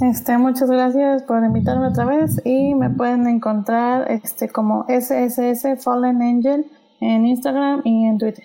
[0.00, 6.20] Este, muchas gracias por invitarme otra vez y me pueden encontrar este como SSS Fallen
[6.22, 6.66] Angel
[7.00, 8.44] en Instagram y en Twitter.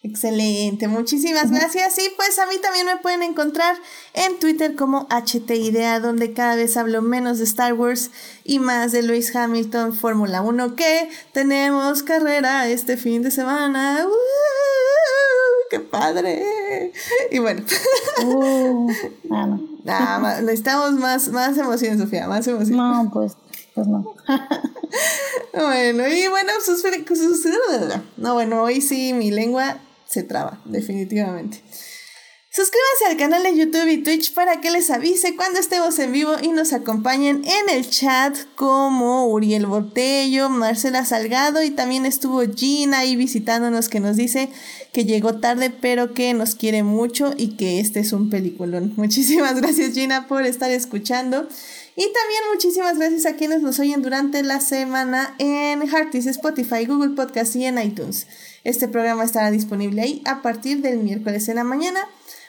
[0.00, 1.98] Excelente, muchísimas gracias.
[1.98, 3.76] Y pues a mí también me pueden encontrar
[4.14, 8.12] en Twitter como HT Idea, donde cada vez hablo menos de Star Wars
[8.44, 14.04] y más de Lewis Hamilton Fórmula 1, que tenemos carrera este fin de semana.
[14.06, 14.10] ¡Uh!
[15.70, 16.92] ¡Qué padre!
[17.32, 17.62] Y bueno,
[18.24, 18.90] Uh,
[19.84, 22.76] nada más, necesitamos más, más emoción, Sofía, más emoción.
[22.76, 23.32] No, pues,
[23.74, 24.14] pues no.
[25.52, 27.46] Bueno, y bueno, sus, sus-
[28.16, 29.78] No, bueno, hoy sí mi lengua
[30.08, 31.62] se traba, definitivamente.
[32.50, 36.32] Suscríbanse al canal de YouTube y Twitch para que les avise cuando estemos en vivo
[36.42, 43.00] y nos acompañen en el chat como Uriel Botello, Marcela Salgado y también estuvo Gina
[43.00, 44.48] ahí visitándonos que nos dice
[44.92, 48.94] que llegó tarde pero que nos quiere mucho y que este es un peliculón.
[48.96, 51.46] Muchísimas gracias Gina por estar escuchando.
[51.96, 57.10] Y también muchísimas gracias a quienes nos oyen durante la semana en Heartis, Spotify, Google
[57.10, 58.26] Podcast y en iTunes.
[58.68, 62.00] Este programa estará disponible ahí a partir del miércoles en la mañana.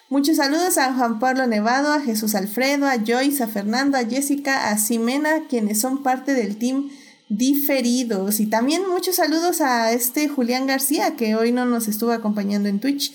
[0.10, 4.70] Muchos saludos a Juan Pablo Nevado, a Jesús Alfredo, a Joyce, a Fernando, a Jessica,
[4.70, 6.90] a Ximena, quienes son parte del team
[7.30, 8.42] diferidos.
[8.42, 12.82] Y también muchos saludos a este Julián García, que hoy no nos estuvo acompañando en
[12.82, 13.14] Twitch,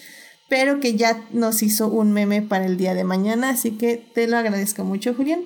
[0.48, 3.50] pero que ya nos hizo un meme para el día de mañana.
[3.50, 5.44] Así que te lo agradezco mucho, Julián.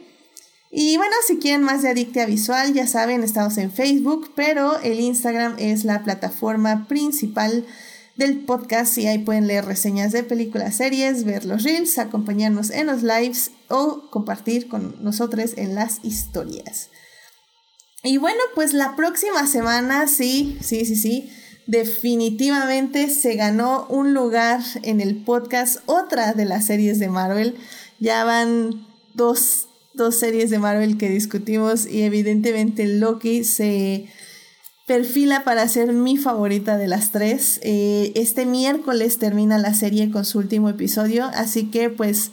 [0.71, 5.01] Y bueno, si quieren más de Adictia Visual, ya saben, estamos en Facebook, pero el
[5.01, 7.65] Instagram es la plataforma principal
[8.17, 12.89] del podcast y ahí pueden leer reseñas de películas, series, ver los reels, acompañarnos en
[12.89, 16.91] los lives o compartir con nosotros en las historias.
[18.03, 21.33] Y bueno, pues la próxima semana, sí, sí, sí, sí,
[21.67, 27.57] definitivamente se ganó un lugar en el podcast otra de las series de Marvel.
[28.01, 29.69] Ya van dos
[29.99, 34.07] dos series de Marvel que discutimos y evidentemente Loki se
[34.87, 37.61] perfila para ser mi favorita de las tres.
[37.63, 42.31] Eh, este miércoles termina la serie con su último episodio, así que pues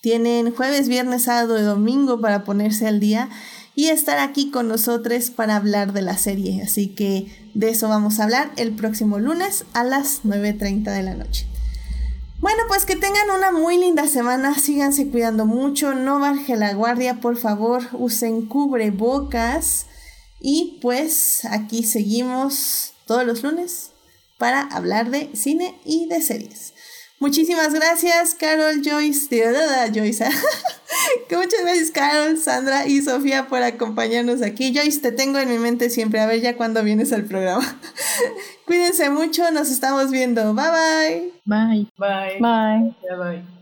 [0.00, 3.28] tienen jueves, viernes, sábado y domingo para ponerse al día
[3.74, 6.62] y estar aquí con nosotros para hablar de la serie.
[6.62, 11.14] Así que de eso vamos a hablar el próximo lunes a las 9.30 de la
[11.14, 11.46] noche.
[12.40, 17.20] Bueno, pues que tengan una muy linda semana, síganse cuidando mucho, no baje la guardia,
[17.20, 19.84] por favor, usen cubrebocas
[20.40, 23.90] y pues aquí seguimos todos los lunes
[24.38, 26.72] para hablar de cine y de series.
[27.20, 29.28] Muchísimas gracias, Carol, Joyce,
[29.94, 30.24] Joyce.
[31.30, 34.74] Muchas gracias, Carol, Sandra y Sofía por acompañarnos aquí.
[34.74, 37.78] Joyce, te tengo en mi mente siempre, a ver ya cuando vienes al programa.
[38.66, 40.54] Cuídense mucho, nos estamos viendo.
[40.54, 41.32] Bye bye.
[41.44, 41.86] Bye.
[41.98, 42.38] Bye.
[42.40, 43.16] Bye.
[43.16, 43.59] bye.